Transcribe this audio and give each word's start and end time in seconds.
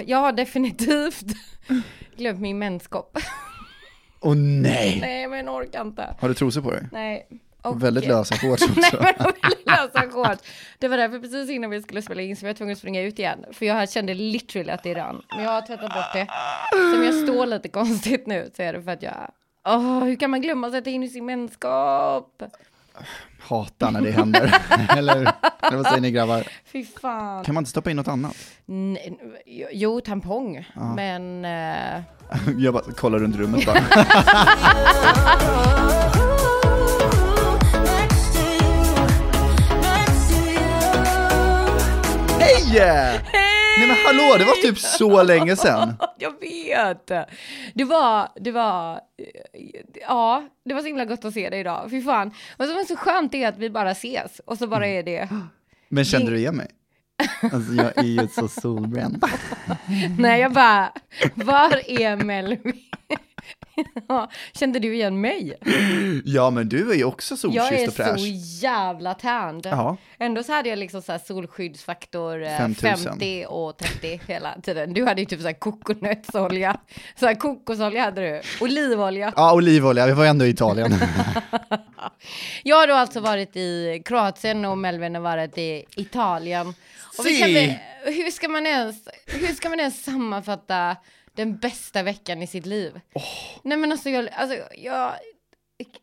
jag 0.06 0.18
har 0.18 0.32
definitivt 0.32 1.26
glömt 2.16 2.40
min 2.40 2.58
menskopp. 2.58 3.18
Åh 4.20 4.34
nej! 4.36 4.98
Nej, 5.00 5.28
men 5.28 5.46
jag 5.46 5.54
orkar 5.54 5.80
inte. 5.80 6.14
Har 6.20 6.28
du 6.28 6.34
trosor 6.34 6.62
på 6.62 6.70
dig? 6.70 6.88
Nej. 6.92 7.26
Väldigt 7.74 8.06
lösa 8.06 8.34
shorts 8.34 8.62
också. 8.62 8.80
Nej, 9.02 9.14
men 9.18 9.32
väldigt 9.42 9.66
lösa 9.66 10.10
shorts. 10.10 10.42
Det 10.78 10.88
var 10.88 10.96
därför 10.96 11.18
precis 11.18 11.50
innan 11.50 11.70
vi 11.70 11.82
skulle 11.82 12.02
spela 12.02 12.22
in 12.22 12.36
så 12.36 12.42
var 12.42 12.48
jag 12.48 12.56
tvungen 12.56 12.72
att 12.72 12.78
springa 12.78 13.02
ut 13.02 13.18
igen. 13.18 13.44
För 13.52 13.66
jag 13.66 13.90
kände 13.90 14.14
literally 14.14 14.70
att 14.70 14.82
det 14.82 14.94
rann. 14.94 15.22
Men 15.30 15.44
jag 15.44 15.50
har 15.50 15.62
tvättat 15.62 15.94
bort 15.94 16.12
det. 16.12 16.26
Så 16.70 16.96
om 16.96 17.04
jag 17.04 17.14
står 17.14 17.46
lite 17.46 17.68
konstigt 17.68 18.26
nu 18.26 18.50
så 18.56 18.62
är 18.62 18.72
det 18.72 18.82
för 18.82 18.90
att 18.90 19.02
jag... 19.02 19.30
Åh, 19.64 20.04
hur 20.04 20.16
kan 20.16 20.30
man 20.30 20.40
glömma 20.40 20.66
att 20.66 20.72
sätta 20.72 20.90
in 20.90 21.02
i 21.02 21.08
sin 21.08 21.26
menskopp? 21.26 22.42
Hatar 23.40 23.90
när 23.90 24.00
det 24.00 24.10
händer. 24.10 24.54
Eller, 24.96 25.16
eller 25.62 25.76
vad 25.76 25.86
säger 25.86 26.00
ni 26.00 26.10
grabbar? 26.10 26.42
Fy 26.72 26.84
fan. 26.84 27.44
Kan 27.44 27.54
man 27.54 27.60
inte 27.62 27.70
stoppa 27.70 27.90
in 27.90 27.96
något 27.96 28.08
annat? 28.08 28.36
Nej, 28.66 29.18
jo, 29.72 30.00
tampong. 30.00 30.68
Men... 30.96 31.44
eh, 31.44 32.02
Jag 32.58 32.74
bara 32.74 32.82
kollar 32.82 33.18
runt 33.18 33.36
rummet 33.36 33.66
bara. 33.66 33.78
Hej! 42.40 42.80
Nej 43.86 43.96
men 43.96 44.06
hallå, 44.06 44.36
det 44.38 44.44
var 44.44 44.62
typ 44.62 44.78
så 44.78 45.22
länge 45.22 45.56
sedan. 45.56 45.96
Jag 46.18 46.40
vet! 46.40 47.06
Det 47.74 47.84
var, 47.84 48.28
det 48.40 48.50
var, 48.52 49.00
ja, 50.00 50.48
det 50.64 50.74
var 50.74 50.80
så 50.80 50.86
himla 50.86 51.04
gott 51.04 51.24
att 51.24 51.34
se 51.34 51.50
dig 51.50 51.60
idag. 51.60 51.86
Fy 51.90 52.02
fan. 52.02 52.34
Vad 52.56 52.68
som 52.68 52.76
är 52.76 52.84
så 52.84 52.96
skönt 52.96 53.34
är 53.34 53.48
att 53.48 53.58
vi 53.58 53.70
bara 53.70 53.90
ses 53.90 54.40
och 54.44 54.58
så 54.58 54.66
bara 54.66 54.86
är 54.86 55.02
det, 55.02 55.28
Men 55.88 56.04
kände 56.04 56.30
du 56.30 56.38
igen 56.38 56.56
mig? 56.56 56.70
Alltså 57.52 57.72
jag 57.72 57.98
är 57.98 58.22
ju 58.22 58.28
så 58.28 58.48
solbränd. 58.48 59.24
nej 60.18 60.40
jag 60.40 60.52
bara, 60.52 60.92
var 61.34 61.90
är 61.90 62.16
Melvin? 62.16 62.82
Ja, 64.08 64.30
Kände 64.52 64.78
du 64.78 64.94
igen 64.94 65.20
mig? 65.20 65.54
Ja 66.24 66.50
men 66.50 66.68
du 66.68 66.90
är 66.90 66.94
ju 66.94 67.04
också 67.04 67.34
Jag 67.34 67.38
solkysst 67.38 67.72
är 67.72 67.86
och 67.88 67.92
så 67.92 68.02
fräsch. 68.02 68.20
jävla 68.62 69.14
tanned. 69.14 69.66
Ja. 69.66 69.96
Ändå 70.18 70.42
så 70.42 70.52
hade 70.52 70.68
jag 70.68 70.78
liksom 70.78 71.02
så 71.02 71.12
här 71.12 71.18
solskyddsfaktor 71.18 72.42
eh, 72.42 72.56
5000. 72.56 72.96
50 72.96 73.44
och 73.48 73.76
30 73.76 74.20
hela 74.26 74.60
tiden. 74.62 74.92
Du 74.92 75.04
hade 75.04 75.20
ju 75.20 75.26
typ 75.26 75.40
så 75.40 75.46
här 75.46 75.54
kokosnötsolja. 75.54 76.76
Så 77.20 77.26
här 77.26 77.34
kokosolja 77.34 78.02
hade 78.04 78.20
du. 78.20 78.40
Olivolja. 78.60 79.32
Ja, 79.36 79.54
olivolja, 79.54 80.06
vi 80.06 80.12
var 80.12 80.26
ändå 80.26 80.46
i 80.46 80.48
Italien. 80.48 80.94
Jag 82.62 82.76
har 82.76 82.86
då 82.86 82.94
alltså 82.94 83.20
varit 83.20 83.56
i 83.56 84.02
Kroatien 84.04 84.64
och 84.64 84.78
Melvin 84.78 85.14
har 85.14 85.22
varit 85.22 85.58
i 85.58 85.84
Italien. 85.96 86.74
Och 87.18 87.26
vi 87.26 87.38
kan, 87.38 87.48
hur, 88.14 88.30
ska 88.30 88.48
man 88.48 88.66
ens, 88.66 89.08
hur 89.26 89.54
ska 89.54 89.68
man 89.68 89.80
ens 89.80 90.04
sammanfatta 90.04 90.96
den 91.36 91.56
bästa 91.56 92.02
veckan 92.02 92.42
i 92.42 92.46
sitt 92.46 92.66
liv? 92.66 93.00
Nej 93.62 93.78
men 93.78 93.92
alltså 93.92 94.10
jag, 94.10 94.28
alltså, 94.28 94.58
jag, 94.76 95.12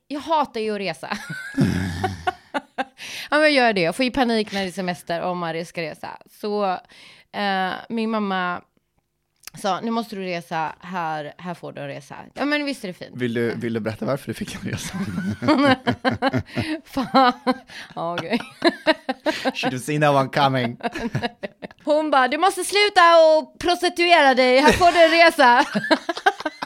jag 0.07 0.19
hatar 0.19 0.61
ju 0.61 0.71
att 0.71 0.79
resa. 0.79 1.17
ja 3.29 3.37
men 3.37 3.41
jag 3.41 3.51
gör 3.51 3.73
det, 3.73 3.81
jag 3.81 3.95
får 3.95 4.05
ju 4.05 4.11
panik 4.11 4.51
när 4.51 4.61
det 4.61 4.67
är 4.67 4.71
semester 4.71 5.21
om 5.21 5.37
man 5.37 5.65
ska 5.65 5.81
resa. 5.81 6.09
Så 6.29 6.77
eh, 7.31 7.71
min 7.89 8.09
mamma 8.09 8.61
sa, 9.61 9.79
nu 9.79 9.91
måste 9.91 10.15
du 10.15 10.21
resa, 10.21 10.75
här, 10.79 11.33
här 11.37 11.53
får 11.53 11.71
du 11.71 11.81
en 11.81 11.87
resa. 11.87 12.15
Ja 12.33 12.45
men 12.45 12.65
visst 12.65 12.83
är 12.83 12.87
det 12.87 12.93
fint. 12.93 13.11
Vill 13.15 13.33
du, 13.33 13.55
vill 13.55 13.73
du 13.73 13.79
berätta 13.79 14.05
varför 14.05 14.27
du 14.27 14.33
fick 14.33 14.55
en 14.55 14.61
resa? 14.71 14.93
Fan. 16.85 17.33
Ja, 17.95 18.13
okej. 18.13 18.39
Should 19.53 19.73
have 19.73 19.79
seen 19.79 20.01
that 20.01 20.15
one 20.15 20.29
coming. 20.29 20.77
Hon 21.83 22.11
bara, 22.11 22.27
du 22.27 22.37
måste 22.37 22.63
sluta 22.63 23.01
och 23.17 23.59
prostituera 23.59 24.33
dig, 24.33 24.59
här 24.59 24.71
får 24.71 24.91
du 24.91 25.03
en 25.03 25.25
resa. 25.25 25.65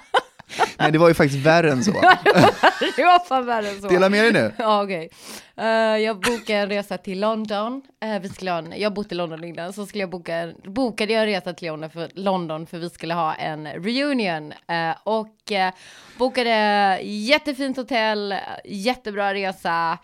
Nej, 0.78 0.92
det 0.92 0.98
var 0.98 1.08
ju 1.08 1.14
faktiskt 1.14 1.46
värre 1.46 1.72
än 1.72 1.84
så. 1.84 1.92
det 2.96 3.04
var 3.04 3.28
fan 3.28 3.46
värre 3.46 3.70
än 3.70 3.82
så. 3.82 3.88
Dela 3.88 4.10
med 4.10 4.24
dig 4.24 4.34
nu. 4.34 4.54
Ja, 4.58 4.84
okej. 4.84 5.10
Eh, 5.58 5.68
jag 5.98 6.20
bokade 6.20 6.60
en 6.60 6.70
resa 6.70 6.98
till 6.98 7.20
London. 7.20 7.82
Uh, 8.06 8.20
vi 8.20 8.30
skulle 8.30 8.52
ha 8.52 8.58
en, 8.58 8.74
jag 8.78 8.90
har 8.90 8.96
bott 8.96 9.12
i 9.12 9.16
London 9.16 9.44
innan, 9.44 9.74
så 9.74 9.86
skulle 9.86 10.04
jag 10.04 10.10
boka 10.10 10.36
en, 10.36 10.56
bokade 10.64 11.14
jag 11.14 11.22
en 11.22 11.28
resa 11.28 11.54
till 11.54 11.68
London 11.68 11.90
för, 11.90 12.10
London 12.14 12.68
för 12.68 12.78
vi 12.78 12.90
skulle 12.90 13.14
ha 13.14 13.34
en 13.34 13.68
reunion. 13.68 14.54
Eh, 14.68 14.96
och 15.04 15.52
uh, 15.52 15.70
bokade 16.18 17.00
jättefint 17.04 17.78
hotell, 17.78 18.36
jättebra 18.66 19.34
resa. 19.34 19.98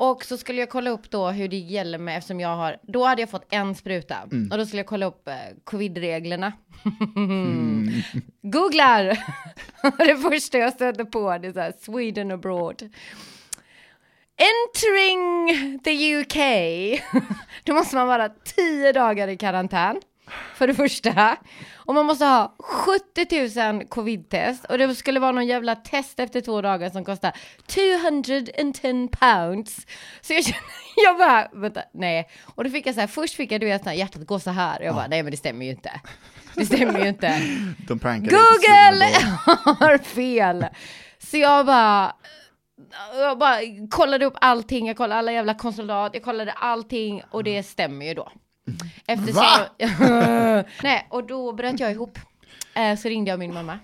Och 0.00 0.24
så 0.24 0.36
skulle 0.36 0.60
jag 0.60 0.68
kolla 0.68 0.90
upp 0.90 1.10
då 1.10 1.28
hur 1.28 1.48
det 1.48 1.56
gäller 1.56 1.98
med, 1.98 2.18
eftersom 2.18 2.40
jag 2.40 2.56
har, 2.56 2.76
då 2.82 3.04
hade 3.04 3.22
jag 3.22 3.30
fått 3.30 3.46
en 3.50 3.74
spruta. 3.74 4.16
Och 4.50 4.58
då 4.58 4.66
skulle 4.66 4.80
jag 4.80 4.86
kolla 4.86 5.06
upp 5.06 5.28
eh, 5.28 5.34
covid-reglerna. 5.64 6.52
Googlar! 8.42 9.18
det 10.06 10.16
första 10.16 10.58
jag 10.58 10.72
stötte 10.72 11.04
på, 11.04 11.38
det 11.38 11.48
är 11.48 11.52
så 11.52 11.60
här, 11.60 11.72
Sweden 11.80 12.30
abroad. 12.30 12.82
Entering 14.36 15.78
the 15.78 16.16
UK, 16.16 16.36
då 17.64 17.74
måste 17.74 17.96
man 17.96 18.06
vara 18.06 18.28
tio 18.28 18.92
dagar 18.92 19.28
i 19.28 19.36
karantän. 19.36 20.00
För 20.54 20.66
det 20.66 20.74
första. 20.74 21.36
Och 21.74 21.94
man 21.94 22.06
måste 22.06 22.24
ha 22.24 22.54
70 22.58 23.72
000 23.72 23.84
covid-test. 23.88 24.64
Och 24.64 24.78
det 24.78 24.94
skulle 24.94 25.20
vara 25.20 25.32
någon 25.32 25.46
jävla 25.46 25.76
test 25.76 26.20
efter 26.20 26.40
två 26.40 26.62
dagar 26.62 26.90
som 26.90 27.04
kostar 27.04 27.32
210 27.66 29.08
pounds. 29.08 29.86
Så 30.20 30.32
jag 30.32 30.44
kände, 30.44 30.58
jag 30.96 31.18
bara, 31.18 31.48
vänta, 31.52 31.82
nej. 31.94 32.28
Och 32.54 32.64
då 32.64 32.70
fick 32.70 32.86
jag 32.86 32.94
så 32.94 33.00
här, 33.00 33.08
först 33.08 33.34
fick 33.34 33.52
jag 33.52 33.60
du 33.60 33.66
vet, 33.66 33.82
så 33.82 33.88
här, 33.88 33.96
hjärtat 33.96 34.26
gå 34.26 34.38
så 34.38 34.50
här. 34.50 34.80
Jag 34.80 34.94
bara, 34.94 35.06
nej 35.06 35.22
men 35.22 35.30
det 35.30 35.36
stämmer 35.36 35.64
ju 35.64 35.70
inte. 35.70 36.00
Det 36.54 36.66
stämmer 36.66 37.00
ju 37.00 37.08
inte. 37.08 37.28
De 37.88 37.98
Google 37.98 39.04
har 39.84 39.98
fel. 39.98 40.66
Så 41.18 41.36
jag 41.36 41.66
bara, 41.66 42.12
jag 43.14 43.38
bara 43.38 43.58
kollade 43.90 44.26
upp 44.26 44.36
allting, 44.40 44.86
jag 44.86 44.96
kollade 44.96 45.18
alla 45.18 45.32
jävla 45.32 45.54
konsulat, 45.54 46.14
jag 46.14 46.22
kollade 46.22 46.52
allting 46.52 47.22
och 47.30 47.44
det 47.44 47.62
stämmer 47.62 48.06
ju 48.06 48.14
då. 48.14 48.32
Eftersom 49.06 49.34
Va? 49.34 50.64
Nej, 50.82 51.06
och 51.10 51.26
då 51.26 51.52
bröt 51.52 51.80
jag 51.80 51.90
ihop. 51.92 52.18
Eh, 52.74 52.96
Så 52.96 53.08
ringde 53.08 53.30
jag 53.30 53.38
min 53.38 53.54
mamma. 53.54 53.78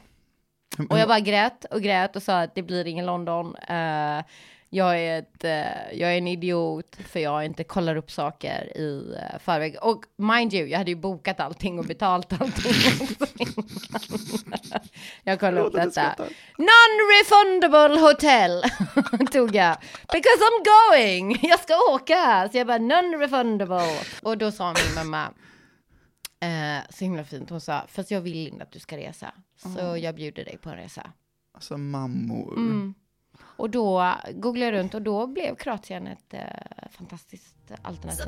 Och 0.91 0.99
jag 0.99 1.09
bara 1.09 1.21
grät 1.21 1.65
och 1.65 1.83
grät 1.83 2.17
och 2.17 2.23
sa 2.23 2.41
att 2.43 2.55
det 2.55 2.63
blir 2.63 2.87
ingen 2.87 3.07
London. 3.07 3.57
Eh, 3.57 4.19
jag, 4.75 4.99
är 4.99 5.19
ett, 5.19 5.45
eh, 5.45 5.99
jag 5.99 6.15
är 6.15 6.19
en 6.19 6.27
idiot 6.27 6.97
för 7.09 7.21
jag 7.21 7.45
inte 7.45 7.65
kollar 7.65 7.97
upp 7.97 8.11
saker 8.11 8.77
i 8.77 9.15
uh, 9.15 9.39
förväg. 9.39 9.77
Och 9.83 10.05
mind 10.17 10.55
you, 10.55 10.69
jag 10.69 10.79
hade 10.79 10.91
ju 10.91 10.97
bokat 10.97 11.41
allting 11.41 11.79
och 11.79 11.85
betalt 11.85 12.41
allting. 12.41 13.09
jag 15.25 15.41
kollade 15.41 15.61
upp 15.61 15.73
detta. 15.73 16.15
Non-refundable 16.59 18.01
hotel 18.01 18.63
tog 19.33 19.55
jag. 19.55 19.77
Because 20.13 20.41
I'm 20.41 20.65
going! 20.65 21.39
Jag 21.43 21.61
ska 21.61 21.75
åka! 21.95 22.49
Så 22.53 22.59
jag 22.59 22.67
bara 22.67 22.79
non-refundable. 22.79 24.05
Och 24.23 24.39
då 24.39 24.53
sa 24.53 24.75
min 24.87 24.95
mamma, 24.95 25.31
eh, 26.41 26.91
så 26.91 27.05
himla 27.05 27.25
fint, 27.25 27.51
hon 27.51 27.61
sa, 27.61 27.83
fast 27.89 28.11
jag 28.11 28.21
vill 28.21 28.49
inte 28.49 28.63
att 28.63 28.73
du 28.73 28.79
ska 28.79 28.97
resa. 28.97 29.33
Så 29.57 29.97
jag 29.97 30.15
bjuder 30.15 30.45
dig 30.45 30.59
på 30.59 30.71
en 30.71 30.77
resa. 30.77 31.13
Alltså 31.55 31.79
mammor. 31.79 32.57
Mm. 32.57 32.95
Och 33.57 33.71
då 33.71 34.15
googlade 34.33 34.65
jag 34.65 34.81
runt 34.81 34.95
och 34.95 35.03
då 35.03 35.27
blev 35.27 35.55
Kroatien 35.55 36.07
ett 36.07 36.35
eh, 36.35 36.41
fantastiskt 36.91 37.73
alternativ. 37.83 38.27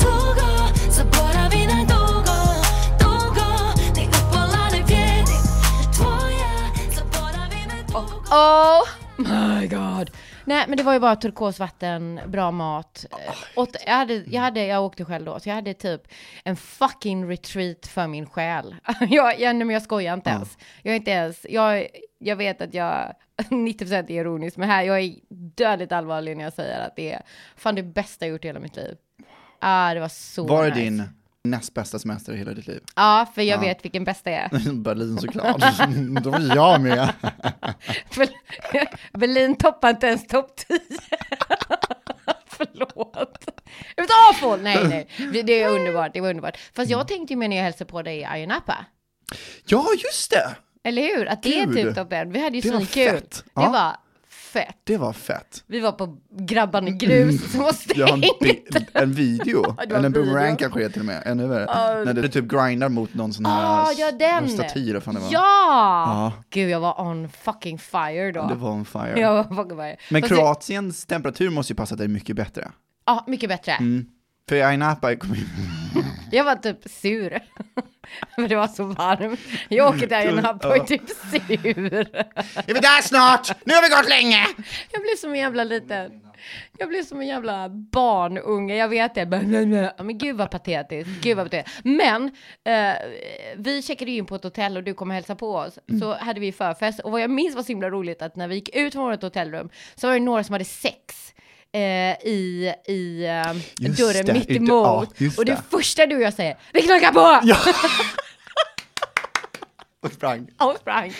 Dugo 0.00 0.48
Oh 8.30 8.84
my 9.16 9.66
god! 9.66 10.10
Nej 10.44 10.64
men 10.68 10.76
det 10.76 10.82
var 10.82 10.92
ju 10.92 10.98
bara 10.98 11.16
turkosvatten, 11.16 12.20
bra 12.26 12.50
mat. 12.50 13.06
Eh, 13.10 13.34
åt, 13.56 13.76
jag, 13.86 13.94
hade, 13.94 14.14
jag, 14.14 14.40
hade, 14.40 14.66
jag 14.66 14.84
åkte 14.84 15.04
själv 15.04 15.24
då, 15.24 15.40
så 15.40 15.48
jag 15.48 15.54
hade 15.54 15.74
typ 15.74 16.02
en 16.44 16.56
fucking 16.56 17.28
retreat 17.30 17.86
för 17.86 18.06
min 18.06 18.26
själ. 18.26 18.74
jag, 19.00 19.40
jag, 19.40 19.56
nej, 19.56 19.64
men 19.64 19.70
jag 19.70 19.82
skojar 19.82 20.14
inte 20.14 20.30
ens. 20.30 20.58
Jag 20.82 20.92
är 20.92 20.96
inte 20.96 21.10
ens, 21.10 21.46
jag, 21.48 21.86
jag 22.18 22.36
vet 22.36 22.60
att 22.60 22.74
jag 22.74 23.14
90% 23.36 23.94
är 23.94 24.10
ironisk, 24.10 24.56
men 24.56 24.68
här, 24.70 24.82
jag 24.82 25.00
är 25.00 25.14
dödligt 25.56 25.92
allvarlig 25.92 26.36
när 26.36 26.44
jag 26.44 26.52
säger 26.52 26.80
att 26.86 26.96
det 26.96 27.12
är 27.12 27.22
fan 27.56 27.74
det 27.74 27.82
bästa 27.82 28.26
jag 28.26 28.32
gjort 28.32 28.44
i 28.44 28.48
hela 28.48 28.60
mitt 28.60 28.76
liv. 28.76 28.96
Ah, 29.60 29.94
det 29.94 30.00
var 30.00 30.08
så 30.08 30.46
Var 30.46 30.64
nice. 30.64 30.78
din 30.80 31.02
näst 31.44 31.74
bästa 31.74 31.98
semester 31.98 32.32
i 32.32 32.36
hela 32.36 32.52
ditt 32.52 32.66
liv? 32.66 32.82
Ja, 32.96 33.26
för 33.34 33.42
jag 33.42 33.56
Ja. 33.56 33.60
vet 33.60 33.84
vilken 33.84 34.04
bästa 34.04 34.30
är. 34.30 34.72
Berlin 34.82 35.18
såklart. 35.18 35.60
Då 36.22 36.30
var 36.30 36.56
jag 36.56 36.80
med. 36.80 37.08
Berlin 39.12 39.56
toppar 39.56 39.90
inte 39.90 40.06
ens 40.06 40.26
topp 40.26 40.56
10. 40.56 40.78
Förlåt. 42.46 43.44
Awful! 44.30 44.62
Nej, 44.62 44.84
nej. 44.88 45.08
Det 45.44 45.62
är 45.62 45.68
underbart, 45.68 46.12
det 46.14 46.20
var 46.20 46.30
underbart. 46.30 46.56
Fast 46.74 46.90
jag 46.90 47.08
tänkte 47.08 47.32
ju 47.32 47.36
med 47.38 47.50
när 47.50 47.56
jag 47.56 47.64
hälsade 47.64 47.90
på 47.90 48.02
dig 48.02 48.18
i 48.18 48.24
Ayia. 48.24 48.62
Ja, 49.66 49.86
just 50.04 50.30
det! 50.30 50.56
Eller 50.88 51.02
hur? 51.16 51.26
Att 51.28 51.42
det 51.42 51.50
Gud. 51.50 51.78
är 51.78 51.84
typ 51.84 51.94
toppen. 51.94 52.32
Vi 52.32 52.40
hade 52.44 52.56
ju 52.58 52.60
Det 52.60 52.68
svinkul. 52.68 53.10
fett. 53.20 53.44
Det 53.54 53.62
Ja. 53.62 53.70
var 53.70 53.96
fett. 54.28 54.76
Det 54.84 54.96
var 54.96 55.12
fett. 55.12 55.64
Vi 55.66 55.80
var 55.80 55.92
på 55.92 56.16
Grabbarna 56.30 56.90
Grus 56.90 57.52
som 57.52 57.60
var 57.60 57.74
Jag 57.94 58.06
har 58.06 58.14
en, 58.14 58.22
stängt. 58.22 58.88
en 58.92 59.12
video, 59.12 59.64
Ja, 59.78 59.84
du 59.86 59.94
eller 59.94 60.06
en 60.06 60.12
boomerang 60.12 60.56
kanske 60.56 60.80
det 60.80 60.90
till 60.90 61.00
och 61.00 61.06
med, 61.06 61.22
ännu 61.26 61.46
värre. 61.46 61.64
Ja. 61.68 62.04
När 62.04 62.14
du 62.14 62.28
typ 62.28 62.44
grindar 62.48 62.88
mot 62.88 63.14
någon 63.14 63.32
sån 63.32 63.46
här 63.46 63.64
Ah, 63.84 63.92
ja, 63.92 64.12
den. 64.12 64.48
staty 64.48 64.92
vad 64.94 65.02
fan 65.02 65.14
det 65.14 65.20
var. 65.20 65.28
Ja! 65.32 65.42
Ja. 66.06 66.32
Gud, 66.50 66.70
jag 66.70 66.80
var 66.80 67.00
on 67.00 67.28
fucking 67.28 67.78
fire 67.78 68.32
då. 68.32 68.46
Det 68.46 68.54
var 68.54 68.70
on 68.70 68.84
fire. 68.84 69.20
Jag 69.20 69.32
var 69.32 69.44
fucking 69.56 69.76
fire. 69.78 69.96
Men 70.10 70.22
Fast 70.22 70.30
det- 70.30 70.36
Kroatiens 70.36 71.06
temperatur 71.06 71.50
måste 71.50 71.72
ju 71.72 71.76
passa 71.76 71.96
dig 71.96 72.08
mycket 72.08 72.36
bättre. 72.36 72.68
Ja, 73.06 73.24
mycket 73.26 73.48
bättre. 73.48 73.72
Mm. 73.72 74.06
För 74.48 74.72
i 74.72 74.76
Napa 74.76 75.16
kom 75.16 75.34
Jag 76.30 76.44
var 76.44 76.56
typ 76.56 76.78
sur. 76.90 77.30
För 78.34 78.48
det 78.48 78.56
var 78.56 78.68
så 78.68 78.84
varmt. 78.84 79.40
Jag 79.68 79.94
åker 79.94 80.06
där 80.06 80.28
i 80.28 80.32
Napa 80.34 80.68
och 80.68 80.76
är 80.76 80.80
typ 80.84 81.08
sur. 81.08 82.16
Är 82.66 82.74
vi 82.74 82.80
där 82.80 83.02
snart? 83.02 83.64
Nu 83.64 83.74
har 83.74 83.82
vi 83.82 83.88
gått 83.88 84.08
länge! 84.08 84.46
Jag 84.92 85.02
blev 85.02 85.16
som 85.16 85.30
en 85.30 85.38
jävla 85.38 85.64
liten. 85.64 86.20
Jag 86.78 86.88
blev 86.88 87.02
som 87.02 87.20
en 87.20 87.26
jävla 87.26 87.68
barnunge, 87.68 88.76
jag 88.76 88.88
vet 88.88 89.14
det. 89.14 89.26
Men 89.26 90.18
gud 90.18 90.36
vad 90.36 90.50
patetiskt, 90.50 91.10
gud 91.22 91.36
vad 91.36 91.46
patetiskt. 91.46 91.80
Men 91.84 92.24
eh, 92.64 92.94
vi 93.56 93.82
checkade 93.82 94.10
in 94.10 94.26
på 94.26 94.34
ett 94.34 94.44
hotell 94.44 94.76
och 94.76 94.84
du 94.84 94.94
kom 94.94 95.08
och 95.08 95.14
hälsade 95.14 95.38
på 95.38 95.54
oss. 95.54 95.78
Så 96.00 96.14
hade 96.14 96.40
vi 96.40 96.52
förfest 96.52 97.00
och 97.00 97.10
vad 97.10 97.20
jag 97.20 97.30
minns 97.30 97.54
var 97.54 97.62
så 97.62 97.68
himla 97.68 97.90
roligt 97.90 98.22
att 98.22 98.36
när 98.36 98.48
vi 98.48 98.54
gick 98.54 98.76
ut 98.76 98.92
från 98.92 99.10
vårt 99.10 99.22
hotellrum 99.22 99.70
så 99.94 100.06
var 100.06 100.14
det 100.14 100.20
några 100.20 100.44
som 100.44 100.52
hade 100.52 100.64
sex. 100.64 101.34
Eh, 101.74 101.80
i 102.28 102.72
i 102.88 103.24
eh, 103.26 103.56
Just 103.80 103.98
dörren 104.00 104.26
det, 104.26 104.32
mitt 104.32 104.50
emot. 104.50 104.70
ja, 105.18 105.30
och 105.38 105.44
det 105.44 105.52
det. 105.52 105.62
första 105.70 106.06
du 106.06 106.16
och 106.16 106.22
jag 106.22 106.34
säger, 106.34 106.56
vi 106.72 106.82
knackar 106.82 107.12
på! 107.12 107.46
Ja! 107.46 107.56
och 110.02 110.12
sprang. 110.12 110.48
och 110.58 110.76
sprang. 110.80 111.12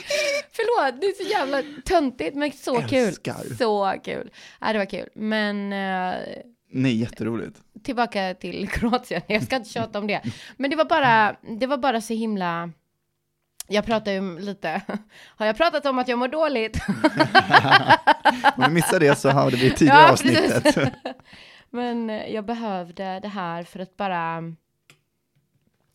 Förlåt, 0.52 1.00
det 1.00 1.06
är 1.06 1.24
så 1.24 1.30
jävla 1.30 1.62
töntigt 1.84 2.36
men 2.36 2.52
så 2.52 2.80
Älskar. 2.80 3.34
kul. 3.44 3.56
Så 3.56 3.94
kul. 4.04 4.30
Ja, 4.60 4.72
det 4.72 4.78
var 4.78 4.86
kul. 4.86 5.08
Men 5.14 5.72
eh, 5.72 6.14
Nej, 6.72 7.00
jätteroligt. 7.00 7.58
tillbaka 7.84 8.34
till 8.34 8.68
Kroatien. 8.68 9.22
Jag 9.26 9.42
ska 9.42 9.56
inte 9.56 9.70
tjata 9.70 9.98
om 9.98 10.06
det. 10.06 10.22
Men 10.56 10.70
det 10.70 10.76
var 10.76 10.84
bara, 10.84 11.36
det 11.60 11.66
var 11.66 11.76
bara 11.76 12.00
så 12.00 12.14
himla... 12.14 12.70
Jag 13.68 13.86
pratade 13.86 14.12
ju 14.12 14.38
lite, 14.38 14.82
har 15.36 15.46
jag 15.46 15.56
pratat 15.56 15.86
om 15.86 15.98
att 15.98 16.08
jag 16.08 16.18
mår 16.18 16.28
dåligt? 16.28 16.80
Om 18.56 18.64
du 18.64 18.70
missade 18.70 19.06
det 19.06 19.16
så 19.16 19.30
hörde 19.30 19.56
vi 19.56 19.70
tidigare 19.70 20.00
Ja, 20.02 20.12
avsnittet. 20.12 20.94
Men 21.70 22.10
eh, 22.10 22.34
jag 22.34 22.44
behövde 22.44 23.20
det 23.20 23.28
här 23.28 23.62
för 23.62 23.80
att 23.80 23.96
bara 23.96 24.42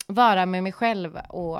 vara 0.06 0.46
med 0.46 0.62
mig 0.62 0.72
själv 0.72 1.16
och 1.16 1.58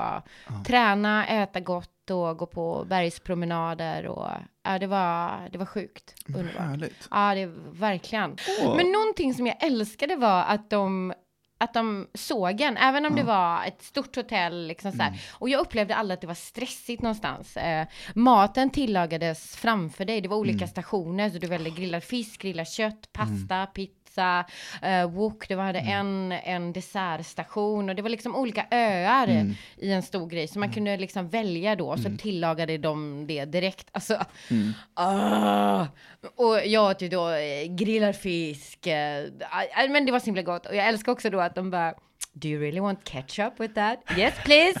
träna, 0.67 1.27
äta 1.27 1.59
gott 1.59 2.09
och 2.11 2.37
gå 2.37 2.45
på 2.45 2.85
bergspromenader 2.89 4.07
och 4.07 4.29
ja, 4.63 4.79
det 4.79 4.87
var, 4.87 5.49
det 5.51 5.57
var 5.57 5.65
sjukt 5.65 6.15
underbart. 6.27 6.67
Härligt. 6.67 7.07
Ja, 7.11 7.35
det 7.35 7.45
verkligen. 7.71 8.37
Åh. 8.63 8.75
Men 8.75 8.91
någonting 8.91 9.33
som 9.33 9.47
jag 9.47 9.63
älskade 9.63 10.15
var 10.15 10.43
att 10.43 10.69
de 10.69 11.13
att 11.57 11.73
de 11.73 12.07
såg 12.13 12.61
en, 12.61 12.77
även 12.77 13.05
om 13.05 13.15
det 13.15 13.23
var 13.23 13.65
ett 13.65 13.81
stort 13.83 14.15
hotell. 14.15 14.67
Liksom 14.67 14.91
så 14.91 14.97
här. 14.97 15.07
Mm. 15.07 15.19
Och 15.33 15.49
jag 15.49 15.59
upplevde 15.59 15.95
aldrig 15.95 16.13
att 16.13 16.21
det 16.21 16.27
var 16.27 16.33
stressigt 16.33 17.01
någonstans. 17.01 17.57
Eh, 17.57 17.87
maten 18.15 18.69
tillagades 18.69 19.55
framför 19.55 20.05
dig. 20.05 20.21
Det 20.21 20.27
var 20.27 20.37
Mm. 20.37 20.49
olika 20.49 20.67
stationer. 20.67 21.29
Så 21.29 21.37
du 21.37 21.47
välde 21.47 21.69
grillad 21.69 22.03
fisk, 22.03 22.41
grillad 22.41 22.67
kött, 22.67 23.09
pasta, 23.13 23.65
pizza, 23.65 23.93
eh, 24.81 25.09
wok. 25.09 25.47
Det 25.47 25.55
var 25.55 25.63
hade 25.63 25.79
Mm. 25.79 26.31
en, 26.31 26.31
en 26.43 26.73
dessertstation. 26.73 27.89
Och 27.89 27.95
det 27.95 28.01
var 28.01 28.09
liksom 28.09 28.35
olika 28.35 28.65
öar 28.71 29.27
Mm. 29.27 29.53
i 29.77 29.91
en 29.91 30.01
stor 30.03 30.27
grej. 30.27 30.47
Så 30.47 30.59
man 30.59 30.73
kunde 30.73 30.97
liksom 30.97 31.29
välja 31.29 31.75
då. 31.75 31.97
Så 31.97 32.09
tillagade 32.17 32.77
de 32.77 33.27
det 33.27 33.45
direkt. 33.45 33.87
Alltså, 33.91 34.19
ah. 34.93 35.85
Och 36.35 36.59
jag 36.65 36.91
åt 36.91 37.01
ju 37.01 37.09
då 37.09 37.29
eh, 37.29 37.67
grillad 37.75 38.15
fisk. 38.15 38.87
Eh, 38.87 39.25
ah, 39.51 39.87
men 39.89 40.05
det 40.05 40.11
var 40.11 40.19
så 40.19 40.25
himla 40.25 40.41
gott. 40.41 40.65
Och 40.65 40.75
jag 40.75 40.87
älskar 40.87 41.11
också 41.11 41.29
då 41.29 41.39
att 41.39 41.55
de 41.55 41.69
bara, 41.71 41.93
do 42.33 42.47
you 42.47 42.61
really 42.61 42.79
want 42.79 43.03
ketchup 43.03 43.59
with 43.59 43.73
that? 43.73 43.99
Yes 44.17 44.33
please. 44.45 44.79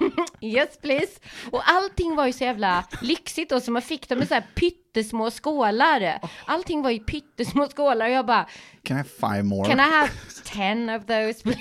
yes 0.40 0.76
please. 0.82 1.20
Och 1.50 1.62
allting 1.64 2.16
var 2.16 2.26
ju 2.26 2.32
så 2.32 2.44
jävla 2.44 2.84
lyxigt 3.02 3.52
och 3.52 3.62
så 3.62 3.70
man 3.70 3.82
fick 3.82 4.08
dem 4.08 4.22
i 4.22 4.26
så 4.26 4.34
här 4.34 4.44
pyttesmå 4.54 5.30
skålar. 5.30 6.20
Allting 6.44 6.82
var 6.82 6.90
ju 6.90 6.98
pyttesmå 6.98 7.68
skålar 7.68 8.06
och 8.06 8.12
jag 8.12 8.26
bara, 8.26 8.46
Can 8.82 8.96
I 8.96 9.00
have 9.00 9.08
five 9.08 9.42
more? 9.42 9.68
can 9.68 9.78
I 9.80 9.82
have 9.92 10.10
ten 10.44 10.90
of 10.90 11.06
those 11.06 11.42
please? 11.42 11.60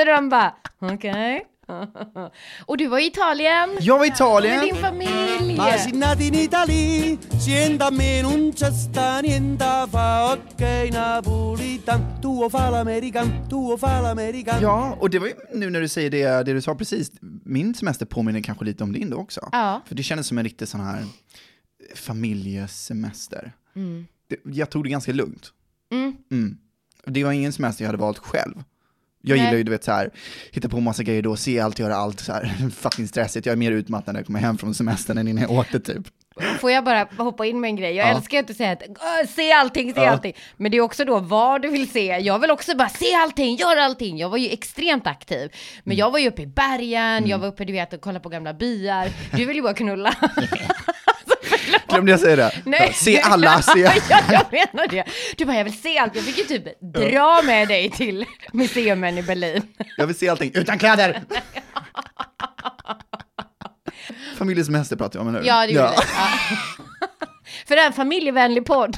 Och 0.00 0.06
de 0.06 0.28
bara, 0.28 0.54
okej. 0.80 1.46
Och 2.66 2.76
du 2.76 2.86
var 2.86 2.98
i 2.98 3.06
Italien 3.06 3.76
Jag 3.80 3.98
var 3.98 4.04
i 4.04 4.08
med 4.08 4.16
Italien. 4.16 4.64
din 4.64 4.76
familj. 4.76 5.56
Ma 5.56 5.78
si 5.78 5.92
nati 5.92 6.26
in 6.26 6.34
Italia, 6.34 7.16
sienta 7.40 7.90
me 7.90 8.22
non 8.22 8.52
c'è 8.52 8.70
sta 8.72 9.20
niente 9.20 9.64
fa, 9.90 10.32
ok 10.32 10.90
napolitan, 10.92 12.20
tuo 12.20 12.48
fa 12.50 12.70
l'american, 12.70 13.48
tuo 13.48 13.76
fa 13.76 14.00
l'american. 14.00 14.62
Ja, 14.62 14.96
och 15.00 15.10
det 15.10 15.18
var 15.18 15.26
ju 15.26 15.34
nu 15.54 15.70
när 15.70 15.80
du 15.80 15.88
säger 15.88 16.10
det, 16.10 16.42
det 16.42 16.52
du 16.52 16.60
sa 16.60 16.74
precis, 16.74 17.12
min 17.44 17.74
semester 17.74 18.06
påminner 18.06 18.40
kanske 18.40 18.64
lite 18.64 18.84
om 18.84 18.92
din 18.92 19.10
då 19.10 19.16
också. 19.16 19.48
Ja. 19.52 19.82
För 19.86 19.94
det 19.94 20.02
kändes 20.02 20.26
som 20.26 20.38
en 20.38 20.44
riktig 20.44 20.68
sån 20.68 20.80
här 20.80 21.04
familjesemester. 21.94 23.52
Mm. 23.76 24.06
Det, 24.28 24.36
jag 24.44 24.70
tog 24.70 24.84
det 24.84 24.90
ganska 24.90 25.12
lugnt. 25.12 25.52
Mm. 26.30 26.58
Det 27.06 27.24
var 27.24 27.32
ingen 27.32 27.52
semester 27.52 27.84
jag 27.84 27.88
hade 27.88 27.98
valt 27.98 28.18
själv. 28.18 28.62
Jag 29.22 29.36
Nej. 29.36 29.44
gillar 29.46 29.58
ju 29.58 29.64
du 29.64 29.70
vet 29.70 29.84
så 29.84 29.92
här, 29.92 30.10
hitta 30.52 30.68
på 30.68 30.80
massa 30.80 31.02
grejer 31.02 31.22
då, 31.22 31.36
se 31.36 31.60
allt, 31.60 31.78
göra 31.78 31.96
allt 31.96 32.20
så 32.20 32.32
här, 32.32 32.70
fucking 32.76 33.08
stressigt. 33.08 33.46
Jag 33.46 33.52
är 33.52 33.56
mer 33.56 33.72
utmattad 33.72 34.14
när 34.14 34.20
jag 34.20 34.26
kommer 34.26 34.40
hem 34.40 34.58
från 34.58 34.74
semestern 34.74 35.18
än 35.18 35.28
innan 35.28 35.42
jag 35.42 35.50
åkte 35.50 35.80
typ. 35.80 36.06
Får 36.60 36.70
jag 36.70 36.84
bara 36.84 37.08
hoppa 37.18 37.46
in 37.46 37.60
med 37.60 37.68
en 37.68 37.76
grej? 37.76 37.94
Jag 37.96 38.08
Ja. 38.08 38.16
älskar 38.16 38.38
att 38.40 38.56
säga 38.56 38.72
att 38.72 38.82
"Åh, 38.88 39.28
se 39.28 39.52
allting, 39.52 39.94
se 39.94 40.00
Ja. 40.00 40.10
allting. 40.10 40.32
Men 40.56 40.70
det 40.70 40.76
är 40.76 40.80
också 40.80 41.04
då 41.04 41.18
vad 41.18 41.62
du 41.62 41.68
vill 41.68 41.90
se. 41.90 42.06
Jag 42.06 42.38
vill 42.38 42.50
också 42.50 42.76
bara 42.76 42.88
se 42.88 43.14
allting, 43.14 43.56
gör 43.56 43.76
allting. 43.76 44.18
Jag 44.18 44.28
var 44.28 44.38
ju 44.38 44.48
extremt 44.50 45.06
aktiv. 45.06 45.50
Men 45.84 45.96
jag 45.96 46.10
var 46.10 46.18
ju 46.18 46.28
uppe 46.28 46.42
i 46.42 46.46
bergen, 46.46 47.26
jag 47.28 47.38
var 47.38 47.48
uppe 47.48 47.64
du 47.64 47.72
vet 47.72 47.92
och 47.92 48.00
kollade 48.00 48.20
på 48.22 48.28
gamla 48.28 48.54
byar. 48.54 49.08
Du 49.36 49.44
vill 49.44 49.56
ju 49.56 49.62
bara 49.62 49.74
knulla. 49.74 50.14
Glömde 51.92 52.10
jag 52.10 52.20
säga 52.20 52.36
det? 52.36 52.52
Nej. 52.64 52.80
Ja, 52.86 52.92
Se 52.92 53.20
alla, 53.20 53.62
se. 53.62 53.80
ja, 54.10 54.20
jag 54.30 54.46
menar 54.52 54.88
det. 54.88 55.04
Du 55.36 55.44
bara, 55.44 55.56
jag 55.56 55.64
vill 55.64 55.80
se 55.80 55.98
allt. 55.98 56.14
Jag 56.16 56.24
fick 56.24 56.38
ju 56.38 56.44
typ 56.44 56.80
dra 56.94 57.42
med 57.44 57.68
dig 57.68 57.90
till 57.90 58.24
museumen 58.52 59.18
i 59.18 59.22
Berlin. 59.22 59.62
Jag 59.96 60.06
vill 60.06 60.16
se 60.18 60.28
allting 60.28 60.50
utan 60.54 60.78
kläder. 60.78 61.22
Familjesemester 64.36 64.96
pratar 64.96 65.18
jag 65.18 65.26
om, 65.28 65.34
eller? 65.36 65.46
Ja, 65.48 65.66
det 65.66 65.72
gjorde 65.72 65.86
det. 65.86 65.94
Ja. 65.96 66.28
För 67.66 67.76
det 67.76 67.82
är 67.82 67.86
en 67.86 67.92
familjevänlig 67.92 68.66
podd. 68.66 68.96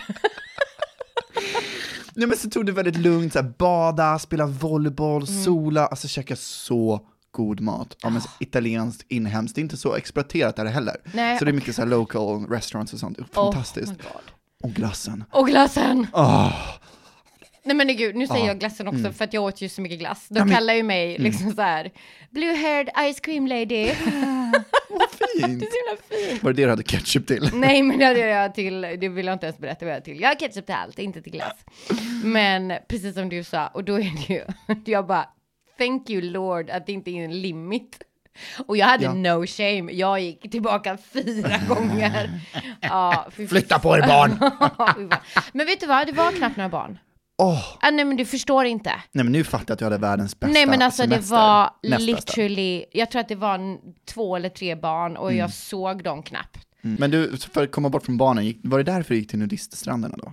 Nej 2.16 2.28
men 2.28 2.38
så 2.38 2.50
tog 2.50 2.66
det 2.66 2.72
väldigt 2.72 2.96
lugnt, 2.96 3.32
så 3.32 3.38
här, 3.42 3.52
bada, 3.58 4.18
spela 4.18 4.46
volleyboll, 4.46 5.22
Mm. 5.28 5.44
sola, 5.44 5.86
alltså 5.86 6.08
käka 6.08 6.36
så 6.36 7.06
god 7.34 7.60
mat. 7.60 7.96
Ja 8.02 8.10
men 8.10 8.22
italienskt, 8.40 9.06
inhemskt, 9.08 9.54
det 9.54 9.60
är 9.60 9.62
inte 9.62 9.76
så 9.76 9.94
exploaterat 9.94 10.56
där 10.56 10.64
heller. 10.64 10.96
Nej. 11.12 11.38
Så 11.38 11.44
det 11.44 11.50
är 11.50 11.52
mycket 11.52 11.74
så 11.74 11.82
här 11.82 11.88
local 11.88 12.46
restaurants 12.46 12.92
och 12.92 12.98
sånt, 12.98 13.18
fantastiskt. 13.32 13.92
Oh 13.92 14.20
och 14.62 14.70
glassen. 14.70 15.24
Och 15.30 15.46
glassen. 15.46 16.06
Åh, 16.12 16.52
Nej 17.66 17.76
men 17.76 17.96
gud, 17.96 18.16
nu 18.16 18.26
säger 18.26 18.40
Ja. 18.40 18.46
jag 18.46 18.58
glassen 18.58 18.88
också 18.88 19.12
för 19.12 19.24
att 19.24 19.32
jag 19.32 19.42
åt 19.42 19.60
ju 19.60 19.68
så 19.68 19.80
mycket 19.80 19.98
glass. 19.98 20.26
De 20.28 20.38
Ja, 20.38 20.44
men- 20.44 20.54
kallar 20.54 20.74
ju 20.74 20.82
mig 20.82 21.18
liksom 21.18 21.52
så 21.52 21.62
här, 21.62 21.90
blue 22.30 22.54
haired 22.56 22.88
ice 23.14 23.20
cream 23.20 23.46
lady. 23.46 23.86
vad 24.90 25.00
Det 25.00 25.46
fint! 25.46 25.62
är 25.62 25.66
så 25.96 26.02
fint. 26.30 26.42
Var 26.42 26.52
det 26.52 26.56
det 26.62 26.66
du 26.66 26.70
hade 26.70 26.82
ketchup 26.82 27.26
till? 27.26 27.50
Nej 27.54 27.82
men 27.82 27.98
det 27.98 28.04
hade 28.04 28.18
jag 28.18 28.54
till, 28.54 28.80
det 28.80 29.08
vill 29.08 29.26
jag 29.26 29.32
inte 29.34 29.46
ens 29.46 29.58
berätta 29.58 29.84
vad 29.84 29.92
jag 29.92 29.96
har 29.96 30.04
till. 30.04 30.20
Jag 30.20 30.28
har 30.28 30.34
ketchup 30.34 30.66
till 30.66 30.74
allt, 30.74 30.98
inte 30.98 31.22
till 31.22 31.32
glass. 31.32 31.56
Men 32.24 32.72
precis 32.88 33.14
som 33.14 33.28
du 33.28 33.44
sa, 33.44 33.66
och 33.66 33.84
då 33.84 33.94
är 33.94 34.12
det 34.28 34.34
ju, 34.34 34.44
jag 34.92 35.06
bara, 35.06 35.28
thank 35.78 36.10
you 36.10 36.22
lord 36.22 36.70
att 36.70 36.86
det 36.86 36.92
inte 36.92 37.10
är 37.10 37.24
en 37.24 37.40
limit. 37.42 37.98
Och 38.66 38.76
jag 38.76 38.86
hade 38.86 39.04
Ja. 39.04 39.12
no 39.14 39.46
shame, 39.46 39.92
jag 39.92 40.20
gick 40.20 40.50
tillbaka 40.50 40.98
fyra 41.12 41.58
gånger. 41.68 42.40
Ja, 42.80 43.26
Flytta 43.48 43.78
på 43.78 43.96
er 43.96 44.00
barn! 44.06 44.50
Men 45.52 45.66
vet 45.66 45.80
du 45.80 45.86
vad, 45.86 46.06
det 46.06 46.12
var 46.12 46.32
knappt 46.32 46.56
några 46.56 46.68
barn. 46.68 46.98
Åh, 47.42 47.62
Ah, 47.80 47.90
nej 47.90 48.04
men 48.04 48.16
du 48.16 48.24
förstår 48.24 48.64
inte. 48.64 48.90
nej 49.12 49.24
men 49.24 49.32
nu 49.32 49.44
fattar 49.44 49.64
jag 49.68 49.74
att 49.74 49.80
jag 49.80 49.86
hade 49.86 49.98
världens 49.98 50.40
bästa 50.40 50.52
Nej 50.52 50.66
men 50.66 50.82
alltså 50.82 51.02
semester. 51.02 51.22
det 51.22 51.30
var 51.40 51.70
Näst 51.82 52.06
bästa. 52.06 52.32
literally, 52.42 52.84
jag 52.92 53.10
tror 53.10 53.20
att 53.20 53.28
det 53.28 53.34
var 53.34 53.54
en, 53.54 53.78
två 54.14 54.36
eller 54.36 54.48
tre 54.48 54.74
barn 54.74 55.16
och 55.16 55.34
jag 55.34 55.50
såg 55.52 56.02
dem 56.04 56.22
knappt. 56.22 56.63
Mm. 56.84 56.96
Men 57.00 57.10
du, 57.10 57.36
för 57.52 57.64
att 57.64 57.72
komma 57.72 57.88
bort 57.88 58.04
från 58.04 58.16
barnen, 58.16 58.54
var 58.62 58.78
det 58.78 58.84
därför 58.84 59.14
du 59.14 59.20
gick 59.20 59.30
till 59.30 59.38
nudiststränderna 59.38 60.16
då? 60.18 60.32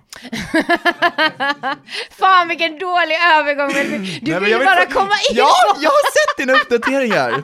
Fan 2.10 2.48
vilken 2.48 2.78
dålig 2.78 3.16
övergång, 3.38 3.72
men 3.74 3.90
du 3.90 3.98
Nej, 3.98 4.20
vill 4.20 4.40
men 4.40 4.50
jag 4.50 4.64
bara 4.64 4.86
få- 4.86 4.92
komma 4.92 5.14
in 5.30 5.36
Ja, 5.36 5.52
jag 5.82 5.90
har 5.90 6.10
sett 6.12 6.36
dina 6.46 6.52
uppdateringar! 6.52 7.42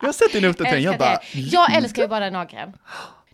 Jag 0.00 0.08
har 0.08 0.12
sett 0.12 0.32
dina 0.32 0.48
uppdateringar, 0.48 0.92
jag 0.92 0.94
Älskar 0.94 1.06
bara... 1.06 1.68
Jag 1.68 1.74
älskar 1.76 2.02
ju 2.02 2.08
bara 2.08 2.30
naken. 2.30 2.72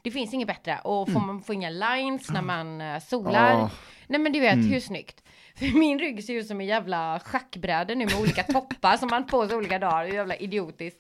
Det 0.02 0.11
finns 0.11 0.35
inget 0.35 0.49
bättre. 0.49 0.78
Och 0.85 1.12
får 1.12 1.21
man 1.21 1.43
får 1.43 1.54
inga 1.54 1.71
lines 1.71 2.31
när 2.31 2.43
man 2.43 2.81
eh, 2.81 3.02
solar. 3.09 3.50
Mm. 3.50 3.64
Ah. 3.64 3.71
Nej 4.07 4.21
men 4.21 4.33
du 4.33 4.40
vet, 4.40 4.57
hur 4.57 4.81
snyggt? 4.81 5.23
För 5.59 5.78
min 5.78 5.99
rygg 5.99 6.25
ser 6.25 6.35
ut 6.35 6.47
som 6.47 6.61
en 6.61 6.66
jävla 6.66 7.21
schackbräde 7.25 7.95
nu 7.95 8.04
med 8.04 8.14
olika 8.14 8.43
toppar 8.43 8.97
som 8.97 9.09
man 9.11 9.26
på 9.26 9.49
sig 9.49 9.57
olika 9.57 9.78
dagar. 9.78 10.04
Det 10.04 10.11
är 10.11 10.14
jävla 10.14 10.37
idiotiskt. 10.37 10.99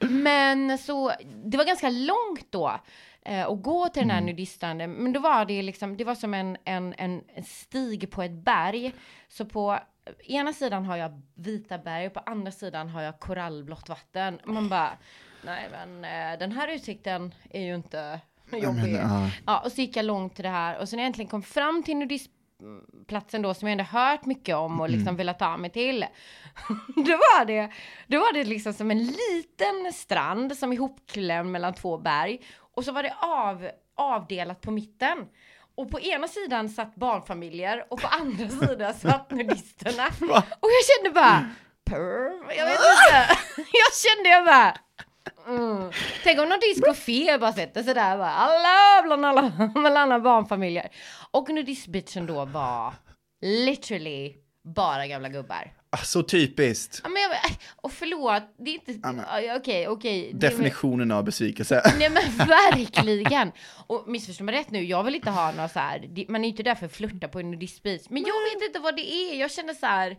Men 0.00 0.78
så, 0.78 1.12
det 1.44 1.56
var 1.56 1.64
ganska 1.64 1.90
långt 1.90 2.46
då. 2.50 2.80
Eh, 3.24 3.44
och 3.44 3.62
gå 3.62 3.88
till 3.88 4.02
den 4.02 4.10
här 4.10 4.18
Mm. 4.18 4.26
nudiststranden. 4.30 4.90
Men 4.92 5.12
då 5.12 5.20
var 5.20 5.44
det 5.44 5.62
liksom, 5.62 5.96
det 5.96 6.04
var 6.04 6.14
som 6.14 6.34
en, 6.34 6.56
en, 6.64 6.94
en 6.98 7.22
stig 7.44 8.10
på 8.10 8.22
ett 8.22 8.32
berg. 8.44 8.92
Så 9.28 9.44
på 9.44 9.78
ena 10.26 10.52
sidan 10.52 10.84
har 10.84 10.96
jag 10.96 11.22
vita 11.34 11.78
berg 11.78 12.06
och 12.06 12.14
på 12.14 12.20
andra 12.26 12.52
sidan 12.52 12.88
har 12.88 13.02
jag 13.02 13.20
korallblått 13.20 13.88
vatten. 13.88 14.40
Man 14.44 14.68
bara, 14.68 14.90
nej 15.44 15.68
men 15.70 16.04
eh, 16.04 16.38
den 16.38 16.52
här 16.52 16.68
utsikten 16.68 17.34
är 17.50 17.60
ju 17.62 17.74
inte 17.74 18.20
jobbig. 18.52 18.92
ja. 19.02 19.30
Ja, 19.46 19.60
och 19.64 19.72
så 19.72 19.80
gick 19.80 19.96
jag 19.96 20.04
långt 20.04 20.34
till 20.34 20.42
det 20.42 20.48
här 20.50 20.78
och 20.78 20.88
sen 20.88 20.96
när 20.96 21.02
jag 21.04 21.06
äntligen 21.06 21.30
kom 21.30 21.42
fram 21.42 21.82
till 21.82 21.96
nudistplatsen 21.96 23.42
då 23.42 23.54
som 23.54 23.68
jag 23.68 23.72
ändå 23.72 23.84
hört 23.84 24.26
mycket 24.26 24.56
om 24.56 24.80
och 24.80 24.90
liksom 24.90 25.16
velat 25.16 25.38
ta 25.38 25.56
mig 25.56 25.70
till. 25.70 26.00
då 26.96 27.12
var 27.12 27.44
det, 27.44 27.70
då 28.06 28.18
var 28.18 28.32
det 28.34 28.44
liksom 28.44 28.72
som 28.72 28.90
en 28.90 28.98
liten 28.98 29.92
strand 29.94 30.56
som 30.56 30.72
är 30.72 30.76
ihopklämd 30.76 31.52
mellan 31.52 31.74
två 31.74 31.98
berg 31.98 32.40
och 32.76 32.84
så 32.84 32.92
var 32.92 33.02
det 33.02 33.14
av, 33.20 33.70
avdelat 33.96 34.60
på 34.60 34.70
mitten. 34.70 35.26
Och 35.74 35.90
på 35.90 36.00
ena 36.00 36.28
sidan 36.28 36.68
satt 36.68 36.94
barnfamiljer 36.94 37.86
och 37.90 38.00
på 38.00 38.08
andra 38.08 38.48
sidan 38.66 38.94
satt 38.94 39.30
nudisterna. 39.30 40.06
Och 40.60 40.68
jag 40.70 40.84
kände 40.96 41.10
bara, 41.20 41.50
perv, 41.84 42.56
jag 42.56 42.66
vet 42.66 42.74
inte. 42.74 43.38
Jag 43.72 43.94
kände 44.16 44.28
jag 44.28 44.44
bara, 44.44 44.76
Mm. 45.46 45.90
Tänk 46.24 46.40
om 46.40 46.48
någon 46.48 46.60
discofé 46.60 47.38
bara 47.38 47.52
sätter 47.52 47.82
sig 47.82 47.94
där 47.94 48.18
bara, 48.18 48.30
alla 48.30 49.02
bland 49.02 49.26
alla, 49.26 49.50
bland 49.74 49.98
alla 49.98 50.20
barnfamiljer. 50.20 50.88
Och 51.30 51.48
nudistbeachen 51.48 52.26
då 52.26 52.44
var 52.44 52.94
literally 53.40 54.34
bara 54.64 55.06
gamla 55.06 55.28
gubbar. 55.28 55.72
Ah, 55.94 55.96
Så 55.96 56.22
typiskt. 56.22 57.00
Ja, 57.04 57.08
men 57.08 57.22
jag, 57.22 57.30
och 57.76 57.92
förlåt, 57.92 58.42
det 58.58 58.70
är 58.70 58.74
inte, 58.74 59.24
okej, 59.60 59.88
okej. 59.88 60.30
det 60.34 60.46
är- 60.46 60.50
Definitionen 60.50 61.10
av 61.10 61.24
besvikelse. 61.24 61.82
Nej 61.98 62.10
men 62.10 62.22
verkligen! 62.48 63.52
Och 63.86 64.04
missförstå 64.08 64.44
mig 64.44 64.54
rätt 64.54 64.70
nu, 64.70 64.84
jag 64.84 65.04
vill 65.04 65.14
inte 65.14 65.30
ha 65.30 65.52
några 65.52 65.68
så 65.68 65.78
här, 65.78 66.24
man 66.28 66.44
är 66.44 66.48
inte 66.48 66.62
där 66.62 66.74
för 66.74 66.86
att 66.86 66.92
flirta 66.92 67.28
på 67.28 67.40
en 67.40 67.50
nudistbeach. 67.50 68.02
Men 68.10 68.22
jag 68.22 68.60
vet 68.60 68.66
inte 68.68 68.78
vad 68.78 68.96
det 68.96 69.12
är, 69.12 69.40
jag 69.40 69.50
känner 69.50 69.74
så 69.74 69.86
här. 69.86 70.16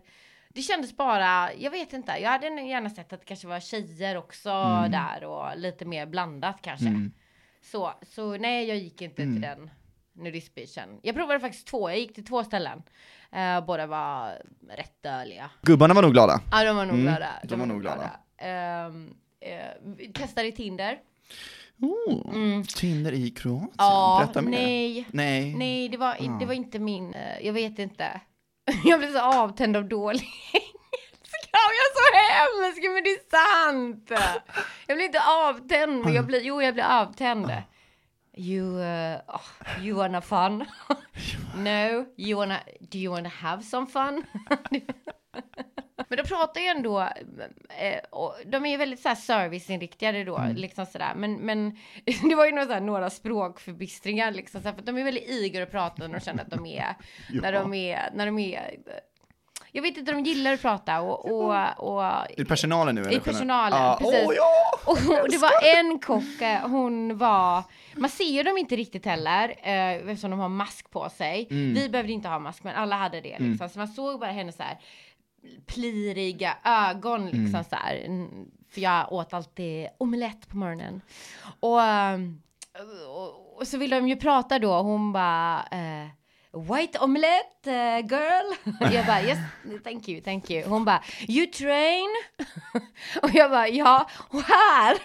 Det 0.50 0.62
kändes 0.62 0.98
bara, 0.98 1.54
jag 1.54 1.72
vet 1.72 1.94
inte, 1.94 2.12
jag 2.22 2.30
hade 2.30 2.48
gärna 2.62 2.90
sett 2.90 3.14
att 3.14 3.20
det 3.20 3.26
kanske 3.26 3.48
var 3.48 3.60
tjejer 3.60 4.18
också 4.18 4.50
Mm. 4.50 4.92
där 4.92 5.24
och 5.24 5.58
lite 5.58 5.86
mer 5.86 6.06
blandat 6.06 6.60
kanske. 6.62 7.10
Så, 7.72 7.94
så 8.16 8.38
nej 8.38 8.66
jag 8.68 8.78
gick 8.78 9.02
inte 9.02 9.22
Mm. 9.24 9.36
till 9.36 9.42
den 9.42 9.70
nudistbeachen. 10.16 11.00
Jag 11.02 11.16
provade 11.16 11.40
faktiskt 11.40 11.68
två, 11.68 11.90
jag 11.90 12.00
gick 12.00 12.16
till 12.16 12.26
två 12.26 12.44
ställen. 12.44 12.84
Uh, 13.36 13.66
båda 13.66 13.88
var 13.88 14.42
rätt 14.78 15.04
döliga. 15.04 15.50
Gubbarna 15.62 15.94
var 15.94 16.02
nog 16.02 16.12
glada. 16.14 16.42
Ja 16.52 16.64
de 16.64 16.76
var 16.76 16.86
nog 16.86 16.96
Mm, 16.96 17.06
glada. 17.06 17.28
de 17.44 17.60
var 17.60 17.66
nog 17.66 17.82
glada. 17.82 18.12
Ehm, 18.38 19.14
eh, 19.40 20.12
testade 20.14 20.52
Tinder. 20.52 20.98
Oh, 21.82 22.64
Tinder 22.64 23.12
i 23.12 23.30
Kroatien. 23.30 23.64
Mm. 23.64 23.72
Ja, 23.78 24.20
Berätta 24.24 24.42
mer. 24.42 24.52
nej. 24.52 25.08
Nej. 25.12 25.56
Nej, 25.56 25.90
det 25.90 25.98
var, 25.98 26.40
det 26.40 26.46
var 26.46 26.54
inte 26.54 26.80
min, 26.80 27.14
eh, 27.14 27.46
jag 27.46 27.54
vet 27.54 27.80
inte. 27.80 28.22
Jag 28.86 29.00
blev 29.00 29.12
så 29.12 29.20
avtänd 29.22 29.78
av 29.78 29.86
dålig 29.90 30.30
engelska 30.54 31.50
jag 31.52 31.74
är 31.84 31.94
så 31.96 32.06
hemsk, 32.34 32.84
men 32.94 33.04
det 33.04 33.10
är 33.10 33.30
sant. 33.70 34.12
Jag 34.88 34.98
blir 34.98 35.06
inte 35.06 35.22
avtänd, 35.48 36.06
men 36.06 36.14
jag 36.14 36.26
blir, 36.26 36.42
jo 36.42 36.62
jag 36.62 36.74
blir 36.74 36.84
avtänd. 36.84 37.52
You, 38.36 38.78
uh, 38.78 39.22
oh, 39.28 39.52
you 39.82 39.96
wanna 39.96 40.22
fun? 40.22 40.66
no, 41.56 42.06
you 42.18 42.38
wanna, 42.38 42.62
do 42.90 42.98
you 42.98 43.12
wanna 43.12 43.30
have 43.30 43.64
some 43.64 43.88
fun? 43.88 44.26
Men 46.08 46.18
de 46.18 46.24
pratar 46.24 46.62
ju 46.62 46.68
ändå, 46.68 47.02
eh, 47.02 48.00
de 48.46 48.66
är 48.66 48.70
ju 48.70 48.78
väldigt 48.78 49.00
så 49.00 49.08
här 49.08 49.16
serviceinriktade 49.16 50.24
då, 50.24 50.42
liksom 50.56 50.86
sådär. 50.86 51.14
Men, 51.16 51.34
men 51.34 51.78
det 52.30 52.36
var 52.36 52.46
ju 52.46 52.52
några, 52.52 52.66
så 52.66 52.74
här, 52.74 52.82
några 52.82 53.10
språkförbistringar 53.10 54.32
liksom, 54.32 54.62
så 54.62 54.68
här, 54.68 54.76
för 54.76 54.84
de 54.84 54.98
är 54.98 55.04
väldigt 55.04 55.30
eager 55.30 55.62
att 55.62 55.72
prata 55.72 56.08
när 56.08 56.14
de 56.14 56.20
känner 56.20 56.44
att 56.44 56.50
de 56.50 56.66
är, 56.66 56.96
när 57.30 57.52
de 57.52 57.74
är, 57.74 58.10
när 58.14 58.26
de 58.26 58.40
är, 58.40 58.76
jag 59.76 59.82
vet 59.82 59.98
inte, 59.98 60.12
de 60.12 60.24
gillar 60.24 60.54
att 60.54 60.62
prata 60.62 61.02
och, 61.02 61.26
och, 61.26 61.54
och 61.96 62.04
det 62.38 62.46
personalen 62.46 62.96
nu? 62.96 63.02
eller? 63.02 63.12
i 63.18 63.20
personalen, 63.20 63.80
Ah, 63.82 63.98
precis. 63.98 64.24
Åh, 64.28 64.34
ja! 64.36 64.80
och, 64.86 65.22
och 65.24 65.30
det 65.30 65.38
var 65.38 65.52
en 65.78 66.00
kock, 66.00 66.42
eh, 66.42 66.68
hon 66.70 67.18
var, 67.18 67.64
man 67.96 68.10
ser 68.10 68.24
ju 68.32 68.44
dem 68.44 68.58
inte 68.58 68.76
riktigt 68.76 69.06
heller 69.06 69.50
eh, 69.64 69.92
eftersom 70.10 70.32
de 70.32 70.40
har 70.40 70.50
mask 70.50 70.90
på 70.92 71.10
sig. 71.10 71.48
Mm. 71.52 71.74
Vi 71.74 71.90
behövde 71.90 72.12
inte 72.14 72.28
ha 72.30 72.40
mask 72.40 72.64
men 72.64 72.76
alla 72.76 72.96
hade 72.96 73.22
det 73.22 73.40
liksom. 73.40 73.70
Så 73.70 73.80
man 73.80 73.88
såg 73.88 74.20
bara 74.20 74.32
hennes 74.32 74.56
så 74.56 74.64
här 74.64 74.78
pliriga 75.66 76.58
ögon 76.64 77.26
liksom 77.26 77.46
Mm. 77.46 77.64
så 77.64 77.76
här. 77.76 78.04
Mm, 78.06 78.46
För 78.72 78.82
jag 78.82 79.12
åt 79.14 79.34
alltid 79.34 79.88
omelett 79.98 80.48
på 80.50 80.58
morgonen. 80.58 81.02
Och, 81.60 81.82
ehm, 81.82 82.42
och, 83.10 83.58
och 83.58 83.68
så 83.68 83.78
ville 83.78 83.96
de 83.96 84.08
ju 84.08 84.16
prata 84.16 84.60
då, 84.60 84.82
hon 84.82 85.14
bara 85.14 85.64
eh, 85.72 86.08
White 86.54 87.00
omelette 87.00 87.68
uh, 87.68 88.00
girl. 88.08 88.54
Jag 88.94 89.06
bara 89.06 89.22
yes, 89.22 89.38
thank 89.84 90.08
you, 90.08 90.22
thank 90.22 90.50
you. 90.50 90.64
Hon 90.70 90.86
bara 90.86 91.04
you 91.28 91.48
train. 91.48 92.10
Och 93.22 93.30
jag 93.34 93.52
bara 93.52 93.68
ja, 93.68 94.10
och 94.30 94.42
här. 94.42 94.98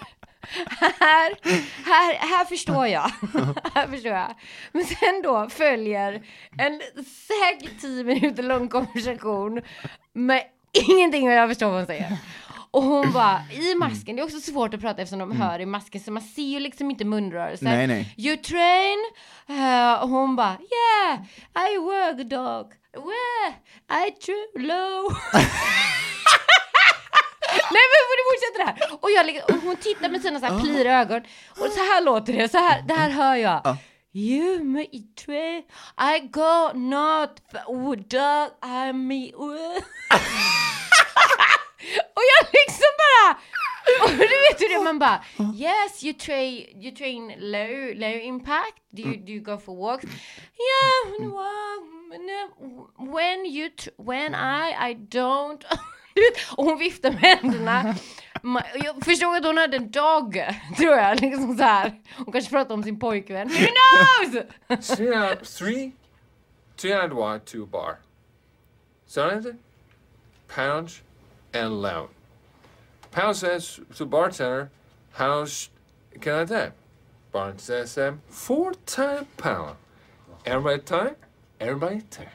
Här, 1.00 1.37
här, 1.85 2.14
här 2.14 2.45
förstår 2.45 2.87
jag. 2.87 3.02
här 3.75 3.87
förstår 3.87 4.12
jag. 4.12 4.35
Men 4.73 4.85
sen 4.85 5.23
då 5.23 5.49
följer 5.50 6.23
en 6.59 6.81
säkert 7.05 7.81
tio 7.81 8.05
minuter 8.05 8.43
lång 8.43 8.69
konversation 8.69 9.62
med 10.12 10.43
ingenting 10.73 11.28
och 11.28 11.35
jag 11.35 11.49
förstår 11.49 11.67
vad 11.67 11.76
hon 11.76 11.87
säger. 11.87 12.17
Och 12.70 12.82
hon 12.82 13.12
bara, 13.12 13.42
i 13.52 13.75
masken, 13.75 14.16
det 14.16 14.22
är 14.22 14.25
också 14.25 14.40
svårt 14.40 14.75
att 14.75 14.80
prata 14.80 15.02
eftersom 15.02 15.18
de 15.18 15.32
hör 15.40 15.60
i 15.60 15.66
masken 15.66 16.00
så 16.00 16.12
man 16.12 16.22
ser 16.22 16.42
ju 16.42 16.60
liksom 16.60 16.90
inte 16.90 17.04
munrörelser. 17.04 17.64
Nej, 17.64 17.87
nej. 17.87 18.14
You 18.16 18.37
train? 18.37 18.98
Eh, 19.48 20.02
och 20.02 20.08
hon 20.08 20.37
bara, 20.37 20.56
yeah, 20.58 21.20
I 21.70 21.78
work 21.78 22.30
dog. 22.30 22.72
Where? 22.92 23.54
I 24.06 24.10
true 24.10 24.66
low. 24.66 25.12
Nej 27.70 27.84
men 27.90 27.98
det 28.18 28.25
fortsätter 28.30 28.58
det 28.58 28.64
här. 28.64 28.98
Och, 29.00 29.10
jag, 29.10 29.56
och 29.56 29.62
hon 29.62 29.76
tittar 29.76 30.08
med 30.08 30.22
sina 30.22 30.40
så 30.40 30.46
här 30.46 30.60
pliriga 30.60 31.00
ögon. 31.00 31.22
Och 31.50 31.66
så 31.72 31.80
här 31.80 32.04
låter 32.04 32.32
det, 32.32 32.48
så 32.48 32.58
här, 32.58 32.82
det 32.82 32.94
här 32.94 33.10
hör 33.10 33.34
jag. 33.34 33.76
You 34.12 34.64
me 34.64 34.87
train, 35.25 35.62
I 36.16 36.20
go 36.20 36.72
not, 36.75 37.40
oh 37.66 37.94
dog, 37.96 38.48
I 38.64 38.92
me. 38.92 39.32
Och 42.14 42.23
jag 42.38 42.49
liksom 42.52 42.90
bara, 43.04 43.38
och 44.04 44.11
du 44.11 44.16
vet 44.18 44.61
hur 44.61 44.68
det 44.68 44.75
är, 44.75 44.85
man 44.85 44.99
bara 44.99 45.25
Yes 45.54 46.04
you 46.04 46.14
train, 46.14 46.83
you 46.83 46.97
train 46.97 47.33
low, 47.38 47.95
low 47.95 48.21
impact, 48.23 48.76
do 48.90 49.02
you, 49.02 49.16
do 49.16 49.33
you 49.33 49.40
go 49.45 49.59
for 49.59 49.76
walks? 49.76 50.04
Yeah, 50.04 51.18
when, 51.21 51.30
when- 53.12 53.47
you, 53.47 53.71
when 53.97 54.35
I, 54.35 54.90
I 54.90 54.95
don't 54.95 55.61
Du 56.14 56.23
vet, 56.23 56.38
Och 56.57 56.64
hon 56.64 56.78
viftar 56.78 57.11
med 57.11 57.21
händerna 57.21 57.95
Jag 58.85 59.04
förstod 59.04 59.37
att 59.37 59.45
hon 59.45 59.57
hade 59.59 59.76
en 59.76 59.90
dog, 59.90 60.45
tror 60.76 60.95
jag, 60.97 61.21
liksom 61.21 61.57
så 61.57 61.62
här. 61.62 62.00
Hon 62.16 62.33
kanske 62.33 62.50
pratade 62.50 62.75
om 62.75 62.83
sin 62.83 62.99
pojkvän, 62.99 63.49
who 63.49 63.66
knows? 63.66 64.88
Three 65.59 65.92
three, 66.76 66.92
and 66.92 67.12
one, 67.12 67.33
wide, 67.33 67.45
two 67.45 67.66
bar. 67.66 67.97
Sonate, 69.07 69.57
pounds 70.54 71.02
and 71.52 71.83
loud. 71.83 72.09
Pound 73.11 73.37
says 73.37 73.81
to 73.97 74.07
bartender, 74.07 74.69
how 75.12 75.47
can 76.21 76.43
I 76.43 76.47
tap? 76.47 76.73
Bartender 77.33 77.59
says, 77.87 77.99
um, 77.99 78.21
four 78.31 78.75
time 78.87 79.26
pound. 79.37 79.76
Everybody 80.45 80.83
time, 80.83 81.14
everybody 81.59 82.00
tap. 82.11 82.26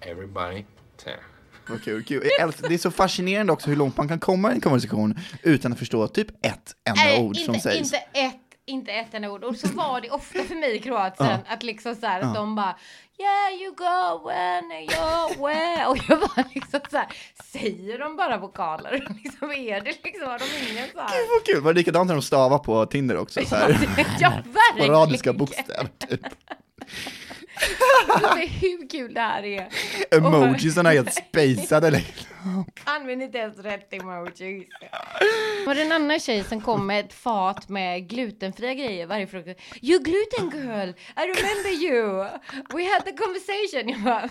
Everybody 0.00 0.64
tap. 0.96 1.20
Vad 1.68 1.82
kul, 1.84 2.04
kul. 2.04 2.22
Jag 2.24 2.40
älskar- 2.48 2.68
Det 2.68 2.74
är 2.74 2.78
så 2.78 2.90
fascinerande 2.90 3.52
också 3.52 3.68
hur 3.68 3.76
långt 3.76 3.96
man 3.96 4.08
kan 4.08 4.18
komma 4.20 4.50
i 4.52 4.54
en 4.54 4.60
konversation 4.60 5.18
utan 5.42 5.72
att 5.72 5.78
förstå 5.78 6.08
typ 6.08 6.28
ett 6.46 6.76
enda 6.84 7.02
Nej, 7.04 7.22
ord 7.22 7.36
som 7.36 7.54
inte, 7.54 7.68
sägs. 7.70 7.78
Inte 7.78 7.96
ett, 8.12 8.34
inte 8.66 8.92
ett 8.92 9.14
enda 9.14 9.30
ord. 9.30 9.44
Och 9.44 9.56
så 9.56 9.68
var 9.68 10.00
det 10.00 10.10
ofta 10.10 10.42
för 10.44 10.54
mig 10.54 10.76
i 10.76 10.78
Kroatien 10.78 11.38
att 11.48 11.62
liksom 11.62 11.94
så 11.94 12.06
här, 12.06 12.20
att 12.20 12.34
de 12.34 12.54
bara 12.54 12.76
Yeah 13.18 13.62
you 13.62 13.74
go 13.74 14.28
when 14.28 14.64
you're 14.72 15.46
where. 15.46 15.86
Och 15.86 15.98
jag 16.08 16.20
bara 16.20 16.44
liksom 16.54 16.80
så 16.90 16.96
här, 16.96 17.06
säger 17.44 17.98
de 17.98 18.16
bara 18.16 18.38
vokaler? 18.38 18.92
Liksom 19.24 19.52
är 19.52 19.80
det 19.80 20.04
liksom, 20.04 20.28
har 20.28 20.38
de 20.38 20.72
ingen 20.72 20.88
så 20.92 21.00
här? 21.00 21.08
Gud 21.08 21.28
vad 21.34 21.44
kul, 21.46 21.60
var 21.60 21.72
det 21.72 21.78
likadant 21.78 22.06
när 22.08 22.14
de 22.14 22.22
stavar 22.22 22.58
på 22.58 22.86
Tinder 22.86 23.16
också? 23.16 23.44
Så 23.46 23.56
här, 23.56 23.68
Ja, 24.20 24.32
verkligen. 24.76 25.36
bokstäver 25.36 25.88
typ. 25.98 26.20
Hur 28.60 28.88
kul 28.88 29.14
det 29.14 29.20
här 29.20 29.42
är. 29.44 29.68
Emojisarna 30.10 30.90
är 30.90 30.94
helt 30.94 31.14
liksom. 31.14 32.64
Använd 32.84 33.22
inte 33.22 33.38
ens 33.38 33.58
rätt 33.58 33.92
emojis. 33.94 34.64
Var 35.66 35.74
det 35.74 35.82
en 35.82 35.92
annan 35.92 36.20
tjej 36.20 36.44
som 36.44 36.60
kom 36.60 36.86
med 36.86 37.04
ett 37.04 37.12
fat 37.12 37.68
med 37.68 38.08
glutenfria 38.08 38.74
grejer 38.74 39.06
varje 39.06 39.26
frukost? 39.26 39.60
You 39.82 39.98
gluten 40.02 40.50
girl, 40.60 40.88
I 41.16 41.20
remember 41.20 41.70
you. 41.84 42.24
We 42.74 42.92
had 42.92 43.04
the 43.04 43.12
conversation. 43.12 43.88
Jag 43.88 44.00
bara, 44.02 44.28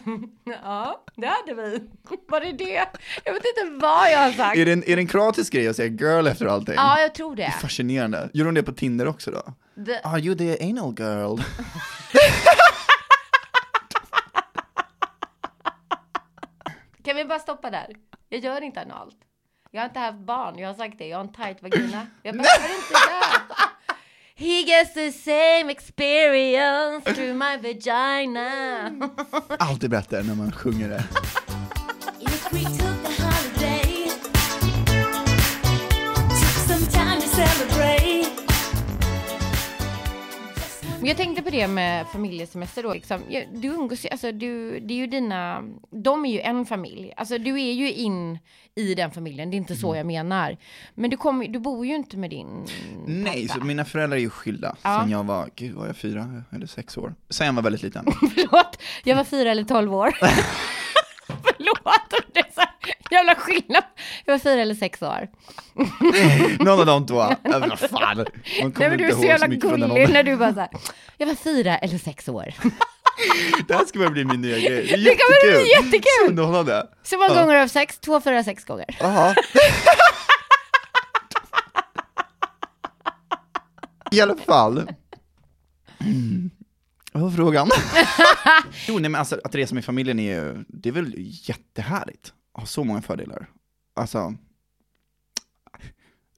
ja, 0.64 1.04
det 1.16 1.28
hade 1.28 1.54
vi. 1.54 1.80
Var 2.28 2.42
det 2.42 2.52
det? 2.52 2.86
Jag 3.24 3.34
vet 3.34 3.44
inte 3.46 3.72
vad 3.82 4.12
jag 4.12 4.20
har 4.20 4.32
sagt. 4.32 4.58
Är 4.58 4.66
det, 4.66 4.72
en, 4.72 4.84
är 4.84 4.96
det 4.96 5.02
en 5.02 5.08
kroatisk 5.08 5.54
grej 5.54 5.68
att 5.68 5.76
säga 5.76 5.88
girl 5.90 6.28
efter 6.28 6.46
allting? 6.46 6.76
Ja, 6.76 7.00
jag 7.00 7.16
tror 7.16 7.36
det. 7.36 7.54
Fascinerande. 7.62 8.30
Gjorde 8.34 8.48
hon 8.48 8.56
det 8.56 8.64
på 8.64 8.72
Tinder 8.74 9.08
också 9.08 9.32
då? 9.32 9.54
The- 9.86 10.00
Are 10.04 10.20
you 10.20 10.36
the 10.36 10.64
anal 10.70 10.96
girl? 11.00 11.40
Kan 17.16 17.24
vi 17.24 17.30
bara 17.30 17.40
stoppa 17.40 17.70
där? 17.70 17.96
Jag 18.30 18.40
gör 18.44 18.62
inte 18.62 18.82
analt. 18.82 19.16
Jag 19.72 19.82
har 19.82 19.88
inte 19.88 20.00
haft 20.00 20.18
barn, 20.20 20.60
jag 20.60 20.68
har 20.70 20.76
sagt 20.76 20.98
det. 20.98 21.08
Jag 21.08 21.18
har 21.18 21.24
en 21.24 21.34
tight 21.34 21.62
vagina. 21.64 22.08
Jag 22.24 22.36
behöver 22.38 22.76
inte 22.76 22.94
det. 22.94 24.46
He 24.46 24.62
gets 24.62 24.94
the 24.94 25.12
same 25.12 25.72
experience 25.72 27.14
through 27.14 27.34
my 27.34 27.58
vagina. 27.58 28.50
Alltid 29.60 29.90
bättre 29.90 30.24
när 30.24 30.36
man 30.36 30.52
sjunger 30.52 30.90
det. 30.90 31.04
Men 41.06 41.10
jag 41.10 41.18
tänkte 41.18 41.44
på 41.44 41.50
det 41.50 41.68
med 41.68 42.08
familjesemester 42.08 42.84
då. 42.84 42.94
Liksom. 42.94 43.22
Du 43.54 43.68
umgås 43.68 44.06
ju, 44.06 44.10
alltså 44.10 44.32
du, 44.32 44.80
det 44.80 44.94
är 44.94 44.98
ju 44.98 45.08
dina, 45.08 45.64
de 45.92 46.26
är 46.26 46.30
ju 46.30 46.40
en 46.40 46.66
familj. 46.66 47.14
Alltså 47.18 47.38
du 47.38 47.62
är 47.62 47.74
ju 47.74 47.94
in 47.94 48.40
i 48.76 48.96
den 48.96 49.12
familjen, 49.12 49.50
det 49.50 49.56
är 49.56 49.58
inte 49.58 49.76
så 49.76 49.96
jag 49.96 50.06
menar. 50.06 50.58
Men 50.94 51.10
du, 51.10 51.18
kommer, 51.18 51.48
du 51.48 51.60
bor 51.60 51.86
ju 51.86 51.96
inte 51.96 52.18
med 52.18 52.30
din 52.30 52.66
Nej, 53.08 53.48
pappa. 53.48 53.60
så 53.60 53.66
mina 53.66 53.86
föräldrar 53.86 54.18
är 54.18 54.22
ju 54.22 54.30
skilda 54.30 54.76
Ja. 54.82 55.00
sen 55.02 55.10
jag 55.12 55.24
var, 55.24 55.50
gud 55.56 55.76
var 55.76 55.88
jag 55.88 55.98
fyra 55.98 56.44
eller 56.52 56.68
sex 56.68 56.98
år? 56.98 57.16
Sen 57.30 57.48
jag 57.48 57.54
var 57.54 57.62
väldigt 57.64 57.84
liten. 57.84 58.06
Förlåt, 58.36 58.82
jag 59.04 59.16
var 59.16 59.24
fyra 59.24 59.52
eller 59.52 59.64
tolv 59.64 59.94
år. 59.96 60.12
Förlåt, 61.28 62.14
det 62.34 62.40
är 62.40 62.52
så 62.54 62.60
här 62.62 62.70
jävla 63.12 63.36
skillnad. 63.36 63.84
Jag 64.26 64.34
var 64.34 64.40
fyra 64.40 64.62
eller 64.62 64.76
sex 64.76 65.02
år. 65.02 65.28
Någon 66.64 66.80
av 66.80 66.86
de 66.86 67.06
två. 67.08 67.16
Vad 67.44 67.80
fan. 67.80 68.18
Man 68.18 68.26
Nej 68.60 68.72
kommer 68.72 68.90
men 68.90 68.98
du 68.98 69.06
är 69.06 69.12
så 69.12 69.24
jävla 69.24 69.48
gullig 69.48 70.10
när 70.10 70.24
du 70.24 70.36
bara 70.38 70.54
så 70.54 70.60
här, 70.60 70.70
jag 71.18 71.28
var 71.28 71.36
fyra 71.36 71.78
eller 71.78 71.98
sex 71.98 72.30
år. 72.30 72.54
Det 73.68 73.74
här 73.74 73.86
ska 73.86 74.00
börja 74.00 74.12
bli 74.12 74.26
min 74.26 74.42
nya 74.42 74.58
grej. 74.60 74.70
Det 74.88 74.94
är 74.94 74.98
Det 74.98 75.16
kommer 75.16 75.62
bli 75.62 75.70
jättekul. 75.72 75.86
jättekul. 75.86 76.26
Så 76.26 76.30
underhållande. 76.30 76.88
Så 77.04 77.18
många 77.18 77.34
Ja. 77.36 77.42
gånger 77.42 77.56
av 77.64 77.68
sex? 77.68 77.98
Två, 78.00 78.22
fyra, 78.22 78.44
sex 78.44 78.64
gånger. 78.66 78.86
Jaha. 79.00 79.36
I 84.12 84.22
alla 84.22 84.36
fall. 84.38 84.78
Mm. 86.00 86.50
Vad 87.14 87.24
var 87.24 87.32
frågan? 87.32 87.70
jo, 88.88 89.00
nej 89.00 89.10
men 89.10 89.16
alltså 89.20 89.40
att 89.44 89.56
resa 89.56 89.76
med 89.76 89.86
familjen 89.86 90.20
är 90.20 90.36
ju, 90.36 90.66
det 90.68 90.90
är 90.90 90.94
väl 90.94 91.14
jättehärligt. 91.18 92.34
Har 92.58 92.66
så 92.66 92.84
många 92.84 93.02
fördelar. 93.02 93.48
Alltså, 93.94 94.34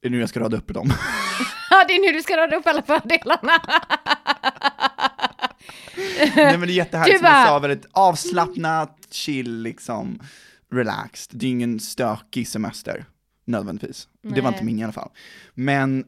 det 0.00 0.06
är 0.08 0.10
nu 0.10 0.20
jag 0.20 0.28
ska 0.28 0.40
rada 0.40 0.56
upp 0.56 0.74
dem. 0.74 0.90
Ja, 1.70 1.84
det 1.88 1.94
är 1.94 2.00
nu 2.12 2.12
du 2.18 2.22
ska 2.22 2.36
rada 2.36 2.56
upp 2.56 2.66
alla 2.66 2.82
fördelarna. 2.82 3.52
nej 6.36 6.58
men 6.58 6.60
det 6.60 6.72
är 6.72 6.76
jättehärligt, 6.76 7.14
Du 7.14 7.18
som 7.18 7.24
jag 7.26 7.34
bara- 7.34 7.46
sa, 7.46 7.58
väldigt 7.58 7.86
avslappnat, 7.92 9.06
chill 9.10 9.62
liksom, 9.62 10.20
relaxed. 10.72 11.40
Det 11.40 11.46
är 11.46 11.50
ingen 11.50 11.80
stökig 11.80 12.48
semester, 12.48 13.04
nödvändigtvis. 13.44 14.08
Det 14.22 14.28
var 14.40 14.50
Nej. 14.50 14.52
inte 14.52 14.64
min 14.64 14.78
i 14.78 14.84
alla 14.84 14.92
fall. 14.92 15.10
Men 15.54 16.04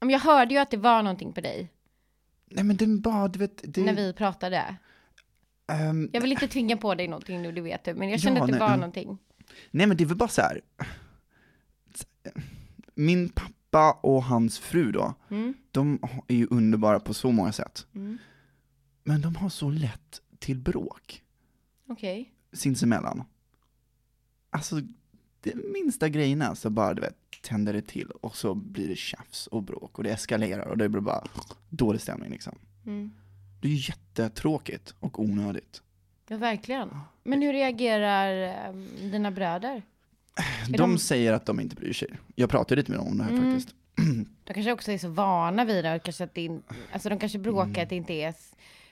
jag 0.00 0.18
hörde 0.18 0.54
ju 0.54 0.60
att 0.60 0.70
det 0.70 0.76
var 0.76 1.02
någonting 1.02 1.32
på 1.32 1.40
dig 1.40 1.72
Nej 2.50 2.64
men 2.64 2.76
den 2.76 3.00
bara, 3.00 3.28
du 3.28 3.38
vet, 3.38 3.60
det, 3.64 3.80
när 3.84 3.94
vi 3.94 4.12
pratade. 4.12 4.76
Ehm, 5.72 6.10
Jag 6.12 6.20
vill 6.20 6.32
inte 6.32 6.48
tvinga 6.48 6.76
på 6.76 6.94
dig 6.94 7.08
någonting 7.08 7.42
nu, 7.42 7.52
det 7.52 7.60
vet 7.60 7.84
du. 7.84 7.94
Men 7.94 8.10
jag 8.10 8.20
kände 8.20 8.38
Ja, 8.40 8.44
att 8.44 8.50
det 8.52 8.58
nej, 8.58 8.68
var 8.68 8.76
någonting. 8.76 9.18
nej 9.70 9.86
men 9.86 9.96
det 9.96 10.04
är 10.04 10.08
väl 10.08 10.16
bara 10.16 10.28
så 10.28 10.40
här. 10.42 10.60
Min 12.94 13.28
pappa 13.28 13.92
och 14.02 14.22
hans 14.24 14.58
fru 14.58 14.92
då, 14.92 15.14
Mm. 15.30 15.54
de 15.70 15.98
är 16.28 16.34
ju 16.34 16.46
underbara 16.50 17.00
på 17.00 17.14
så 17.14 17.32
många 17.32 17.52
sätt. 17.52 17.86
Mm. 17.94 18.18
Men 19.04 19.20
de 19.20 19.36
har 19.36 19.48
så 19.48 19.70
lätt 19.70 20.20
till 20.38 20.58
bråk 20.58 21.22
Okej. 21.88 22.32
sinsemellan. 22.52 23.24
Alltså, 24.50 24.80
det 25.40 25.54
minsta 25.72 26.08
grejerna 26.08 26.54
så 26.54 26.70
bara, 26.70 26.94
du 26.94 27.00
vet, 27.00 27.16
tänder 27.42 27.72
det 27.72 27.82
till 27.82 28.10
och 28.10 28.36
så 28.36 28.54
blir 28.54 28.88
det 28.88 28.96
tjafs 28.96 29.46
och 29.46 29.62
bråk 29.62 29.98
och 29.98 30.04
det 30.04 30.10
eskalerar 30.10 30.66
och 30.66 30.78
det 30.78 30.88
blir 30.88 31.00
bara 31.00 31.24
dålig 31.68 32.00
stämning 32.00 32.30
liksom. 32.30 32.58
Mm. 32.86 33.10
Det 33.62 33.68
är 33.68 33.88
jättetråkigt 33.88 34.94
och 35.00 35.20
onödigt. 35.20 35.82
Ja, 36.28 36.36
verkligen. 36.36 36.88
Men 37.22 37.42
hur 37.42 37.52
reagerar 37.52 38.68
um, 38.70 38.86
dina 39.10 39.30
bröder? 39.30 39.82
De, 40.68 40.76
de- 40.76 40.98
säger 40.98 41.32
att 41.32 41.46
de 41.46 41.60
inte 41.60 41.76
bryr 41.76 41.92
sig. 41.92 42.08
Jag 42.34 42.50
pratade 42.50 42.76
lite 42.80 42.90
med 42.90 43.00
dem 43.00 43.08
om 43.08 43.18
det 43.18 43.24
här 43.24 43.30
Mm. 43.30 43.50
faktiskt. 43.54 43.74
De 44.44 44.54
kanske 44.54 44.72
också 44.72 44.92
är 44.92 44.98
så 44.98 45.08
vana 45.08 45.64
vid 45.64 45.84
det. 45.84 46.00
Kanske 46.04 46.24
att 46.24 46.34
det 46.34 46.42
in, 46.42 46.62
alltså 46.92 47.08
de 47.08 47.18
kanske 47.18 47.38
bråkar 47.38 47.64
Mm. 47.70 47.82
att 47.82 47.88
det 47.88 47.96
inte 47.96 48.12
är... 48.12 48.34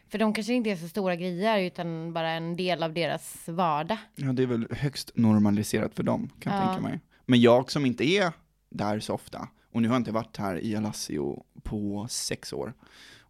För 0.09 0.19
de 0.19 0.35
kanske 0.35 0.53
inte 0.53 0.71
är 0.71 0.77
så 0.77 0.89
stora 0.89 1.17
grejer 1.17 1.59
utan 1.61 2.13
bara 2.13 2.31
en 2.31 2.57
del 2.57 2.83
av 2.83 2.93
deras 2.95 3.49
vardag. 3.49 3.99
Ja, 4.15 4.33
det 4.33 4.43
är 4.43 4.47
väl 4.47 4.67
högst 4.71 5.11
normaliserat 5.15 5.95
för 5.95 6.03
dem, 6.03 6.31
kan 6.41 6.53
jag 6.55 6.63
Ja. 6.63 6.67
tänka 6.67 6.83
mig. 6.89 7.01
Men 7.27 7.41
jag 7.41 7.71
som 7.71 7.87
inte 7.87 8.05
är 8.09 8.33
där 8.69 9.01
så 9.01 9.15
ofta, 9.15 9.49
och 9.73 9.83
nu 9.83 9.89
har 9.89 9.95
jag 9.95 10.01
inte 10.01 10.13
varit 10.13 10.37
här 10.37 10.65
i 10.65 10.77
Alassio 10.77 11.45
på 11.63 12.07
sex 12.11 12.53
år, 12.53 12.73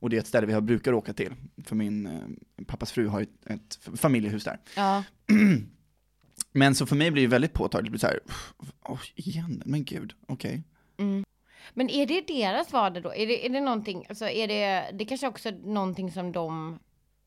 och 0.00 0.10
det 0.10 0.16
är 0.16 0.20
ett 0.20 0.26
ställe 0.26 0.46
vi 0.46 0.52
har 0.52 0.60
brukar 0.60 0.92
åka 0.92 1.12
till, 1.12 1.32
för 1.64 1.76
min 1.76 2.06
eh, 2.06 2.64
pappas 2.66 2.92
fru 2.92 3.06
har 3.06 3.22
ett, 3.22 3.46
ett 3.46 3.78
familjehus 3.98 4.44
där. 4.44 4.58
Ja. 4.76 5.04
Men 6.52 6.74
så 6.74 6.86
för 6.86 6.96
mig 6.96 7.10
blir 7.10 7.22
det 7.22 7.28
väldigt 7.28 7.52
påtagligt, 7.52 7.92
det 7.92 7.98
så 7.98 8.06
här, 8.06 8.20
"Åh, 8.84 9.00
igen, 9.14 9.62
men 9.66 9.84
gud, 9.84 10.12
okej. 10.26 10.62
Men 11.74 11.90
är 11.90 12.06
det 12.06 12.26
deras 12.26 12.72
vardag 12.72 13.02
då? 13.02 13.14
Är 13.14 13.26
det, 13.26 13.46
är 13.46 13.50
det 13.50 13.60
någonting, 13.60 14.06
alltså 14.08 14.28
är 14.28 14.48
det, 14.48 14.90
det 14.98 15.04
kanske 15.04 15.26
också 15.28 15.48
är 15.48 15.52
någonting 15.52 16.12
som 16.12 16.32
de, 16.32 16.78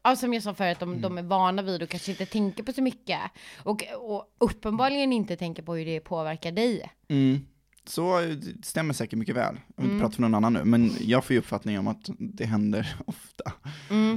ja 0.03 0.15
som 0.15 0.33
jag 0.33 0.43
sa 0.43 0.53
förut, 0.53 0.79
de, 0.79 1.01
de 1.01 1.17
är 1.17 1.21
vana 1.23 1.61
vid 1.61 1.83
och 1.83 1.89
kanske 1.89 2.11
inte 2.11 2.25
tänker 2.25 2.63
på 2.63 2.73
så 2.73 2.81
mycket. 2.81 3.19
Och, 3.63 3.83
och 3.97 4.33
uppenbarligen 4.37 5.13
inte 5.13 5.35
tänker 5.35 5.63
på 5.63 5.75
hur 5.75 5.85
det 5.85 5.99
påverkar 5.99 6.51
dig. 6.51 6.91
Mm. 7.07 7.45
Så 7.85 8.19
det 8.19 8.65
stämmer 8.65 8.93
säkert 8.93 9.19
mycket 9.19 9.35
väl. 9.35 9.59
Jag 9.75 9.83
vill 9.83 9.91
inte 9.91 10.01
prata 10.03 10.15
för 10.15 10.21
någon 10.21 10.35
annan 10.35 10.53
nu, 10.53 10.63
men 10.65 10.91
jag 10.99 11.23
får 11.25 11.33
ju 11.33 11.39
uppfattningen 11.39 11.79
om 11.79 11.87
att 11.87 12.09
det 12.19 12.45
händer 12.45 12.95
ofta. 13.05 13.51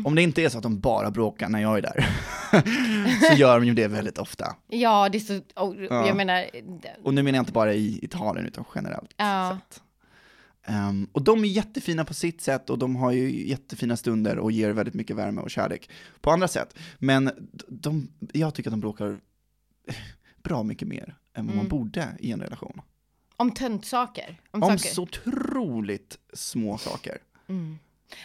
Om 0.05 0.14
det 0.14 0.22
inte 0.22 0.42
är 0.42 0.48
så 0.48 0.57
att 0.59 0.62
de 0.62 0.81
bara 0.81 1.11
bråkar 1.11 1.48
när 1.48 1.62
jag 1.62 1.79
är 1.79 1.83
där, 1.83 2.07
så 3.31 3.35
gör 3.37 3.61
de 3.61 3.66
ju 3.66 3.74
det 3.74 3.88
väldigt 3.88 4.18
ofta. 4.18 4.57
Ja, 4.68 5.09
det 5.09 5.18
är 5.18 5.20
så, 5.20 5.37
och, 5.64 5.74
Ja. 5.90 6.07
jag 6.07 6.16
menar, 6.16 6.44
Och 7.05 7.14
nu 7.14 7.22
menar 7.22 7.37
jag 7.37 7.42
inte 7.42 7.52
bara 7.52 7.74
i 7.74 7.98
Italien, 8.05 8.46
utan 8.46 8.64
generellt 8.74 9.14
Ja. 9.16 9.59
sett. 9.70 9.83
Ehm, 10.68 11.09
och 11.12 11.22
de 11.22 11.44
är 11.44 11.48
jättefina 11.48 12.05
på 12.05 12.14
sitt 12.14 12.40
sätt 12.40 12.70
och 12.70 12.79
de 12.79 12.96
har 12.96 13.12
ju 13.12 13.48
jättefina 13.48 13.96
stunder 13.96 14.38
och 14.38 14.52
ger 14.52 14.70
väldigt 14.70 14.94
mycket 14.94 15.16
värme 15.16 15.40
och 15.40 15.50
kärlek 15.50 15.90
på 16.20 16.31
andra 16.31 16.48
sätt. 16.48 16.74
Men 16.98 17.31
de, 17.68 18.09
jag 18.33 18.55
tycker 18.55 18.70
att 18.70 18.72
de 18.72 18.81
bråkar 18.81 19.18
bra 20.42 20.62
mycket 20.62 20.88
mer 20.88 21.16
än 21.35 21.46
vad 21.46 21.57
man 21.57 21.68
borde 21.68 22.09
i 22.18 22.33
en 22.33 22.40
relation. 22.40 22.81
Om 23.37 23.51
töntsaker. 23.51 24.40
Om, 24.51 24.62
Om 24.62 24.79
saker. 24.79 24.94
så 24.94 25.03
otroligt 25.03 26.18
små 26.33 26.79
saker. 26.79 27.18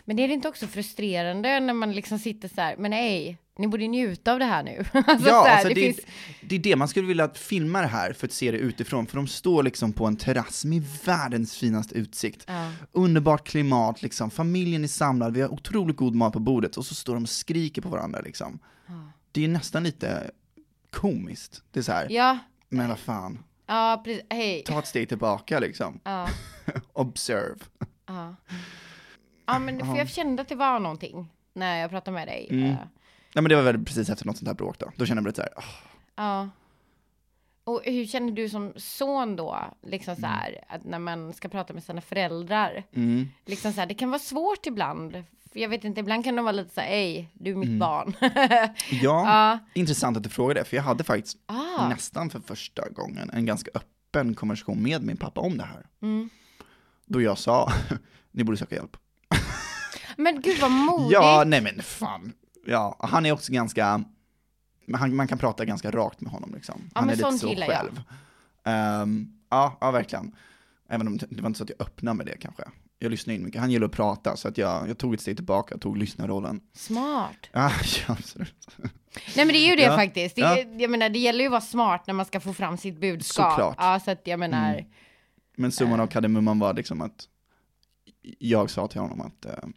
Men 0.06 0.19
är 0.19 0.28
det 0.28 0.34
inte 0.34 0.47
också 0.47 0.67
frustrerande 0.67 1.60
när 1.60 1.74
man 1.74 1.91
liksom 1.91 2.19
sitter 2.19 2.47
så 2.47 2.62
här, 2.62 2.76
men 2.78 2.91
nej, 2.91 3.38
ni 3.58 3.67
borde 3.67 3.88
njuta 3.88 4.34
av 4.34 4.39
det 4.39 4.45
här 4.45 4.63
nu. 4.63 4.78
alltså, 4.93 5.30
ja, 5.30 5.43
så 5.43 5.47
här, 5.47 5.56
alltså 5.56 5.67
det, 5.67 5.74
det, 5.74 5.82
finns, 5.82 6.00
det 6.41 6.56
är 6.56 6.60
det 6.60 6.76
man 6.76 6.88
skulle 6.88 7.08
vilja 7.08 7.30
filma 7.30 7.82
det 7.82 7.88
här 7.88 8.13
för 8.13 8.28
att 8.28 8.34
se 8.34 8.52
det 8.52 8.58
utifrån, 8.58 9.08
för 9.08 9.15
de 9.15 9.28
står 9.28 9.63
liksom 9.63 9.93
på 9.93 10.06
en 10.06 10.15
terrass 10.15 10.65
med 10.65 10.84
världens 11.06 11.58
finaste 11.58 11.95
utsikt. 11.95 12.43
Ja. 12.47 12.71
Underbart 12.91 13.47
klimat, 13.47 14.02
liksom. 14.02 14.32
familjen 14.32 14.84
är 14.84 14.88
samlad, 14.88 15.34
vi 15.34 15.41
har 15.41 15.54
otroligt 15.54 15.95
god 15.95 16.15
mat 16.15 16.34
på 16.34 16.39
bordet 16.39 16.78
och 16.78 16.86
så 16.86 16.95
står 16.95 17.13
de 17.13 17.24
och 17.24 17.30
skriker 17.30 17.82
på 17.82 17.89
varandra. 17.89 18.21
Liksom. 18.21 18.60
Det 19.32 19.43
är 19.43 19.47
nästan 19.47 19.84
lite 19.84 20.32
komiskt. 20.89 21.63
Det 21.71 21.80
är 21.80 21.84
så 21.84 21.91
här, 21.91 22.08
ja, 22.10 22.39
men 22.69 22.89
vad 22.89 23.00
fan, 23.00 23.43
ja, 23.71 24.01
precis, 24.05 24.23
hej. 24.29 24.63
ta 24.63 24.79
ett 24.79 24.88
steg 24.88 25.10
tillbaka 25.10 25.60
liksom. 25.60 25.99
Ja, 26.03 26.27
Observe. 26.93 27.55
ja. 28.05 28.36
ja, 29.45 29.60
men 29.60 29.79
för 29.86 29.95
jag 29.95 30.10
kände 30.10 30.41
att 30.41 30.49
det 30.49 30.55
var 30.55 30.79
någonting 30.79 31.29
när 31.53 31.77
jag 31.81 31.89
pratade 31.89 32.15
med 32.15 32.27
dig. 32.27 32.47
Mm. 32.51 32.63
Nej 32.69 32.77
men 33.34 33.43
det 33.43 33.55
var 33.55 33.63
väl 33.63 33.86
precis 33.86 34.10
efter 34.10 34.25
något 34.25 34.38
sånt 34.38 34.47
här 34.47 34.55
bråk 34.55 34.79
då. 34.79 34.91
Då 34.95 35.05
kände 35.05 35.21
jag 35.23 35.27
lite 35.27 35.36
så 35.36 35.41
här, 35.41 35.53
"Ah, 35.55 35.63
Ja. 36.15 36.49
Och 37.63 37.81
hur 37.86 38.05
känner 38.05 38.31
du 38.31 38.49
som 38.49 38.73
son 38.75 39.36
då, 39.36 39.57
liksom 39.81 40.12
Mm. 40.12 40.21
så 40.21 40.27
här, 40.27 40.63
att 40.67 40.84
när 40.84 40.99
man 40.99 41.34
ska 41.34 41.49
prata 41.49 41.73
med 41.73 41.84
sina 41.84 42.01
föräldrar, 42.01 42.84
mm. 42.93 43.29
liksom 43.45 43.73
så 43.73 43.79
här, 43.79 43.88
det 43.88 43.93
kan 43.93 44.10
vara 44.10 44.19
svårt 44.19 44.65
ibland 44.65 45.23
jag 45.53 45.69
vet 45.69 45.83
inte, 45.83 45.99
ibland 45.99 46.23
kan 46.23 46.35
de 46.35 46.45
vara 46.45 46.51
lite 46.51 46.73
så 46.73 46.81
här, 46.81 46.87
ej, 46.87 47.29
du 47.33 47.49
är 47.51 47.55
Mm. 47.55 47.69
mitt 47.69 47.79
barn. 47.79 48.13
Ja, 48.21 48.73
ja. 49.01 49.59
intressant 49.73 50.17
att 50.17 50.23
du 50.23 50.29
frågar 50.29 50.55
det, 50.55 50.63
för 50.63 50.75
jag 50.77 50.83
hade 50.83 51.03
faktiskt 51.03 51.37
Ah. 51.45 51.89
nästan 51.89 52.29
för 52.29 52.39
första 52.39 52.89
gången 52.89 53.29
en 53.29 53.45
ganska 53.45 53.71
öppen 53.73 54.35
konversation 54.35 54.83
med 54.83 55.03
min 55.03 55.17
pappa 55.17 55.41
om 55.41 55.57
det 55.57 55.63
här. 55.63 55.85
Mm. 56.01 56.29
Då 57.05 57.21
jag 57.21 57.37
sa, 57.37 57.71
ni 58.31 58.43
borde 58.43 58.57
söka 58.57 58.75
hjälp. 58.75 58.97
Men 60.17 60.41
gud 60.41 60.59
vad 60.61 60.71
modigt. 60.71 61.11
Ja, 61.11 61.43
nej 61.47 61.61
men 61.61 61.81
fan. 61.83 62.33
Ja, 62.65 62.95
han 62.99 63.25
är 63.25 63.31
också 63.31 63.51
ganska, 63.53 64.03
han, 64.93 65.15
man 65.15 65.27
kan 65.27 65.37
prata 65.37 65.65
ganska 65.65 65.91
rakt 65.91 66.21
med 66.21 66.31
honom 66.31 66.53
liksom. 66.55 66.81
Han 66.93 67.05
men 67.05 67.13
är 67.13 67.17
lite 67.17 67.37
så 67.39 67.55
själv. 67.55 68.01
Ehm, 68.65 69.27
ja, 69.49 69.77
ja, 69.81 69.91
verkligen. 69.91 70.35
Även 70.89 71.07
om 71.07 71.17
det 71.17 71.25
det 71.29 71.41
var 71.41 71.47
inte 71.47 71.57
så 71.57 71.63
att 71.63 71.69
jag 71.69 71.81
öppnade 71.87 72.17
med 72.17 72.25
det 72.25 72.37
kanske. 72.37 72.63
Jag 73.03 73.11
lyssnade 73.11 73.35
in 73.35 73.43
mycket. 73.43 73.61
Han 73.61 73.71
gillar 73.71 73.85
att 73.85 73.91
prata, 73.91 74.35
så 74.35 74.47
att 74.47 74.57
jag, 74.57 74.89
jag 74.89 74.97
tog 74.97 75.13
ett 75.13 75.21
steg 75.21 75.35
tillbaka, 75.35 75.77
tog 75.77 75.97
lyssnarrollen. 75.97 76.61
Smart. 76.73 77.49
Ja, 77.51 77.71
ja, 78.07 78.13
absolut. 78.19 78.67
Nej 79.35 79.45
men 79.45 79.47
det 79.47 79.57
är 79.57 79.69
ju 79.69 79.75
det 79.75 79.81
Ja, 79.81 79.95
faktiskt. 79.95 80.35
Det, 80.35 80.41
ja. 80.41 80.57
Jag 80.57 80.91
menar 80.91 81.09
det 81.09 81.19
gäller 81.19 81.39
ju 81.39 81.45
att 81.45 81.51
vara 81.51 81.61
smart 81.61 82.07
när 82.07 82.13
man 82.13 82.25
ska 82.25 82.39
få 82.39 82.53
fram 82.53 82.77
sitt 82.77 83.01
budskap. 83.01 83.51
Såklart. 83.51 83.75
Ja 83.79 83.99
så 83.99 84.11
att 84.11 84.27
jag 84.27 84.39
menar, 84.39 84.73
Mm. 84.73 84.85
Men 85.57 85.71
summan 85.71 85.99
av 85.99 86.07
kardemumman 86.07 86.59
var 86.59 86.73
liksom 86.73 87.01
att 87.01 87.27
jag 88.39 88.69
sa 88.69 88.87
till 88.87 89.01
honom 89.01 89.21
att 89.21 89.45
eh, 89.45 89.69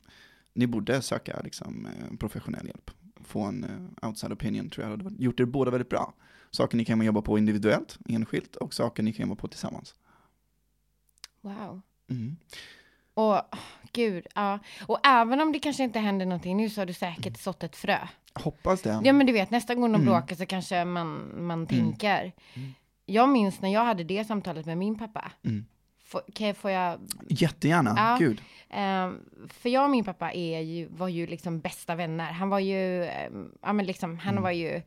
ni 0.55 0.67
borde 0.67 1.03
söka 1.03 1.41
liksom, 1.45 1.87
eh, 1.87 2.17
professionell 2.17 2.67
hjälp. 2.67 2.91
Få 3.25 3.43
en 3.43 3.65
eh, 3.65 4.09
outside 4.09 4.33
opinion 4.33 4.71
tror 4.71 4.87
jag 4.87 4.97
hade 4.97 5.25
gjort 5.25 5.41
er 5.41 5.45
båda 5.45 5.71
väldigt 5.71 5.89
bra. 5.91 6.15
Saker 6.51 6.77
ni 6.77 6.85
kan 6.85 7.03
jobba 7.03 7.23
på 7.23 7.39
individuellt, 7.39 7.99
enskilt, 8.09 8.57
och 8.57 8.75
saker 8.75 9.03
ni 9.03 9.13
kan 9.13 9.29
jobba 9.29 9.41
på 9.41 9.49
tillsammans. 9.49 9.95
wow. 11.41 11.81
Mm. 12.11 12.37
Och 13.15 13.41
gud, 13.93 14.27
ja. 14.35 14.59
Och 14.87 15.07
även 15.07 15.41
om 15.41 15.53
det 15.53 15.59
kanske 15.59 15.83
inte 15.83 15.99
händer 15.99 16.27
någonting 16.27 16.57
nu 16.57 16.71
så 16.71 16.81
har 16.81 16.87
du 16.87 16.95
Mm. 17.03 17.15
säkert 17.17 17.39
sått 17.39 17.63
ett 17.63 17.77
frö. 17.77 17.99
Hoppas 18.35 18.83
det. 18.83 19.01
Ja 19.05 19.13
men 19.13 19.27
du 19.27 19.33
vet 19.33 19.51
nästa 19.51 19.75
gång 19.75 19.83
de 19.93 19.95
Mm. 19.95 20.05
bråkar 20.07 20.37
så 20.37 20.47
kanske 20.47 20.85
man, 20.85 21.31
man 21.47 21.67
tänker. 21.67 22.33
Jag 23.07 23.29
minns 23.29 23.61
när 23.61 23.73
jag 23.73 23.85
hade 23.85 24.05
det 24.05 24.25
samtalet 24.25 24.67
med 24.67 24.79
min 24.79 24.99
pappa. 24.99 25.33
Mm. 25.45 25.65
Får, 26.05 26.23
kan 26.35 26.47
jag, 26.47 26.57
får 26.57 26.71
jag 26.71 27.01
Jättegärna, 27.29 27.95
Ja. 27.97 28.17
gud. 28.27 28.41
Ehm, 28.71 29.21
för 29.49 29.69
jag 29.69 29.85
och 29.85 29.91
min 29.91 30.05
pappa 30.05 30.33
är 30.33 30.61
ju, 30.61 30.87
var 30.89 31.09
ju 31.09 31.27
liksom 31.27 31.61
bästa 31.61 31.95
vänner. 31.95 32.33
Han 32.33 32.49
var 32.49 32.59
ju, 32.59 33.05
ehm, 33.05 33.51
ja 33.63 33.73
men 33.73 33.87
liksom, 33.87 34.19
han 34.19 34.43
var 34.43 34.51
ju 34.51 34.83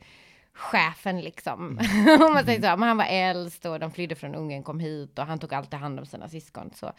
chefen 0.58 1.22
liksom. 1.22 1.62
Om 2.28 2.34
man 2.34 2.46
säger 2.46 2.62
så. 2.62 2.78
Men 2.78 2.88
han 2.88 2.98
var 2.98 3.06
äldst 3.06 3.66
och 3.66 3.80
de 3.80 3.92
flydde 3.92 4.16
från 4.16 4.36
Ungern, 4.36 4.64
kom 4.64 4.80
hit 4.80 5.20
och 5.20 5.26
han 5.26 5.40
tog 5.40 5.54
alltid 5.54 5.80
hand 5.80 6.00
om 6.00 6.06
sina 6.06 6.30
syskon. 6.30 6.72
Så 6.76 6.92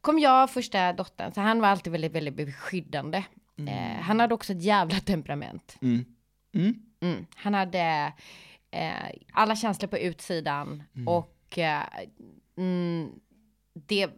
kom 0.00 0.18
jag, 0.18 0.50
första 0.50 0.92
dottern, 0.92 1.32
så 1.32 1.40
han 1.40 1.60
var 1.60 1.68
alltid 1.68 1.92
väldigt, 1.92 2.12
väldigt 2.12 2.34
beskyddande. 2.34 3.24
Eh, 3.58 4.00
han 4.00 4.20
hade 4.20 4.34
också 4.34 4.52
ett 4.52 4.62
jävla 4.62 5.00
temperament. 5.00 5.76
Mm. 5.82 6.04
Mm. 6.54 6.74
Mm. 7.00 7.26
Han 7.36 7.54
hade 7.54 8.12
eh, 8.70 9.10
alla 9.32 9.56
känslor 9.56 9.88
på 9.88 9.98
utsidan 9.98 10.82
och 11.06 11.58
eh, 11.58 11.82
mm, 12.56 13.12
det, 13.72 14.10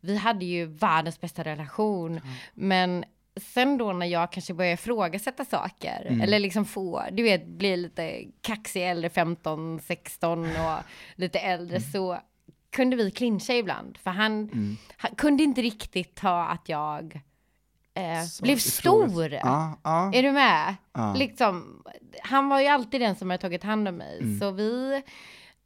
vi 0.00 0.16
hade 0.16 0.44
ju 0.44 0.66
världens 0.66 1.20
bästa 1.20 1.44
relation. 1.44 2.20
Men 2.54 3.04
sen 3.36 3.78
då 3.78 3.92
när 3.92 4.06
jag 4.06 4.32
kanske 4.32 4.54
började 4.54 4.74
ifrågasätta 4.74 5.44
saker, 5.44 6.18
eller 6.22 6.38
liksom 6.38 6.64
få, 6.64 7.02
du 7.12 7.22
vet, 7.22 7.46
bli 7.46 7.76
lite 7.76 8.24
kaxig 8.40 8.90
äldre, 8.90 9.10
15, 9.10 9.80
16 9.80 10.40
och 10.44 10.78
lite 11.14 11.38
äldre, 11.38 11.80
så 11.80 12.18
kunde 12.70 12.96
vi 12.96 13.10
clincha 13.10 13.52
ibland. 13.52 13.98
För 13.98 14.10
han, 14.10 14.50
han 14.96 15.14
kunde 15.14 15.42
inte 15.42 15.62
riktigt 15.62 16.14
ta 16.14 16.44
att 16.44 16.68
jag 16.68 17.20
eh, 17.94 18.22
Så 18.22 18.42
blev 18.42 18.56
stor. 18.56 19.32
Ja, 19.32 19.80
ja. 19.84 20.12
Är 20.14 20.22
du 20.22 20.32
med? 20.32 20.74
Ja. 20.92 21.14
Liksom, 21.14 21.82
han 22.22 22.48
var 22.48 22.60
ju 22.60 22.66
alltid 22.66 23.00
den 23.00 23.16
som 23.16 23.30
hade 23.30 23.40
tagit 23.40 23.64
hand 23.64 23.88
om 23.88 23.94
mig. 23.94 24.18
Mm. 24.20 24.38
Så 24.40 24.50
vi, 24.50 25.02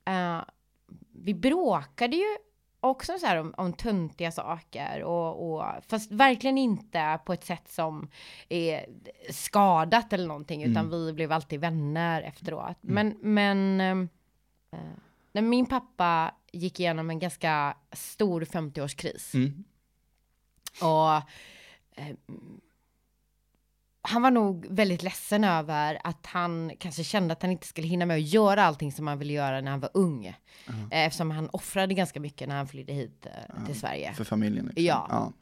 eh, 0.04 0.40
vi 1.12 1.34
bråkade 1.34 2.16
ju 2.16 2.36
också 2.80 3.18
så 3.18 3.26
här 3.26 3.36
om, 3.36 3.54
om 3.56 3.72
töntiga 3.72 4.32
saker. 4.32 5.02
Och, 5.02 5.52
och, 5.52 5.64
fast 5.88 6.12
verkligen 6.12 6.58
inte 6.58 7.20
på 7.26 7.32
ett 7.32 7.44
sätt 7.44 7.68
som 7.68 8.10
är 8.48 8.86
skadat 9.30 10.12
eller 10.12 10.26
någonting. 10.26 10.62
Utan 10.62 10.86
Mm. 10.86 10.90
vi 10.90 11.12
blev 11.12 11.32
alltid 11.32 11.60
vänner 11.60 12.22
efteråt. 12.22 12.76
Men, 12.80 13.16
men 13.20 13.80
eh, 13.80 14.80
när 15.32 15.42
min 15.42 15.66
pappa 15.66 16.34
gick 16.52 16.80
igenom 16.80 17.10
en 17.10 17.18
ganska 17.18 17.76
stor 17.92 18.40
50-årskris. 18.40 19.34
Mm. 19.34 19.64
Och 20.82 21.14
eh, 22.00 22.16
han 24.02 24.22
var 24.22 24.30
nog 24.30 24.66
väldigt 24.70 25.02
ledsen 25.02 25.44
över 25.44 25.98
att 26.04 26.26
han 26.26 26.72
kanske 26.78 27.04
kände 27.04 27.32
att 27.32 27.42
han 27.42 27.50
inte 27.50 27.66
skulle 27.66 27.86
hinna 27.86 28.06
med 28.06 28.16
att 28.16 28.22
göra 28.22 28.64
allting 28.64 28.92
som 28.92 29.06
han 29.06 29.18
ville 29.18 29.32
göra 29.32 29.60
när 29.60 29.70
han 29.70 29.80
var 29.80 29.90
ung. 29.94 30.26
Eh, 30.26 30.34
eftersom 30.90 31.30
han 31.30 31.48
offrade 31.48 31.94
ganska 31.94 32.20
mycket 32.20 32.48
när 32.48 32.56
han 32.56 32.68
flydde 32.68 32.92
hit 32.92 33.26
eh, 33.26 33.64
till 33.66 33.80
Sverige. 33.80 34.12
För 34.12 34.24
familjen 34.24 34.66
liksom. 34.66 34.84
Ja. 34.84 35.32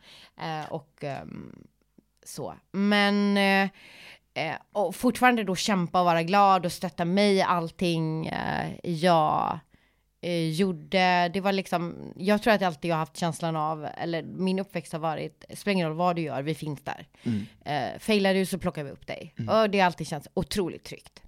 Eh, 0.40 0.73
och 0.73 1.05
ehm, 1.05 1.66
så. 2.25 2.55
Men 2.73 3.38
och 4.73 4.94
fortfarande 4.94 5.44
då 5.44 5.57
kämpa 5.57 6.01
och 6.01 6.05
vara 6.05 6.23
glad 6.23 6.66
och 6.66 6.73
stötta 6.73 7.05
mig 7.05 7.35
i 7.35 7.42
allting 7.42 8.33
jag 8.83 9.59
eh, 10.20 10.50
gjorde. 10.50 11.31
Det 11.35 11.40
var 11.40 11.52
liksom, 11.52 12.12
jag 12.16 12.42
tror 12.42 12.52
att 12.52 12.62
alltid 12.62 12.90
jag 12.90 12.94
har 12.94 13.00
haft 13.00 13.16
känslan 13.16 13.57
av, 13.57 13.88
eller 13.96 14.22
min 14.22 14.59
uppväxt 14.59 14.92
har 14.92 15.00
varit, 15.00 15.44
spelar 15.54 15.72
ingen 15.72 15.88
roll 15.88 15.96
vad 15.96 16.16
du 16.16 16.22
gör, 16.22 16.42
vi 16.42 16.54
finns 16.54 16.81
där. 16.83 17.07
Mm. 17.22 17.46
Eh, 17.64 17.98
failar 17.98 18.35
du 18.35 18.46
så 18.46 18.59
plockar 18.59 18.85
vi 18.85 18.90
upp 18.90 19.07
dig. 19.07 19.35
Och 19.48 19.70
det 19.70 19.78
har 19.78 19.87
alltid 19.87 20.07
känts 20.07 20.28
otroligt 20.35 20.85
tryggt. 20.85 21.22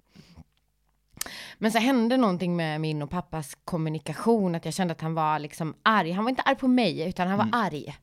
Men 1.57 1.71
så 1.71 1.77
hände 1.77 2.17
någonting 2.17 2.55
med 2.55 2.81
min 2.81 3.01
och 3.01 3.09
pappas 3.09 3.57
kommunikation, 3.65 4.55
att 4.55 4.65
jag 4.65 4.73
kände 4.73 4.91
att 4.91 5.01
han 5.01 5.13
var 5.13 5.39
liksom 5.39 5.75
arg. 5.83 6.11
Han 6.11 6.23
var 6.23 6.29
inte 6.29 6.41
arg 6.41 6.55
på 6.55 6.67
mig, 6.67 7.09
utan 7.09 7.27
han 7.27 7.37
var 7.37 7.49
arg. 7.51 7.95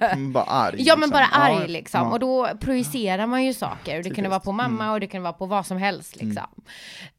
Mm. 0.00 0.32
Bara 0.32 0.44
arg. 0.44 0.74
Ja 0.78 0.96
men 0.96 1.00
liksom. 1.00 1.10
bara 1.10 1.26
arg 1.26 1.60
Ja, 1.60 1.66
liksom. 1.66 2.00
ja. 2.00 2.12
Och 2.12 2.20
då 2.20 2.48
projicerar 2.60 3.26
man 3.26 3.44
ju 3.44 3.54
saker. 3.54 3.96
Och 3.98 4.02
det 4.04 4.10
kunde 4.10 4.30
vara 4.30 4.40
på 4.40 4.52
mamma 4.52 4.84
Mm. 4.84 4.92
och 4.94 5.00
det 5.00 5.06
kunde 5.06 5.22
vara 5.22 5.32
på 5.32 5.46
vad 5.46 5.66
som 5.66 5.76
helst 5.78 6.16
liksom. 6.16 6.46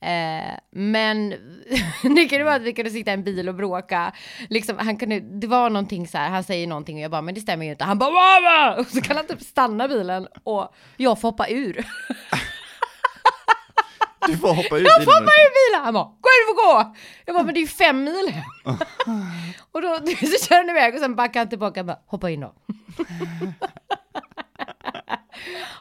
Eh, 0.02 0.54
men 0.72 1.30
det 2.16 2.28
kunde 2.30 2.44
vara 2.44 2.56
att 2.56 2.62
vi 2.62 2.74
kunde 2.74 2.92
sitta 2.92 3.12
i 3.12 3.14
en 3.14 3.24
bil 3.24 3.50
och 3.50 3.56
bråka. 3.56 4.12
Liksom, 4.50 4.78
han 4.78 4.98
kunde, 4.98 5.20
det 5.20 5.48
var 5.48 5.70
någonting 5.70 6.08
så 6.08 6.18
här, 6.18 6.30
han 6.30 6.44
säger 6.44 6.68
någonting 6.68 6.96
och 6.98 7.02
jag 7.04 7.12
bara, 7.12 7.22
men 7.22 7.36
det 7.36 7.42
stämmer 7.42 7.66
ju 7.66 7.72
inte. 7.72 7.84
Han 7.84 7.98
bara, 7.98 8.12
mamma! 8.12 8.76
Och 8.80 8.88
så 8.88 9.02
kan 9.02 9.18
han 9.18 9.28
typ 9.28 9.42
stanna 9.42 9.88
bilen 9.88 10.28
och 10.44 10.74
jag 10.98 11.22
får 11.22 11.28
hoppa 11.28 11.48
ur. 11.48 11.86
Du 14.28 14.38
får 14.38 14.54
hoppa 14.54 14.78
ut 14.78 14.88
Jag 14.88 15.04
får 15.04 15.12
hoppa 15.12 15.32
ur 15.32 15.52
bilen! 15.58 15.86
Han 15.86 15.94
bara, 15.94 16.04
gå 16.04 16.30
du 16.40 16.46
får 16.54 16.74
gå! 16.74 16.96
Jag 17.26 17.36
bara, 17.36 17.44
men 17.44 17.54
det 17.54 17.60
är 17.60 17.62
ju 17.62 17.68
fem 17.68 18.04
mil 18.04 18.30
hem. 18.30 18.44
och 19.72 19.82
då 19.82 19.98
så 20.06 20.46
kör 20.48 20.56
han 20.56 20.70
iväg 20.70 20.94
och 20.94 21.00
sen 21.00 21.16
backar 21.16 21.40
han 21.40 21.50
tillbaka 21.50 21.80
och 21.80 21.86
bara, 21.86 22.00
hoppa 22.06 22.30
in 22.30 22.40
då. 22.40 22.54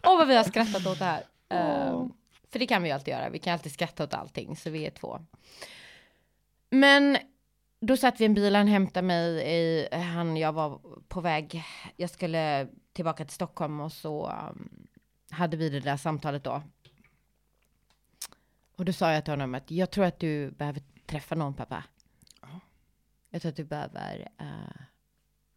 Åh 0.03 0.19
vad 0.19 0.29
vi 0.29 0.37
har 0.37 0.45
skrattat 0.45 0.87
åt 0.87 0.99
det 0.99 1.05
här. 1.05 1.23
Eh, 1.51 2.07
för 2.53 2.59
det 2.59 2.67
kan 2.67 2.83
vi 2.83 2.89
ju 2.89 2.95
alltid 2.95 3.15
göra, 3.15 3.29
vi 3.29 3.39
kan 3.39 3.53
alltid 3.53 3.73
skratta 3.73 4.05
åt 4.05 4.15
allting, 4.15 4.57
så 4.57 4.71
vi 4.71 4.87
är 4.87 4.91
två. 4.91 5.21
Men 6.71 7.19
då 7.81 7.97
satt 7.97 8.21
vi 8.21 8.25
i 8.25 8.27
en 8.27 8.35
bil, 8.35 8.55
han 8.55 8.69
hämtade 8.69 9.07
mig 9.07 9.43
i, 9.47 9.89
han, 9.93 10.37
jag 10.37 10.53
var 10.53 10.81
på 11.09 11.21
väg, 11.21 11.65
jag 11.97 12.11
skulle 12.11 12.69
tillbaka 12.93 13.25
till 13.25 13.35
Stockholm 13.35 13.81
och 13.81 13.93
så 13.93 14.27
um, 14.51 14.87
hade 15.31 15.57
vi 15.57 15.69
det 15.69 15.81
där 15.81 15.97
samtalet 15.97 16.45
då. 16.45 16.63
Och 18.77 18.85
då 18.85 18.93
sa 18.93 19.13
jag 19.13 19.25
till 19.25 19.33
honom 19.33 19.55
att 19.55 19.71
jag 19.71 19.91
tror 19.91 20.05
att 20.05 20.21
du 20.21 20.51
behöver 20.51 20.83
träffa 21.07 21.35
någon 21.35 21.55
pappa. 21.55 21.85
Jag 23.31 23.43
tror 23.43 23.51
att 23.51 23.57
du 23.57 23.65
behöver 23.65 24.29
eh, 24.39 24.83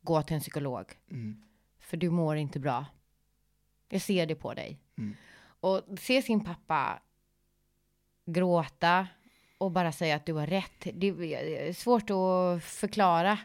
gå 0.01 0.21
till 0.21 0.35
en 0.35 0.41
psykolog. 0.41 0.85
Mm. 1.11 1.43
För 1.79 1.97
du 1.97 2.09
mår 2.09 2.35
inte 2.35 2.59
bra. 2.59 2.85
Jag 3.89 4.01
ser 4.01 4.25
det 4.25 4.35
på 4.35 4.53
dig. 4.53 4.79
Mm. 4.97 5.15
Och 5.59 5.81
se 5.99 6.21
sin 6.21 6.45
pappa 6.45 7.01
gråta 8.25 9.07
och 9.57 9.71
bara 9.71 9.91
säga 9.91 10.15
att 10.15 10.25
du 10.25 10.33
har 10.33 10.47
rätt. 10.47 10.87
Det 10.93 11.07
är 11.07 11.73
svårt 11.73 12.09
att 12.09 12.63
förklara. 12.63 13.37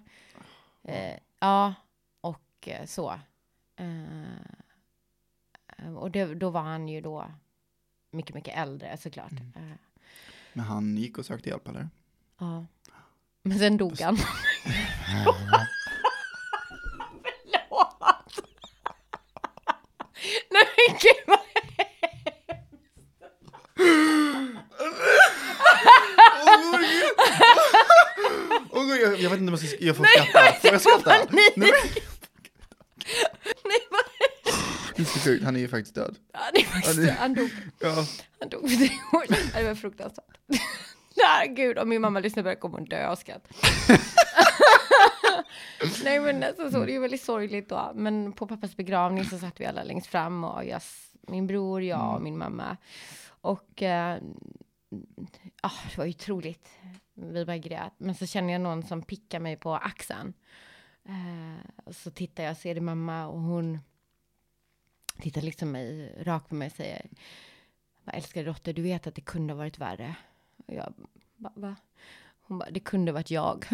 Eh, 0.82 1.18
ja, 1.38 1.74
och 2.20 2.68
eh, 2.68 2.87
så. 2.87 3.20
Eh, 3.76 4.24
och 5.96 6.10
det, 6.10 6.34
då 6.34 6.50
var 6.50 6.60
han 6.60 6.88
ju 6.88 7.00
då 7.00 7.30
mycket, 8.14 8.35
mycket 8.35 8.59
äldre 8.59 8.96
såklart. 9.03 9.33
Eh, 9.33 9.62
Men 10.53 10.64
han 10.64 10.96
gick 10.96 11.18
och 11.18 11.27
sökte 11.27 11.48
hjälp 11.48 11.68
eller? 11.68 11.88
ja. 12.40 12.66
Men 13.42 13.59
sen 13.59 13.77
dog 13.77 14.00
han. 14.00 14.16
Förlåt. 14.16 15.37
Nej 20.50 20.64
men 20.77 20.96
gud 21.00 21.24
vad 21.27 21.38
gud, 28.87 29.03
jag, 29.03 29.20
jag 29.20 29.31
vet 29.31 29.38
inte 29.40 29.53
om 29.53 29.59
jag 29.61 29.68
ska 29.68 29.85
jag 29.85 29.96
får 29.96 30.05
skratta. 30.05 30.53
Får 30.61 30.70
jag 30.72 30.81
skratta? 30.81 31.11
Nej, 31.31 31.53
men, 31.57 31.68
Nej, 33.64 33.79
vad... 33.90 34.00
Det 34.96 35.03
är 35.03 35.07
så 35.07 35.18
sjukt, 35.18 35.44
han 35.44 35.54
är 35.54 35.54
ju 35.64 35.68
faktiskt 35.68 35.94
död. 35.94 36.16
Det 36.53 36.61
är 36.61 36.64
faktiskt, 36.64 36.96
det- 36.96 37.12
han 37.12 37.35
dog. 37.35 37.50
Ja. 37.81 38.05
Han 38.40 38.48
dog 38.48 38.70
för 38.70 38.77
tre 38.77 38.90
år 39.12 39.27
sedan. 39.35 39.50
Det 39.55 39.64
var 39.68 39.74
fruktansvärt. 39.74 40.38
Nej, 41.16 41.48
gud, 41.48 41.79
om 41.79 41.88
min 41.88 42.00
mamma 42.00 42.20
lyssnar 42.20 42.42
på 42.42 42.48
det 42.48 42.57
kommer 42.57 42.79
hon 42.79 42.85
dö 42.85 43.09
av 43.09 43.16
skratt. 43.16 43.48
Nej, 46.05 46.20
men 46.20 46.42
alltså, 46.42 46.70
så, 46.70 46.85
det 46.85 46.94
är 46.94 47.00
väldigt 47.00 47.22
sorgligt 47.22 47.68
då. 47.68 47.92
Men 47.94 48.33
på 48.33 48.46
pappas 48.46 48.77
begravning 48.77 49.24
så 49.24 49.38
satt 49.38 49.61
vi 49.61 49.66
alla 49.66 49.83
längst 49.85 50.07
fram 50.07 50.44
och 50.44 50.64
jag, 50.64 50.81
min 51.29 51.46
bror, 51.46 51.83
jag 51.83 52.14
och 52.14 52.22
min 52.22 52.38
mamma. 52.38 52.77
Och 53.29 53.83
eh, 53.83 54.18
ah, 55.62 55.70
det 55.90 55.98
var 55.98 56.05
ju 56.05 56.11
otroligt. 56.11 56.68
Vi 57.14 57.44
bara 57.44 57.59
grät. 57.59 57.92
Men 57.98 58.14
så 58.14 58.27
känner 58.27 58.53
jag 58.53 58.62
någon 58.62 58.83
som 58.83 59.03
pickar 59.03 59.40
mig 59.40 59.57
på 59.57 59.74
axeln. 59.74 60.33
Eh, 61.09 61.70
och 61.85 61.94
så 61.96 62.11
tittar 62.11 62.44
jag, 62.44 62.57
ser 62.57 62.74
det 62.74 62.81
mamma 62.81 63.27
och 63.27 63.40
hon 63.40 63.79
tittar 65.20 65.42
liksom 65.42 65.70
mig, 65.70 66.14
rakt 66.22 66.48
på 66.48 66.55
mig 66.55 66.66
och 66.66 66.72
säger 66.72 67.07
vad 68.05 68.14
älskade 68.14 68.46
dotter, 68.46 68.72
du 68.72 68.83
vet 68.83 69.07
att 69.07 69.14
det 69.14 69.20
kunde 69.20 69.53
ha 69.53 69.59
varit 69.59 69.79
värre. 69.79 70.14
Och 70.66 70.74
jag 70.74 70.94
bara, 71.37 71.53
va? 71.57 71.77
Hon 72.46 72.59
bara, 72.59 72.70
det 72.70 72.81
kunde 72.81 73.12
ha 73.12 73.14
varit 73.14 73.31
jag. 73.31 73.66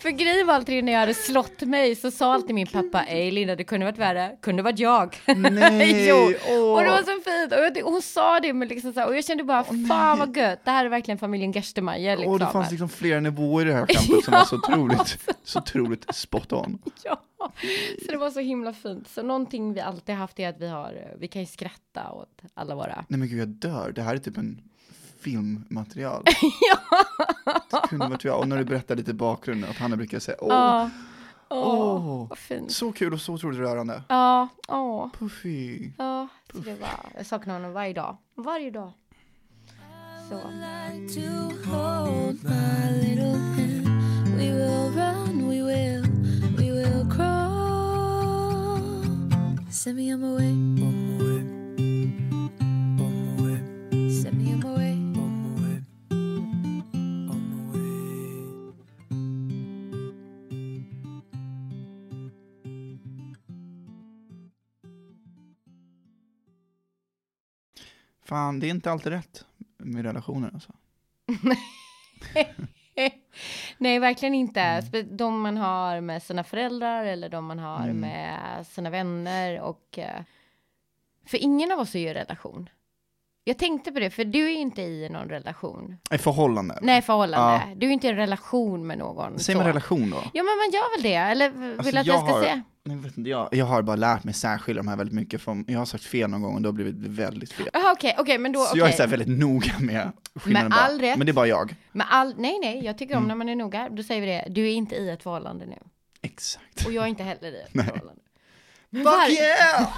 För 0.00 0.10
grejen 0.10 0.46
var 0.46 0.54
alltid 0.54 0.84
när 0.84 0.92
jag 0.92 1.00
hade 1.00 1.14
slått 1.14 1.60
mig 1.60 1.96
så 1.96 2.10
sa 2.10 2.34
alltid 2.34 2.54
min 2.54 2.66
pappa, 2.66 3.04
ej 3.04 3.30
Linda 3.30 3.56
det 3.56 3.64
kunde 3.64 3.86
varit 3.86 3.98
värre, 3.98 4.36
kunde 4.42 4.62
varit 4.62 4.78
jag. 4.78 5.16
Nej, 5.36 6.08
jo. 6.08 6.34
åh. 6.48 6.72
Och 6.74 6.82
det 6.82 6.90
var 6.90 6.98
så 6.98 7.20
fint 7.24 7.52
och, 7.52 7.78
jag, 7.78 7.84
hon 7.92 8.02
sa 8.02 8.40
det 8.40 8.52
med 8.52 8.68
liksom 8.68 8.92
så 8.92 9.00
här, 9.00 9.08
och 9.08 9.16
jag 9.16 9.24
kände 9.24 9.44
bara, 9.44 9.64
fan 9.64 10.18
vad 10.18 10.36
gött, 10.36 10.64
det 10.64 10.70
här 10.70 10.84
är 10.84 10.88
verkligen 10.88 11.18
familjen 11.18 11.52
Gerstemeyer 11.52 12.16
liksom. 12.16 12.32
Och 12.32 12.38
det 12.38 12.46
fanns 12.46 12.70
liksom 12.70 12.88
flera 12.88 13.20
nivåer 13.20 13.66
i 13.66 13.68
det 13.68 13.74
här 13.74 13.86
skämtet 13.88 14.24
som 14.24 14.32
var 14.34 14.44
så 14.44 14.56
otroligt, 14.56 15.18
så 15.44 15.58
otroligt 15.58 16.14
spot 16.14 16.52
on. 16.52 16.78
Ja, 17.04 17.22
så 18.04 18.10
det 18.12 18.16
var 18.16 18.30
så 18.30 18.40
himla 18.40 18.72
fint. 18.72 19.08
Så 19.08 19.22
någonting 19.22 19.72
vi 19.74 19.80
alltid 19.80 20.14
haft 20.14 20.40
är 20.40 20.48
att 20.48 20.60
vi 20.60 20.68
har, 20.68 21.14
vi 21.18 21.28
kan 21.28 21.42
ju 21.42 21.46
skratta 21.46 22.10
åt 22.12 22.42
alla 22.54 22.74
våra. 22.74 23.04
Nej 23.08 23.18
men 23.18 23.28
gud 23.28 23.40
jag 23.40 23.48
dör, 23.48 23.92
det 23.94 24.02
här 24.02 24.14
är 24.14 24.18
typ 24.18 24.38
en 24.38 24.60
filmmaterial. 25.20 26.24
ja. 26.72 27.04
Det 27.82 27.88
kunde 27.88 28.08
varit 28.08 28.24
jag. 28.24 28.38
Och 28.38 28.48
när 28.48 28.58
du 28.58 28.64
berättar 28.64 28.96
lite 28.96 29.14
bakgrund, 29.14 29.64
att 29.64 29.76
Hanna 29.76 29.96
brukar 29.96 30.18
säga 30.18 30.36
åh, 30.40 30.48
Ja. 30.50 30.90
Åh, 31.52 32.26
vad 32.28 32.38
fint. 32.38 32.72
så 32.72 32.92
kul 32.92 33.12
och 33.12 33.20
så 33.20 33.32
otroligt 33.34 33.58
rörande. 33.58 34.02
Ja, 34.08 34.48
åh. 34.68 35.08
Puffy. 35.18 35.90
Ja, 35.98 36.28
så 36.52 36.58
det 36.58 36.74
var, 36.74 36.88
jag 37.16 37.26
saknar 37.26 37.54
honom 37.54 37.72
varje 37.72 37.92
dag. 37.92 38.16
Varje 38.34 38.70
dag. 38.70 38.92
Så. 40.28 40.40
Send 49.70 49.96
me 49.96 50.12
on 50.12 50.20
my 50.20 50.34
way. 50.34 51.09
Fan, 68.30 68.60
det 68.60 68.66
är 68.66 68.70
inte 68.70 68.90
alltid 68.92 69.12
rätt 69.12 69.44
med 69.78 70.04
relationer 70.04 70.50
alltså. 70.54 70.72
Nej, 73.78 73.98
verkligen 73.98 74.34
inte. 74.34 74.60
Spe- 74.60 75.16
De 75.16 75.40
man 75.40 75.56
har 75.56 76.00
med 76.00 76.22
sina 76.22 76.44
föräldrar 76.44 77.04
eller 77.04 77.28
de 77.28 77.44
man 77.44 77.58
har 77.58 77.84
Mm. 77.84 78.00
med 78.00 78.66
sina 78.66 78.90
vänner 78.90 79.60
och... 79.60 79.98
eh, 79.98 80.22
För 81.26 81.38
ingen 81.38 81.72
av 81.72 81.78
oss 81.78 81.94
är 81.94 81.98
ju 81.98 82.08
i 82.08 82.14
relation. 82.14 82.68
Jag 83.50 83.58
tänkte 83.58 83.92
på 83.92 83.98
det, 84.00 84.10
för 84.10 84.24
du 84.24 84.46
är 84.46 84.56
inte 84.58 84.82
i 84.82 85.08
någon 85.08 85.28
relation. 85.28 85.96
I 86.10 86.18
förhållande. 86.18 86.78
Nej, 86.82 87.02
förhållande. 87.02 87.62
Du 87.76 87.86
är 87.86 87.90
inte 87.90 88.06
i 88.06 88.10
en 88.10 88.16
relation 88.16 88.86
med 88.86 88.98
någon. 88.98 89.38
Säger 89.38 89.56
man 89.56 89.66
relation 89.66 90.10
då? 90.10 90.16
Ja, 90.16 90.42
men 90.42 90.44
man 90.44 90.70
gör 90.72 90.96
väl 90.96 91.02
det? 91.02 91.14
Eller 91.14 91.50
vill 91.50 91.78
Alltså, 91.78 91.98
att 91.98 92.06
jag, 92.06 92.14
jag 92.16 92.24
ska 92.24 92.32
har- 92.34 92.42
säga? 92.42 92.62
Nej, 92.84 92.96
jag, 92.96 93.02
vet 93.02 93.18
inte, 93.18 93.30
jag, 93.30 93.48
jag 93.52 93.64
har 93.66 93.82
bara 93.82 93.96
lärt 93.96 94.24
mig 94.24 94.34
särskilja 94.34 94.82
de 94.82 94.88
här 94.88 94.96
väldigt 94.96 95.14
mycket. 95.14 95.42
Från, 95.42 95.64
jag 95.68 95.78
har 95.78 95.86
sagt 95.86 96.04
fel 96.04 96.30
någon 96.30 96.42
gång 96.42 96.54
och 96.54 96.62
då 96.62 96.68
har 96.68 96.72
blivit 96.72 96.94
väldigt 96.96 97.52
fel. 97.52 97.68
Jaha, 97.72 97.92
okej, 97.92 98.14
okej, 98.18 98.38
men 98.38 98.52
då... 98.52 98.60
Så 98.64 98.78
jag 98.78 98.88
är 98.88 98.92
så 98.92 99.06
väldigt 99.06 99.28
noga 99.38 99.72
med 99.78 100.12
skillnaden 100.34 100.68
Med 100.68 100.76
bara. 100.78 100.80
all 100.86 101.00
rätt. 101.00 101.18
Men 101.18 101.26
det 101.26 101.30
är 101.30 101.34
bara 101.34 101.46
jag. 101.46 101.74
Men 101.92 102.06
all, 102.10 102.34
nej, 102.38 102.58
nej, 102.62 102.84
jag 102.84 102.98
tycker 102.98 103.14
om 103.14 103.18
Mm. 103.18 103.28
när 103.28 103.34
man 103.34 103.48
är 103.48 103.56
noga. 103.56 103.88
Då 103.90 104.02
säger 104.02 104.20
vi 104.20 104.26
det. 104.26 104.44
Du 104.48 104.66
är 104.66 104.72
inte 104.72 104.94
i 104.96 105.10
ett 105.10 105.22
förhållande 105.22 105.66
nu. 105.66 105.78
Exakt. 106.22 106.86
Och 106.86 106.92
jag 106.92 107.04
är 107.04 107.08
inte 107.08 107.22
heller 107.22 107.52
i 107.52 107.60
ett 107.60 107.68
Nej. 107.74 107.86
förhållande. 107.86 108.22
Men 108.90 109.02
Fuck 109.04 109.12
var- 109.12 109.28
yeah! 109.30 109.88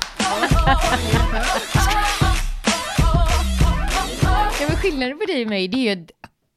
Ja, 4.63 4.69
men 4.69 4.77
skillnaden 4.77 5.19
på 5.19 5.25
dig 5.25 5.43
och 5.43 5.49
mig, 5.49 5.69
det 5.69 5.89
är 5.89 5.97
ju 5.97 6.07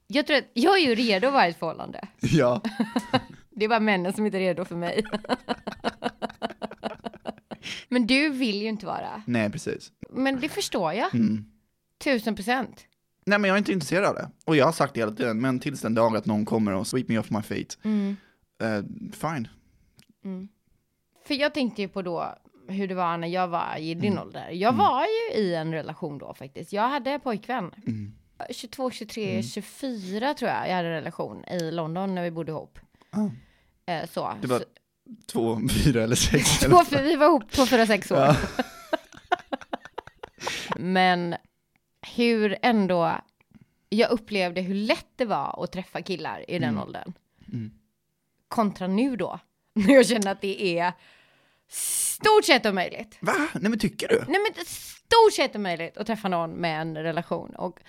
jag 0.07 0.27
tror 0.27 0.37
att 0.37 0.49
jag 0.53 0.77
är 0.79 0.89
ju 0.89 0.95
redo 0.95 1.27
att 1.27 1.33
vara 1.33 1.47
i 1.47 1.49
ett 1.49 1.59
förhållande. 1.59 2.07
Ja. 2.19 2.61
Det 3.49 3.65
är 3.65 3.69
bara 3.69 3.79
männen 3.79 4.13
som 4.13 4.25
inte 4.25 4.37
är 4.37 4.39
redo 4.39 4.65
för 4.65 4.75
mig. 4.75 5.05
Men 7.89 8.07
du 8.07 8.29
vill 8.29 8.61
ju 8.61 8.67
inte 8.67 8.85
vara. 8.85 9.23
Nej, 9.25 9.51
precis. 9.51 9.91
Men 10.09 10.39
det 10.39 10.49
förstår 10.49 10.93
jag. 10.93 11.15
Mm. 11.15 11.45
Tusen 12.03 12.35
procent. 12.35 12.85
Nej, 13.25 13.39
men 13.39 13.47
jag 13.47 13.55
är 13.55 13.57
inte 13.57 13.71
intresserad 13.71 14.05
av 14.05 14.15
det. 14.15 14.29
Och 14.45 14.55
jag 14.55 14.65
har 14.65 14.71
sagt 14.71 14.93
det 14.93 14.99
hela 14.99 15.11
tiden, 15.11 15.41
men 15.41 15.59
tills 15.59 15.81
den 15.81 15.95
dag 15.95 16.17
att 16.17 16.25
någon 16.25 16.45
kommer 16.45 16.73
och 16.73 16.87
sweep 16.87 17.07
me 17.07 17.17
off 17.17 17.29
my 17.29 17.41
feet. 17.41 17.77
Mm. 17.83 18.17
eh, 18.61 18.83
fine. 19.11 19.47
För 21.27 21.33
jag 21.33 21.53
tänkte 21.53 21.81
ju 21.81 21.87
på 21.87 22.01
då 22.01 22.35
hur 22.67 22.87
det 22.87 22.95
var 22.95 23.17
när 23.17 23.27
jag 23.27 23.47
var 23.47 23.77
i 23.77 23.93
din 23.93 24.11
Mm. 24.11 24.23
ålder. 24.23 24.49
Jag 24.49 24.73
var 24.73 25.05
ju 25.05 25.39
i 25.41 25.55
en 25.55 25.73
relation 25.73 26.17
då 26.17 26.33
faktiskt. 26.33 26.73
Jag 26.73 26.89
hade 26.89 27.19
pojkvän. 27.19 27.71
Mm. 27.87 28.13
22, 28.51 28.91
23, 28.91 29.43
24 29.43 30.33
tror 30.33 30.51
jag 30.51 30.69
jag 30.69 30.75
hade 30.75 30.87
en 30.87 30.93
relation 30.93 31.45
i 31.45 31.71
London 31.71 32.15
när 32.15 32.23
vi 32.23 32.31
bodde 32.31 32.51
ihop. 32.51 32.79
Ah. 33.09 33.91
Eh, 33.91 34.09
så. 34.09 34.33
Det 34.41 34.47
var 34.47 34.59
Så- 34.59 34.65
två, 35.31 35.59
fyra 35.83 36.03
eller 36.03 36.15
sex. 36.15 36.59
Två, 36.59 36.81
eller? 36.91 37.03
vi 37.03 37.15
var 37.15 37.25
ihop 37.27 37.51
två, 37.51 37.65
fyra, 37.65 37.85
sex 37.87 38.11
år. 38.11 38.17
Ja. 38.17 38.35
Men 40.77 41.35
hur 42.15 42.57
ändå, 42.61 43.15
jag 43.89 44.11
upplevde 44.11 44.61
hur 44.61 44.75
lätt 44.75 45.07
det 45.15 45.25
var 45.25 45.63
att 45.63 45.71
träffa 45.71 46.01
killar 46.01 46.49
i 46.51 46.59
den 46.59 46.69
Mm. 46.69 46.81
åldern. 46.81 47.13
Mm. 47.53 47.71
Kontra 48.47 48.87
nu 48.87 49.15
då, 49.15 49.39
när 49.73 49.93
jag 49.93 50.07
känner 50.07 50.31
att 50.31 50.41
det 50.41 50.77
är 50.79 50.93
stort 52.15 52.45
sett 52.45 52.65
omöjligt. 52.65 53.17
Va? 53.19 53.33
Nej 53.53 53.69
men 53.69 53.79
tycker 53.79 54.07
du? 54.07 54.17
Nej 54.27 54.39
men 54.55 54.65
stort 54.65 55.33
sett 55.35 55.55
omöjligt 55.55 55.97
att 55.97 56.07
träffa 56.07 56.27
någon 56.27 56.51
med 56.51 56.81
en 56.81 56.97
relation. 56.97 57.55
Och 57.55 57.79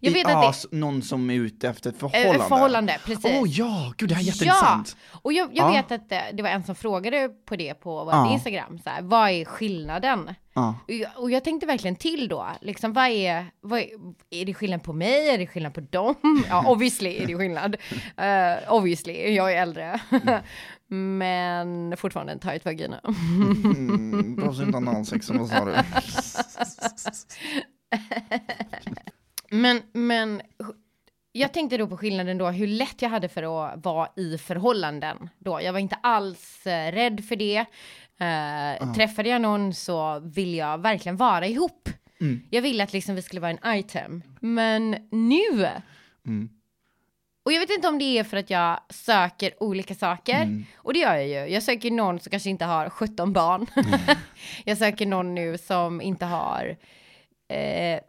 jag 0.00 0.12
vet 0.12 0.28
I, 0.28 0.30
att 0.30 0.36
ah, 0.44 0.54
det 0.70 0.76
någon 0.76 1.02
som 1.02 1.30
är 1.30 1.34
ute 1.34 1.68
efter 1.68 1.90
ett 1.90 1.96
är 1.96 1.98
förhållande? 2.08 2.42
ett 2.42 2.48
förhållande, 2.48 2.98
precis. 3.04 3.24
Åh 3.40 3.48
ja, 3.48 3.92
gud 3.96 4.08
det 4.08 4.14
här 4.14 4.22
är 4.22 4.26
jätteintressant. 4.26 4.96
Och 5.22 5.32
jag, 5.32 5.48
jag 5.52 5.68
Ja. 5.68 5.72
vet 5.72 5.92
att 5.92 6.08
det, 6.08 6.22
det 6.32 6.42
var 6.42 6.50
en 6.50 6.64
som 6.64 6.74
frågade 6.74 7.28
på 7.28 7.56
det 7.56 7.74
på 7.74 8.04
vår 8.04 8.12
Ja. 8.14 8.32
Instagram, 8.32 8.78
så 8.84 8.90
här, 8.90 9.02
vad 9.02 9.30
är 9.30 9.44
skillnaden? 9.44 10.34
Ja. 10.54 10.74
Och 10.88 10.92
jag, 10.94 11.10
och 11.16 11.30
jag 11.30 11.44
tänkte 11.44 11.66
verkligen 11.66 11.96
till 11.96 12.28
då, 12.28 12.46
liksom 12.60 12.92
vad 12.92 13.06
är, 13.08 13.46
vad 13.60 13.78
är, 13.80 13.88
är 14.30 14.44
det 14.44 14.54
skillnad 14.54 14.82
på 14.82 14.92
mig, 14.92 15.28
är 15.28 15.38
det 15.38 15.46
skillnad 15.46 15.74
på 15.74 15.80
dem? 15.80 16.14
Ja, 16.48 16.64
obviously 16.70 17.16
är 17.16 17.26
det 17.26 17.36
skillnad. 17.36 17.76
Uh, 18.20 18.72
obviously, 18.72 19.34
jag 19.34 19.52
är 19.52 19.62
äldre. 19.62 20.00
Men 21.18 21.96
fortfarande 21.96 22.32
en 22.32 22.38
tight 22.38 22.64
vagina. 22.64 23.00
Mm, 23.04 24.36
behövs 24.36 24.60
inte 24.60 24.76
analsex 24.76 25.30
vad 25.30 25.48
sa 25.48 25.64
du? 25.64 25.74
Men, 29.50 29.82
men 29.92 30.42
jag 31.32 31.52
tänkte 31.52 31.76
då 31.76 31.86
på 31.86 31.96
skillnaden 31.96 32.38
då, 32.38 32.48
hur 32.50 32.66
lätt 32.66 33.02
jag 33.02 33.08
hade 33.10 33.28
för 33.28 33.42
att 33.42 33.84
vara 33.84 34.08
i 34.16 34.38
förhållanden 34.38 35.28
då. 35.38 35.60
Jag 35.62 35.72
var 35.72 35.80
inte 35.80 35.94
alls 36.02 36.66
eh, 36.66 36.92
rädd 36.92 37.24
för 37.24 37.36
det. 37.36 37.56
Eh, 38.20 38.92
Träffade 38.94 39.28
jag 39.28 39.40
någon 39.40 39.74
så 39.74 40.20
vill 40.20 40.54
jag 40.54 40.78
verkligen 40.78 41.16
vara 41.16 41.46
ihop. 41.46 41.88
Mm. 42.20 42.40
Jag 42.50 42.62
ville 42.62 42.84
att 42.84 42.92
liksom 42.92 43.14
vi 43.14 43.22
skulle 43.22 43.40
vara 43.40 43.50
en 43.60 43.76
item. 43.78 44.22
Men 44.40 44.90
nu, 45.10 45.68
Mm. 46.26 46.48
Och 47.44 47.52
jag 47.52 47.60
vet 47.60 47.70
inte 47.70 47.88
om 47.88 47.98
det 47.98 48.18
är 48.18 48.24
för 48.24 48.36
att 48.36 48.50
jag 48.50 48.80
söker 48.90 49.62
olika 49.62 49.94
saker. 49.94 50.42
Mm. 50.42 50.64
Och 50.76 50.92
det 50.92 50.98
gör 50.98 51.14
jag 51.14 51.28
ju. 51.28 51.54
Jag 51.54 51.62
söker 51.62 51.90
någon 51.90 52.20
som 52.20 52.30
kanske 52.30 52.50
inte 52.50 52.64
har 52.64 52.90
17 52.90 53.32
barn. 53.32 53.66
jag 54.64 54.78
söker 54.78 55.06
någon 55.06 55.34
nu 55.34 55.58
som 55.58 56.00
inte 56.00 56.24
har 56.24 56.76
eh, 57.48 58.00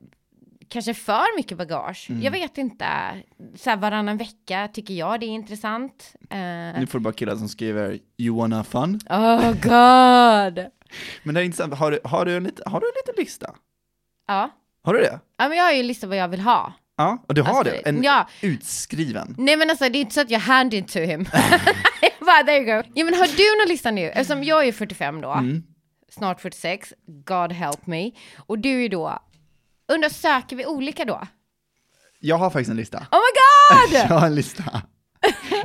kanske 0.69 0.93
för 0.93 1.37
mycket 1.37 1.57
bagage. 1.57 2.07
Mm. 2.09 2.21
Jag 2.21 2.31
vet 2.31 2.57
inte. 2.57 2.85
Så 3.55 3.69
här 3.69 3.77
varannan 3.77 4.17
vecka 4.17 4.69
tycker 4.73 4.93
jag 4.93 5.19
det 5.19 5.25
är 5.25 5.29
intressant. 5.29 6.15
Eh, 6.29 6.37
Nu 6.79 6.87
får 6.89 6.99
du 6.99 7.03
bara 7.03 7.13
killar 7.13 7.35
som 7.35 7.49
skriver 7.49 7.99
You 8.17 8.37
wanna 8.37 8.63
fun? 8.63 8.99
oh 9.09 9.51
god. 9.51 10.65
Men 11.23 11.35
det 11.35 11.41
är 11.41 11.45
intressant, 11.45 11.73
har 11.73 11.91
du, 11.91 11.99
har 12.03 12.25
du, 12.25 12.37
en, 12.37 12.43
lite, 12.43 12.63
har 12.65 12.79
du 12.79 12.85
en 12.87 12.93
liten 13.07 13.23
lista? 13.23 13.55
Ja. 14.27 14.49
Har 14.83 14.93
du 14.93 14.99
det? 14.99 15.19
ja, 15.37 15.47
men 15.49 15.57
jag 15.57 15.63
har 15.65 15.71
ju 15.71 15.79
en 15.79 15.87
lista 15.87 16.07
vad 16.07 16.17
jag 16.17 16.27
vill 16.27 16.39
ha. 16.39 16.73
Ja, 16.97 17.23
och 17.27 17.33
du 17.33 17.41
har 17.41 17.49
Alltså, 17.49 17.63
det? 17.63 17.89
En 17.89 18.03
ja. 18.03 18.27
utskriven? 18.41 19.35
Nej 19.37 19.57
men 19.57 19.69
alltså 19.69 19.89
det 19.89 19.97
är 19.97 20.01
inte 20.01 20.13
så 20.13 20.21
att 20.21 20.29
jag 20.31 20.39
hand 20.39 20.73
it 20.73 20.87
to 20.87 20.99
him. 20.99 21.23
Bara, 22.19 22.43
there 22.43 22.57
you 22.57 22.65
go. 22.65 22.89
Ja 22.95 23.05
men 23.05 23.13
har 23.13 23.27
du 23.37 23.61
någon 23.61 23.67
lista 23.69 23.91
nu? 23.91 24.01
Eftersom 24.09 24.43
jag 24.43 24.67
är 24.67 24.71
45 24.71 25.21
då, 25.21 25.31
Mm. 25.31 25.63
snart 26.11 26.41
46, 26.41 26.93
God 27.25 27.51
help 27.51 27.87
me. 27.87 28.11
Och 28.37 28.59
du 28.59 28.85
är 28.85 28.89
då, 28.89 29.19
undrar 29.93 30.09
söker 30.09 30.55
vi 30.55 30.65
olika 30.65 31.05
då? 31.05 31.21
Jag 32.19 32.37
har 32.37 32.49
faktiskt 32.49 32.69
en 32.71 32.77
lista. 32.77 32.97
Oh 32.97 33.19
my 33.89 33.93
Jag 33.97 34.07
god! 34.09 34.17
har 34.19 34.27
en 34.27 34.35
lista. 34.35 34.81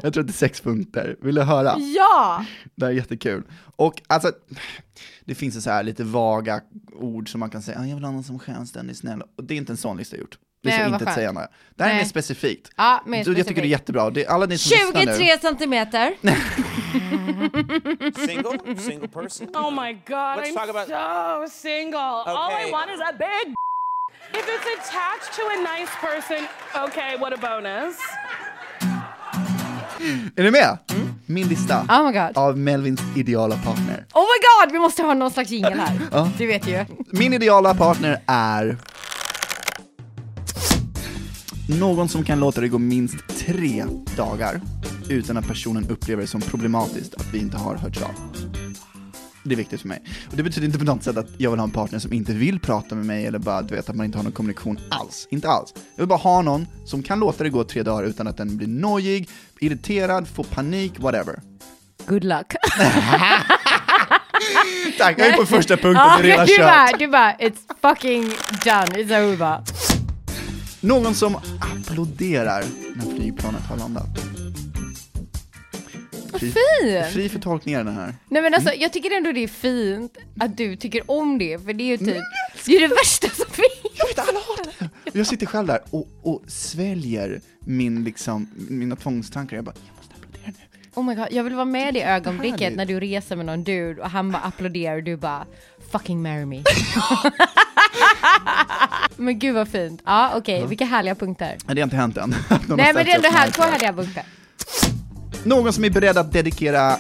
Jag 0.03 0.13
tror 0.13 0.21
att 0.23 0.27
det 0.27 0.31
är 0.31 0.33
sex 0.33 0.61
punkter. 0.61 1.17
Vill 1.23 1.35
du 1.35 1.43
höra? 1.43 1.75
ja! 1.79 2.45
Det 2.75 2.85
här 2.85 2.93
är 2.93 2.97
jättekul. 2.97 3.43
Och 3.77 4.03
alltså, 4.07 4.33
det 5.25 5.35
finns 5.35 5.65
så 5.65 5.71
här 5.71 5.83
lite 5.83 6.05
vaga 6.05 6.61
ord 6.93 7.29
som 7.33 7.41
man 7.41 7.51
kan 7.51 7.63
säga, 7.63 7.79
ah, 7.81 7.87
jag 7.87 7.95
vill 7.95 8.05
ha 8.05 8.13
någon 8.13 8.25
som 8.25 8.35
är 8.35 8.39
självständig, 8.39 8.97
snäll. 8.97 9.23
Och 9.37 9.45
det 9.45 9.55
är 9.55 9.59
inte 9.59 9.73
en 9.73 9.77
sån 9.77 9.97
lista 9.97 10.17
jag 10.17 10.21
gjort. 10.21 10.39
Det 10.63 10.69
Nej, 10.69 10.79
ska 10.79 10.83
vad 10.85 10.93
inte 10.93 11.05
skönt. 11.05 11.15
säga 11.15 11.33
något. 11.33 11.51
Det 11.77 11.83
här 11.85 11.91
är 11.91 11.95
Nej. 11.95 12.03
mer 12.03 12.09
specifikt. 12.09 12.71
Ja, 12.77 13.03
mer 13.07 13.25
Så 13.25 13.31
jag 13.31 13.37
tycker 13.37 13.37
det 13.37 13.41
är 13.41 13.45
specifikt. 13.45 13.71
jättebra. 13.71 14.11
Det 14.11 14.25
är 14.25 14.31
alla 14.31 14.47
ni 14.47 14.59
som 14.59 14.71
lyssnar 14.95 15.01
nu. 15.07 15.19
23 15.19 15.39
centimeter. 15.39 16.15
Single? 18.27 18.77
Single 18.77 19.09
person? 19.09 19.49
Oh 19.55 19.71
my 19.83 19.93
god, 19.93 20.39
Let's 20.39 20.51
I'm 20.51 20.55
talk 20.55 20.69
about- 20.71 20.89
so 20.89 21.59
single. 21.59 21.99
All 21.99 22.53
I 22.53 22.55
Okay. 22.55 22.71
want 22.73 22.91
is 22.91 23.01
a 23.01 23.13
big. 23.19 23.55
If 24.41 24.45
it's 24.55 24.69
attached 24.79 25.31
to 25.37 25.43
a 25.57 25.59
nice 25.73 25.93
person, 26.07 26.47
okay, 26.87 27.17
what 27.17 27.33
a 27.33 27.37
bonus. 27.37 27.97
Är 30.37 30.43
ni 30.43 30.51
med? 30.51 30.79
Min 31.27 31.49
lista 31.49 31.85
Oh 31.89 32.07
my 32.07 32.13
god. 32.13 32.39
av 32.39 32.59
Melvins 32.59 33.01
ideala 33.17 33.55
partner. 33.57 34.05
Oh 34.15 34.23
my 34.23 34.39
god, 34.67 34.73
vi 34.73 34.79
måste 34.79 35.03
ha 35.03 35.15
någon 35.15 35.31
slags 35.31 35.51
jingel 35.51 35.79
här. 35.79 35.99
Ja. 36.13 36.29
Du 36.39 36.47
vet 36.47 36.69
ju. 36.69 36.85
Min 37.13 37.33
ideala 37.33 37.75
partner 37.75 38.21
är 38.27 38.77
någon 41.79 42.09
som 42.09 42.25
kan 42.25 42.41
låta 42.41 42.61
det 42.61 42.69
gå 42.69 42.79
minst 42.79 43.17
tre 43.39 43.85
dagar 44.17 44.61
utan 45.09 45.37
att 45.37 45.49
personen 45.49 45.91
upplever 45.91 46.23
det 46.23 46.29
som 46.29 46.41
problematiskt 46.41 47.15
att 47.15 47.35
vi 47.35 47.39
inte 47.39 47.57
har 47.57 47.77
hörts 47.77 48.03
av. 48.03 48.11
Det 49.43 49.55
är 49.55 49.57
viktigt 49.57 49.81
för 49.81 49.89
mig. 49.89 50.03
Och 50.31 50.37
det 50.37 50.43
betyder 50.43 50.67
inte 50.67 50.79
på 50.79 50.85
något 50.85 51.03
sätt 51.03 51.17
att 51.17 51.27
jag 51.39 51.51
vill 51.51 51.61
ha 51.61 51.65
en 51.65 51.71
partner 51.71 51.99
som 51.99 52.13
inte 52.13 52.33
vill 52.33 52.61
prata 52.61 52.95
med 52.95 53.07
mig 53.07 53.27
eller 53.27 53.39
bara 53.39 53.63
du 53.63 53.75
vet 53.75 53.89
att 53.89 53.97
man 53.97 54.07
inte 54.07 54.19
har 54.19 54.23
någon 54.23 54.33
kommunikation 54.33 54.79
alls. 54.91 55.29
Inte 55.31 55.49
alls. 55.49 55.73
Jag 55.75 56.03
vill 56.03 56.09
bara 56.09 56.19
ha 56.19 56.43
någon 56.43 56.67
som 56.85 57.03
kan 57.03 57.21
låta 57.21 57.45
det 57.45 57.51
gå 57.51 57.65
tre 57.65 57.83
dagar 57.83 58.05
utan 58.05 58.27
att 58.27 58.37
den 58.37 58.57
blir 58.57 58.69
nojig, 58.69 59.29
irriterad, 59.61 60.29
får 60.29 60.45
panik, 60.45 60.93
whatever. 60.99 61.41
Good 62.07 62.25
luck. 62.25 62.55
Tack, 64.99 65.19
jag 65.19 65.27
är 65.27 65.37
på 65.37 65.47
första 65.47 65.77
punkten, 65.77 66.09
det 66.23 66.33
är 66.33 66.47
redan 66.47 66.47
kört. 66.47 66.99
du 66.99 67.07
bara, 67.09 67.33
it's 67.33 67.59
fucking 67.81 68.23
done, 68.65 69.03
it's 69.03 69.33
over. 69.33 69.90
Någon 70.81 71.15
som 71.15 71.37
applåderar 71.61 72.65
när 72.95 73.15
flygplanet 73.17 73.63
har 73.63 73.77
landat. 73.77 74.09
Fri, 76.33 76.53
Fint! 76.53 77.07
fri 77.13 77.29
för 77.29 77.39
tolkningar 77.39 77.85
den 77.85 77.95
här. 77.95 78.15
Nej 78.29 78.43
men 78.43 78.55
alltså 78.55 78.73
jag 78.75 78.93
tycker 78.93 79.17
ändå 79.17 79.33
det 79.33 79.41
är 79.45 79.49
fint 79.49 80.19
att 80.41 80.57
du 80.57 80.77
tycker 80.77 81.11
om 81.11 81.39
det, 81.39 81.65
för 81.65 81.73
det 81.73 81.85
är 81.85 81.89
ju 81.89 81.97
typ, 81.99 82.23
det 82.67 82.77
är 82.77 82.81
det 82.81 82.95
värsta 82.95 83.29
som 83.29 83.51
finns. 83.51 83.95
Jag 83.99 84.07
vet 84.07 84.19
alla 84.19 84.39
har 84.39 84.65
det! 84.79 85.19
Jag 85.19 85.27
sitter 85.27 85.47
själv 85.47 85.67
där 85.67 85.81
och, 85.91 86.09
och 86.23 86.43
sväljer 86.47 87.41
min, 87.61 88.05
liksom, 88.05 88.51
mina 88.69 88.97
tvångstankar. 88.97 89.57
Jag 89.57 89.65
bara, 89.65 89.75
jag 89.87 89.97
måste 89.97 90.15
applådera 90.15 90.47
nu. 90.47 90.81
Oh 90.95 91.05
my 91.05 91.15
god, 91.15 91.27
jag 91.31 91.45
vill 91.45 91.55
vara 91.55 91.65
med 91.65 91.97
i 91.97 92.01
ögonblicket 92.03 92.75
när 92.77 92.87
du 92.87 93.01
reser 93.01 93.37
med 93.37 93.47
någon 93.47 93.65
dude 93.65 94.03
och 94.03 94.11
han 94.11 94.33
bara 94.33 94.43
applåderar 94.43 94.97
och 94.97 95.03
du 95.03 95.17
bara 95.17 95.47
fucking 95.91 96.23
marry 96.23 96.45
me. 96.45 96.63
men 99.17 99.39
gud 99.39 99.55
vad 99.55 99.69
fint. 99.69 100.03
Ja 100.05 100.33
okej, 100.37 100.67
vilka 100.67 100.85
härliga 100.85 101.15
punkter. 101.15 101.57
Det 101.67 101.81
har 101.81 101.85
inte 101.85 101.97
hänt 101.97 102.17
än. 102.17 102.31
Nej 102.51 102.95
men 102.95 103.05
det 103.05 103.13
är 103.13 103.17
ändå 103.17 103.29
här, 103.29 103.51
två 103.51 103.63
härliga 103.63 103.93
punkter. 103.93 104.23
Någon 105.45 105.73
som 105.73 105.85
är 105.85 105.91
beredd 105.91 106.19
att 106.19 106.33
dedikera 106.33 106.99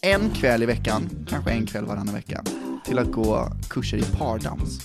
en 0.00 0.30
kväll 0.30 0.62
i 0.62 0.66
veckan, 0.66 1.26
kanske 1.28 1.50
en 1.50 1.66
kväll 1.66 1.84
varannan 1.84 2.14
vecka, 2.14 2.44
till 2.84 2.98
att 2.98 3.12
gå 3.12 3.48
kurser 3.68 3.98
i 3.98 4.02
pardans. 4.02 4.80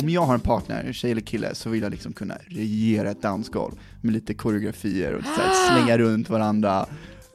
Om 0.00 0.08
jag 0.08 0.22
har 0.22 0.34
en 0.34 0.40
partner, 0.40 0.92
tjej 0.92 1.10
eller 1.10 1.20
kille, 1.20 1.54
så 1.54 1.70
vill 1.70 1.82
jag 1.82 1.90
liksom 1.90 2.12
kunna 2.12 2.34
regera 2.46 3.10
ett 3.10 3.22
dansgolv 3.22 3.72
med 4.00 4.12
lite 4.12 4.34
koreografier 4.34 5.12
och 5.12 5.24
så 5.24 5.30
slänga 5.72 5.98
runt 5.98 6.30
varandra, 6.30 6.86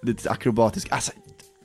lite 0.01 0.29
akrobatisk, 0.29 0.87
alltså, 0.91 1.11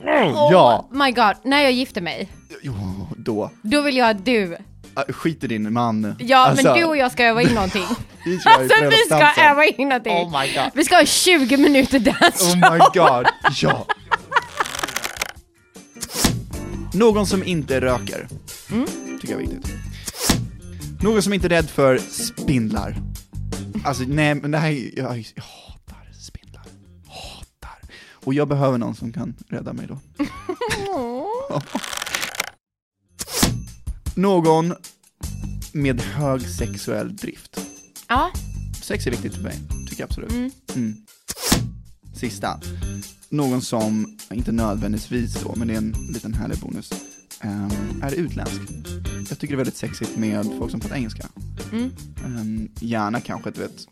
ja, 0.04 0.88
Oh 0.90 1.04
my 1.04 1.12
god, 1.12 1.34
när 1.44 1.62
jag 1.62 1.72
gifter 1.72 2.00
mig, 2.00 2.28
jo, 2.62 2.74
då. 3.16 3.50
då 3.62 3.82
vill 3.82 3.96
jag 3.96 4.10
att 4.10 4.24
du, 4.24 4.56
Ah, 4.94 5.12
Skit 5.12 5.44
i 5.44 5.46
din 5.46 5.72
man. 5.72 6.16
ja 6.18 6.38
Alltså, 6.38 6.66
men 6.66 6.78
du 6.78 6.84
och 6.84 6.96
jag 6.96 7.12
ska 7.12 7.24
öva 7.24 7.42
in 7.42 7.54
någonting. 7.54 7.82
vi 8.24 8.40
kör 8.40 8.50
ju 8.50 8.56
Alltså 8.62 8.74
vi 8.88 8.96
ska 9.16 9.42
öva 9.42 9.64
in 9.64 9.88
någonting. 9.88 10.12
Oh 10.12 10.40
my 10.40 10.54
god. 10.54 10.70
Vi 10.74 10.84
ska 10.84 10.96
ha 10.96 11.04
20 11.04 11.56
minuter 11.56 11.98
dans. 11.98 12.54
Oh 12.54 12.72
my 12.72 12.78
god, 12.78 13.26
ja. 13.62 13.86
Någon 16.94 17.26
som 17.26 17.44
inte 17.44 17.80
röker, 17.80 18.28
tycker 19.20 19.34
jag 19.34 19.42
är 19.42 19.46
viktigt. 19.46 19.74
Någon 21.00 21.22
som 21.22 21.32
inte 21.32 21.46
är 21.46 21.50
rädd 21.50 21.70
för 21.70 21.98
spindlar. 21.98 22.96
Alltså 23.84 24.02
nej, 24.06 24.34
men 24.34 24.50
det 24.50 24.58
här 24.58 24.70
är, 24.70 24.98
jag. 24.98 25.24
Och 28.28 28.34
jag 28.34 28.48
behöver 28.48 28.78
någon 28.78 28.94
som 28.94 29.12
kan 29.12 29.34
rädda 29.48 29.72
mig 29.72 29.86
då. 29.86 29.98
någon 34.20 34.74
med 35.72 36.00
hög 36.00 36.42
sexuell 36.42 37.16
drift. 37.16 37.60
Ja, 38.08 38.30
Sex 38.82 39.06
är 39.06 39.10
viktigt 39.10 39.34
för 39.34 39.42
mig, 39.42 39.54
tycker 39.88 40.02
jag 40.02 40.06
absolut. 40.06 40.32
Mm. 40.32 40.50
Mm. 40.74 40.96
Sista. 42.14 42.60
Någon 43.28 43.62
som, 43.62 44.18
inte 44.30 44.52
nödvändigtvis 44.52 45.42
då, 45.42 45.54
men 45.56 45.68
det 45.68 45.74
är 45.74 45.78
en 45.78 45.94
liten 46.08 46.34
härlig 46.34 46.58
bonus, 46.58 46.92
ehm, 47.40 48.02
är 48.02 48.14
utländsk. 48.14 48.60
Jag 49.30 49.38
tycker 49.38 49.46
det 49.46 49.54
är 49.54 49.56
väldigt 49.56 49.76
sexigt 49.76 50.16
med 50.16 50.46
folk 50.58 50.70
som 50.70 50.80
pratar 50.80 50.96
engelska. 50.96 51.28
Mm. 51.72 51.90
Ehm, 52.24 52.68
gärna 52.80 53.20
kanske, 53.20 53.50
du 53.50 53.60
vet, 53.60 53.86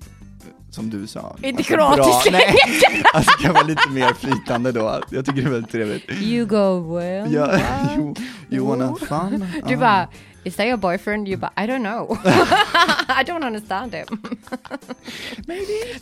som 0.70 0.90
du 0.90 1.06
sa. 1.06 1.36
Inte 1.42 1.56
alltså, 1.58 1.74
kroatisk 1.74 2.30
bra- 2.30 2.32
Nej, 2.32 2.54
alltså 3.14 3.38
kan 3.38 3.54
vara 3.54 3.64
lite 3.64 3.88
mer 3.90 4.14
flytande 4.14 4.72
då. 4.72 5.00
Jag 5.10 5.24
tycker 5.26 5.42
det 5.42 5.48
är 5.48 5.52
väldigt 5.52 5.72
trevligt. 5.72 6.10
you 6.22 6.46
go 6.46 6.94
well. 6.96 7.32
Ja, 7.32 7.58
you, 7.96 8.14
you 8.50 8.66
wanna 8.66 8.86
have 8.86 9.06
fun? 9.06 9.46
Du 9.68 9.74
Ah. 9.74 9.78
bara, 9.78 10.08
is 10.44 10.56
that 10.56 10.66
your 10.66 10.76
boyfriend? 10.76 11.28
You 11.28 11.36
bara, 11.40 11.52
I 11.56 11.60
don't 11.66 11.80
know. 11.84 12.18
I 13.20 13.24
don't 13.24 13.46
understand 13.46 13.94
him. 13.94 14.06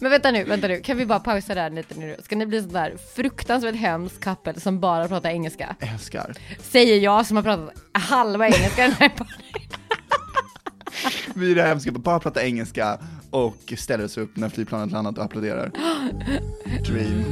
Men 0.00 0.10
vänta 0.10 0.30
nu, 0.30 0.44
vänta 0.44 0.68
nu, 0.68 0.80
kan 0.80 0.96
vi 0.96 1.06
bara 1.06 1.20
pausa 1.20 1.54
där 1.54 1.70
lite 1.70 1.94
nu? 2.00 2.16
Ska 2.24 2.36
ni 2.36 2.46
bli 2.46 2.62
sån 2.62 2.72
där 2.72 2.94
fruktansvärt 3.16 3.74
hemskt 3.76 4.24
couple 4.24 4.60
som 4.60 4.80
bara 4.80 5.08
pratar 5.08 5.30
engelska? 5.30 5.76
Älskar. 5.80 6.34
Säger 6.62 6.98
jag 7.00 7.26
som 7.26 7.36
har 7.36 7.44
pratat 7.44 7.74
halva 7.92 8.46
engelska 8.46 8.82
den 8.82 8.92
här 8.92 9.08
podden. 9.08 9.32
Vi 11.34 11.50
är 11.50 11.54
det 11.54 11.62
hemska, 11.62 11.92
bara 11.92 12.20
prata 12.20 12.44
engelska 12.44 12.98
och 13.34 13.74
ställer 13.78 14.04
oss 14.04 14.18
upp 14.18 14.36
när 14.36 14.48
flygplanet 14.48 14.92
landat 14.92 15.18
och 15.18 15.24
applåderar. 15.24 15.70
Dream. 16.86 17.24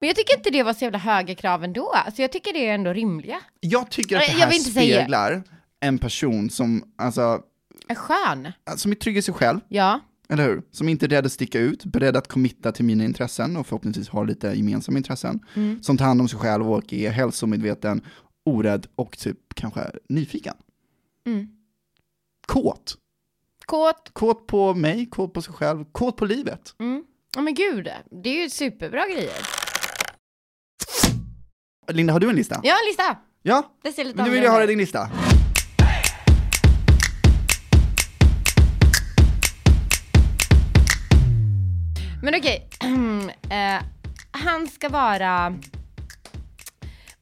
Men 0.00 0.06
jag 0.08 0.16
tycker 0.16 0.36
inte 0.36 0.50
det 0.50 0.62
var 0.62 0.72
så 0.74 0.84
jävla 0.84 0.98
höga 0.98 1.34
krav 1.34 1.64
ändå. 1.64 1.90
Alltså 1.94 2.22
jag 2.22 2.32
tycker 2.32 2.52
det 2.52 2.68
är 2.68 2.74
ändå 2.74 2.92
rimliga. 2.92 3.40
Jag 3.60 3.90
tycker 3.90 4.16
att 4.16 4.22
det 4.22 4.32
Jag 4.32 4.38
här 4.46 4.54
inte 4.54 4.70
säga- 4.70 4.96
speglar 5.00 5.42
en 5.80 5.98
person 5.98 6.50
som, 6.50 6.84
alltså, 6.98 7.40
Är 7.88 7.94
skön. 7.94 8.52
som 8.76 8.90
är 8.90 8.96
trygg 8.96 9.16
i 9.16 9.22
sig 9.22 9.34
själv, 9.34 9.60
Ja. 9.68 10.00
eller 10.28 10.44
hur? 10.44 10.62
Som 10.70 10.88
inte 10.88 11.06
är 11.06 11.08
rädd 11.08 11.26
att 11.26 11.32
sticka 11.32 11.58
ut, 11.60 11.84
beredd 11.84 12.16
att 12.16 12.28
committa 12.28 12.72
till 12.72 12.84
mina 12.84 13.04
intressen 13.04 13.56
och 13.56 13.66
förhoppningsvis 13.66 14.08
har 14.08 14.26
lite 14.26 14.46
gemensamma 14.48 14.98
intressen. 14.98 15.40
Mm. 15.54 15.82
Som 15.82 15.96
tar 15.98 16.04
hand 16.04 16.20
om 16.20 16.28
sig 16.28 16.38
själv 16.38 16.72
och 16.72 16.92
är 16.92 17.10
hälsomedveten, 17.10 18.02
orädd 18.46 18.86
och 18.96 19.18
typ 19.18 19.38
kanske 19.54 19.80
nyfiken. 20.08 20.54
Mm. 21.26 21.48
Kåt. 22.46 22.96
Kåt. 23.66 24.10
Kåt 24.12 24.46
på 24.46 24.74
mig, 24.74 25.06
kåt 25.10 25.32
på 25.32 25.42
sig 25.42 25.54
själv, 25.54 25.84
kåt 25.92 26.16
på 26.16 26.24
livet. 26.24 26.74
Mm. 26.80 27.04
Ja 27.36 27.42
men 27.42 27.54
gud, 27.54 27.88
det 28.22 28.28
är 28.38 28.42
ju 28.42 28.50
superbra 28.50 29.04
grejer. 29.06 29.38
Linda, 31.92 32.12
har 32.12 32.20
du 32.20 32.30
en 32.30 32.36
lista? 32.36 32.60
Ja, 32.62 32.74
lista. 32.88 33.16
Ja, 33.42 33.74
Det 33.82 33.92
ser 33.92 34.04
lite 34.04 34.16
men 34.16 34.24
nu 34.26 34.30
vill 34.30 34.42
jag 34.42 34.52
höra 34.52 34.66
din 34.66 34.78
lista. 34.78 35.10
Men 42.22 42.34
okej, 42.34 42.68
eh, 43.50 43.82
han 44.30 44.68
ska 44.68 44.88
vara 44.88 45.54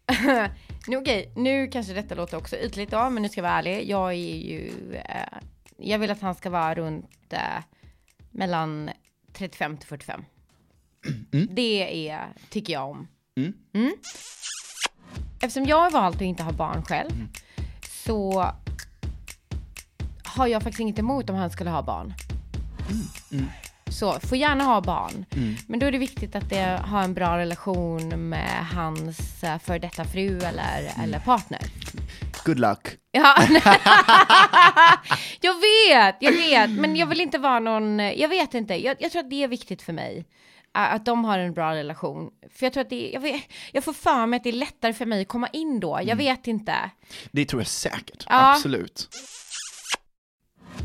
Nu, 0.87 0.97
okej, 0.97 1.33
nu 1.37 1.69
kanske 1.69 1.93
detta 1.93 2.15
låter 2.15 2.37
också 2.37 2.57
ytligt 2.57 2.91
då, 2.91 3.11
men 3.11 3.23
nu 3.23 3.29
ska 3.29 3.39
jag 3.39 3.49
vara 3.49 3.59
ärlig. 3.59 3.91
Jag 3.91 4.11
är 4.11 4.37
ju, 4.37 4.95
eh, 4.95 5.39
jag 5.77 5.99
vill 5.99 6.11
att 6.11 6.21
han 6.21 6.35
ska 6.35 6.51
vara 6.51 6.75
runt 6.75 7.33
eh, 7.33 7.63
mellan 8.31 8.91
35 9.33 9.77
till 9.77 9.89
45. 9.89 10.25
Det 11.51 12.09
är, 12.09 12.29
tycker 12.51 12.73
jag 12.73 12.91
om. 12.91 13.09
Mm. 13.75 13.93
Eftersom 15.41 15.65
jag 15.65 15.81
har 15.81 15.91
valt 15.91 16.17
att 16.17 16.23
inte 16.23 16.43
ha 16.43 16.53
barn 16.53 16.83
själv, 16.83 17.11
så 18.05 18.53
har 20.25 20.47
jag 20.47 20.63
faktiskt 20.63 20.81
inget 20.81 20.99
emot 20.99 21.31
om 21.31 21.37
han 21.37 21.51
skulle 21.51 21.71
ha 21.71 21.83
barn. 21.83 22.15
Så, 23.93 24.21
får 24.21 24.39
gärna 24.39 24.65
ha 24.65 24.81
barn. 24.81 25.25
Men 25.67 25.81
då 25.81 25.87
är 25.87 25.93
det 25.93 25.99
viktigt 25.99 26.37
att 26.37 26.51
det 26.51 26.81
har 26.85 27.03
en 27.03 27.15
bra 27.15 27.39
relation 27.39 28.29
med 28.29 28.67
hans 28.67 29.45
eh, 29.45 29.59
för 29.59 29.79
detta 29.79 30.05
fru 30.05 30.39
eller, 30.39 30.93
eller 31.03 31.19
partner. 31.19 31.61
Good 32.45 32.59
luck. 32.59 32.89
Ja. 33.13 33.37
jag 35.41 35.55
vet, 35.55 36.17
jag 36.21 36.33
vet, 36.33 36.71
men 36.71 36.97
jag 36.97 37.07
vill 37.07 37.21
inte 37.21 37.39
vara 37.39 37.61
någon, 37.61 37.99
jag 37.99 38.29
vet 38.29 38.55
inte, 38.55 38.75
jag, 38.75 38.97
jag 39.01 39.13
tror 39.13 39.23
att 39.23 39.31
det 39.31 39.43
är 39.43 39.49
viktigt 39.49 39.83
för 39.83 39.93
mig. 39.93 40.27
Att 40.75 41.05
de 41.05 41.25
har 41.25 41.39
en 41.39 41.53
bra 41.53 41.75
relation. 41.75 42.31
För 42.55 42.67
jag 42.67 42.73
tror 42.73 42.81
att 42.81 42.91
det 42.91 43.11
jag, 43.11 43.21
vet, 43.21 43.43
jag 43.73 43.85
får 43.85 43.93
för 43.93 44.27
mig 44.27 44.37
att 44.37 44.45
det 44.45 44.51
är 44.51 44.53
lättare 44.53 44.93
för 44.93 45.07
mig 45.07 45.23
att 45.23 45.29
komma 45.29 45.49
in 45.49 45.81
då, 45.81 46.01
jag 46.03 46.17
vet 46.17 46.47
inte. 46.47 46.75
Det 47.31 47.45
tror 47.45 47.61
jag 47.63 47.67
säkert. 47.67 48.27
Ja. 48.29 48.55
Absolut. 48.55 49.09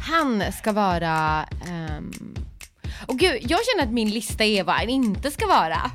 Han 0.10 0.52
ska 0.52 0.72
vara, 0.72 1.46
ehm... 1.68 2.36
och 3.06 3.20
gud, 3.20 3.38
jag 3.42 3.60
känner 3.66 3.84
att 3.88 3.94
min 3.94 4.10
lista 4.10 4.44
är 4.44 4.64
vad 4.64 4.76
han 4.76 4.90
inte 4.90 5.32
ska 5.32 5.48
vara. 5.48 5.92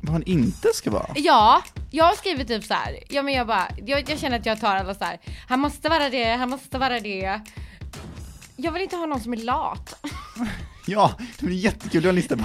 Vad 0.00 0.12
han 0.12 0.22
inte 0.22 0.68
ska 0.74 0.90
vara. 0.90 1.12
Ja, 1.14 1.62
jag 1.90 2.04
har 2.04 2.14
skrivit 2.14 2.48
typ 2.48 2.64
så 2.64 2.74
här. 2.74 2.98
Ja 3.08 3.22
men 3.22 3.34
jag 3.34 3.46
bara, 3.46 3.68
jag, 3.86 4.10
jag 4.10 4.18
känner 4.18 4.38
att 4.38 4.46
jag 4.46 4.60
tar 4.60 4.76
alla 4.76 4.94
så 4.94 5.04
här. 5.04 5.18
Han 5.48 5.60
måste 5.60 5.88
vara 5.88 6.10
det, 6.10 6.24
han 6.24 6.50
måste 6.50 6.78
vara 6.78 7.00
det. 7.00 7.40
Jag 8.56 8.72
vill 8.72 8.82
inte 8.82 8.96
ha 8.96 9.06
någon 9.06 9.20
som 9.20 9.32
är 9.32 9.36
lat. 9.36 9.94
Ja, 10.86 11.14
det 11.38 11.46
blir 11.46 11.56
jättekul. 11.56 12.02
Du 12.02 12.08
har 12.08 12.12
en 12.12 12.16
lista 12.16 12.36
på. 12.36 12.42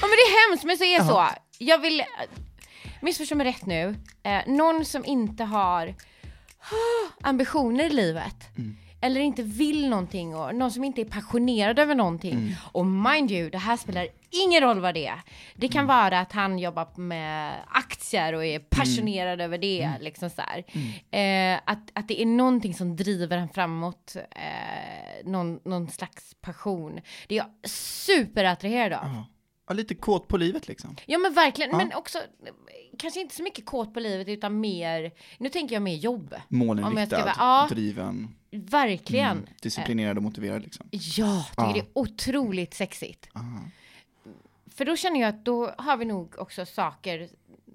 men 0.00 0.10
det 0.10 0.22
är 0.22 0.50
hemskt 0.50 0.64
men 0.64 0.78
så 0.78 0.84
är 0.84 0.98
det 0.98 1.04
så. 1.04 1.28
Jag 1.58 1.78
vill, 1.78 2.02
missförstå 3.02 3.34
mig 3.34 3.46
rätt 3.46 3.66
nu, 3.66 3.94
eh, 4.22 4.38
någon 4.46 4.84
som 4.84 5.04
inte 5.04 5.44
har 5.44 5.94
ah, 6.60 7.28
ambitioner 7.28 7.84
i 7.84 7.88
livet. 7.90 8.36
Eller 9.06 9.20
inte 9.20 9.42
vill 9.42 9.88
någonting 9.88 10.36
och 10.36 10.54
någon 10.54 10.70
som 10.70 10.84
inte 10.84 11.00
är 11.00 11.04
passionerad 11.04 11.78
över 11.78 11.94
någonting. 11.94 12.56
Och 12.72 12.86
mind 12.86 13.30
you, 13.30 13.50
det 13.50 13.58
här 13.58 13.76
spelar 13.76 14.08
ingen 14.30 14.60
roll 14.60 14.80
vad 14.80 14.94
det 14.94 15.06
är. 15.06 15.20
Det 15.54 15.68
kan 15.68 15.86
vara 15.86 16.20
att 16.20 16.32
han 16.32 16.58
jobbar 16.58 17.00
med 17.00 17.54
aktier 17.68 18.32
och 18.32 18.44
är 18.44 18.58
passionerad 18.58 19.40
över 19.40 19.58
det. 19.58 19.90
Liksom 20.00 20.30
så 20.30 20.42
här. 20.42 20.64
Eh, 21.10 21.60
att, 21.64 21.90
att 21.92 22.08
det 22.08 22.22
är 22.22 22.26
någonting 22.26 22.74
som 22.74 22.96
driver 22.96 23.38
han 23.38 23.48
framåt. 23.48 24.16
Eh, 24.30 25.30
någon, 25.30 25.60
någon 25.64 25.88
slags 25.88 26.34
passion. 26.40 27.00
Det 27.28 27.34
är 27.34 27.38
jag 27.38 27.70
superattraherad 27.70 28.92
av. 28.92 29.24
Ja, 29.68 29.74
lite 29.74 29.94
kåt 29.94 30.28
på 30.28 30.36
livet 30.36 30.68
liksom. 30.68 30.96
Ja 31.06 31.18
men 31.18 31.34
verkligen, 31.34 31.70
Ja. 31.70 31.76
men 31.76 31.92
också 31.94 32.18
kanske 32.98 33.20
inte 33.20 33.34
så 33.34 33.42
mycket 33.42 33.66
kåt 33.66 33.94
på 33.94 34.00
livet 34.00 34.28
utan 34.28 34.60
mer, 34.60 35.12
nu 35.38 35.48
tänker 35.48 35.74
jag 35.76 35.82
mer 35.82 35.94
jobb. 35.96 36.34
Målinriktad, 36.48 37.18
vara- 37.20 37.34
ja. 37.38 37.66
driven, 37.70 38.34
Verkligen. 38.50 39.30
mm, 39.38 39.46
disciplinerad 39.62 40.16
och 40.16 40.22
motiverad 40.22 40.62
liksom. 40.62 40.86
Ja, 40.90 41.44
tycker 41.50 41.62
Ja. 41.62 41.72
det 41.72 41.78
är 41.80 41.86
otroligt 41.92 42.74
sexigt. 42.74 43.28
Aha. 43.34 43.60
För 44.76 44.84
då 44.84 44.96
känner 44.96 45.20
jag 45.20 45.28
att 45.28 45.44
då 45.44 45.74
har 45.78 45.96
vi 45.96 46.04
nog 46.04 46.34
också 46.38 46.66
saker 46.66 47.28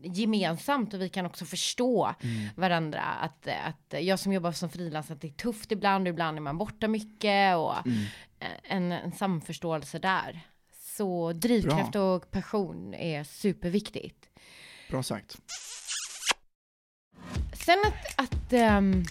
gemensamt 0.04 0.94
och 0.94 1.02
vi 1.02 1.10
kan 1.10 1.26
också 1.26 1.46
förstå 1.46 2.14
Mm. 2.24 2.48
varandra. 2.56 3.02
Att, 3.02 3.48
att 3.48 4.04
jag 4.04 4.20
som 4.20 4.34
jobbar 4.34 4.52
som 4.52 4.70
frilans, 4.70 5.12
att 5.12 5.22
det 5.22 5.28
är 5.28 5.32
tufft 5.32 5.72
ibland 5.72 6.08
och 6.08 6.10
ibland 6.14 6.38
är 6.38 6.42
man 6.42 6.58
borta 6.58 6.88
mycket 6.88 7.58
och 7.58 7.88
Mm. 7.88 8.04
en, 8.64 8.92
en 8.92 9.12
samförståelse 9.12 10.00
där. 10.00 10.40
Så 10.98 11.34
drivkraft 11.34 11.96
och 11.96 12.32
passion 12.32 12.94
är 12.94 13.24
superviktigt. 13.24 14.30
Bra 14.90 15.04
sagt. 15.04 15.38
Sen 17.54 17.80
att, 17.86 18.20
att 18.24 18.54
ehm, 18.54 19.04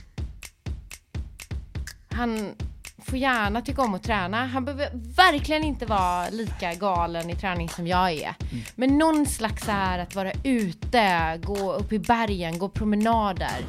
han 2.08 2.54
får 2.98 3.18
gärna 3.18 3.62
tycka 3.62 3.82
om 3.82 3.94
att 3.94 4.02
träna. 4.02 4.46
Han 4.46 4.64
behöver 4.64 4.90
verkligen 4.94 5.64
inte 5.64 5.86
vara 5.86 6.28
lika 6.30 6.74
galen 6.74 7.30
i 7.30 7.36
träning 7.36 7.68
som 7.68 7.86
jag 7.86 8.12
är. 8.12 8.34
Men 8.74 8.98
någon 8.98 9.26
slags 9.26 9.64
så 9.64 9.70
här 9.70 9.98
att 9.98 10.14
vara 10.14 10.32
ute, 10.44 11.40
gå 11.42 11.72
upp 11.72 11.92
i 11.92 11.98
bergen, 11.98 12.58
gå 12.58 12.68
promenader. 12.68 13.64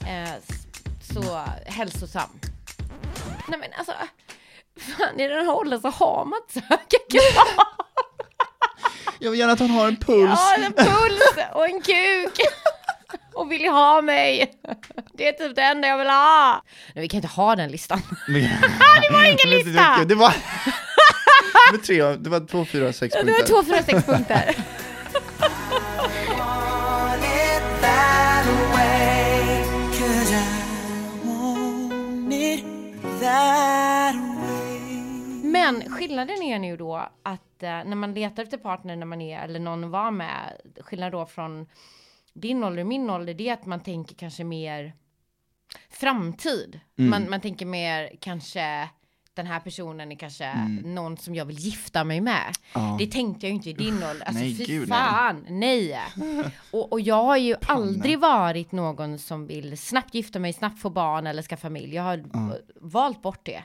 Eh, 0.00 0.30
så 1.00 1.44
hälsosam. 1.66 2.30
Nej 3.48 3.58
men 3.58 3.68
alltså, 3.78 3.92
fan 4.80 5.20
i 5.20 5.28
den 5.28 5.46
här 5.46 5.54
åldern 5.54 5.80
så 5.80 5.88
har 5.88 6.24
man 6.24 6.38
inte 6.42 6.52
så 6.52 6.60
höga 6.68 6.98
krav. 7.10 7.46
Jag 9.18 9.30
vill 9.30 9.40
gärna 9.40 9.52
att 9.52 9.58
han 9.60 9.70
har 9.70 9.88
en 9.88 9.96
puls. 9.96 10.40
Ja, 10.40 10.54
en 10.64 10.72
puls 10.72 11.22
och 11.52 11.64
en 11.66 11.82
kuk. 11.82 12.40
Och 13.34 13.52
vill 13.52 13.68
ha 13.68 14.02
mig. 14.02 14.52
Det 15.12 15.28
är 15.28 15.32
typ 15.32 15.56
det 15.56 15.62
enda 15.62 15.88
jag 15.88 15.98
vill 15.98 16.06
ha. 16.08 16.62
Nej, 16.94 17.02
vi 17.02 17.08
kan 17.08 17.18
inte 17.18 17.28
ha 17.28 17.56
den 17.56 17.70
listan. 17.70 18.02
det 18.26 19.12
var 19.12 19.24
ingen 19.24 19.50
lista! 19.50 20.04
Det 20.04 20.14
var, 20.14 20.34
det 21.70 21.72
var 21.72 21.78
tre, 21.78 22.02
det 22.16 22.30
var 22.30 22.46
två, 22.46 22.64
fyra, 22.64 22.92
sex 22.92 23.14
Det 23.14 23.24
punkter. 23.24 23.54
var 23.54 23.62
två, 23.62 23.64
fyra, 23.64 23.82
sex 23.82 24.06
punkter. 24.06 24.54
Men 35.78 35.92
skillnaden 35.92 36.42
är 36.42 36.58
nu 36.58 36.76
då 36.76 36.96
att 37.22 37.62
eh, 37.62 37.68
när 37.68 37.94
man 37.94 38.14
letar 38.14 38.42
efter 38.42 38.58
partner 38.58 38.96
när 38.96 39.06
man 39.06 39.20
är, 39.20 39.44
eller 39.44 39.60
någon 39.60 39.90
var 39.90 40.10
med, 40.10 40.60
skillnad 40.80 41.12
då 41.12 41.26
från 41.26 41.66
din 42.34 42.64
ålder 42.64 42.80
och 42.82 42.86
min 42.88 43.10
ålder, 43.10 43.34
det 43.34 43.48
är 43.48 43.52
att 43.52 43.66
man 43.66 43.80
tänker 43.80 44.14
kanske 44.14 44.44
mer 44.44 44.92
framtid. 45.90 46.80
Man, 46.96 47.30
man 47.30 47.40
tänker 47.40 47.66
mer 47.66 48.10
kanske 48.20 48.88
den 49.34 49.46
här 49.46 49.60
personen 49.60 50.12
är 50.12 50.16
kanske 50.16 50.54
någon 50.84 51.16
som 51.16 51.34
jag 51.34 51.44
vill 51.44 51.58
gifta 51.58 52.04
mig 52.04 52.20
med. 52.20 52.52
Ja. 52.74 52.96
Det 52.98 53.06
tänkte 53.06 53.46
jag 53.46 53.50
ju 53.50 53.56
inte 53.56 53.70
i 53.70 53.72
din 53.72 53.94
ålder. 53.94 54.26
Alltså 54.26 54.42
nej, 54.42 54.56
fy 54.56 54.64
gud, 54.64 54.88
nej. 54.88 54.98
fan, 54.98 55.46
nej. 55.48 55.98
Och, 56.70 56.92
och 56.92 57.00
jag 57.00 57.24
har 57.24 57.36
ju 57.36 57.54
aldrig 57.66 58.18
varit 58.18 58.72
någon 58.72 59.18
som 59.18 59.46
vill 59.46 59.78
snabbt 59.78 60.14
gifta 60.14 60.38
mig, 60.38 60.52
snabbt 60.52 60.80
få 60.80 60.90
barn 60.90 61.26
eller 61.26 61.42
skaffa 61.42 61.60
familj. 61.60 61.94
Jag 61.94 62.02
har 62.02 62.16
v- 62.16 62.58
valt 62.80 63.22
bort 63.22 63.40
det. 63.46 63.62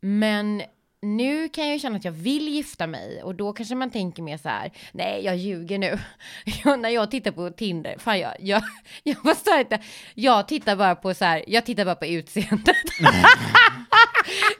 Men 0.00 0.62
nu 1.02 1.48
kan 1.48 1.64
jag 1.64 1.72
ju 1.72 1.78
känna 1.78 1.96
att 1.96 2.04
jag 2.04 2.12
vill 2.12 2.48
gifta 2.48 2.86
mig 2.86 3.22
och 3.22 3.34
då 3.34 3.52
kanske 3.52 3.74
man 3.74 3.90
tänker 3.90 4.22
mer 4.22 4.38
så 4.38 4.48
här, 4.48 4.70
nej 4.92 5.24
jag 5.24 5.36
ljuger 5.36 5.78
nu. 5.78 5.98
Jag, 6.64 6.80
när 6.80 6.88
jag 6.88 7.10
tittar 7.10 7.30
på 7.30 7.50
Tinder, 7.50 7.96
fan 7.98 8.18
jag, 8.18 8.32
jag, 8.40 8.62
jag 9.02 9.24
måste 9.24 9.50
inte, 9.50 9.78
jag 10.14 10.48
tittar 10.48 10.76
bara 10.76 10.94
på 10.94 11.14
så 11.14 11.24
här, 11.24 11.44
jag 11.46 11.66
tittar 11.66 11.84
bara 11.84 11.94
på 11.94 12.06
utseendet. 12.06 12.76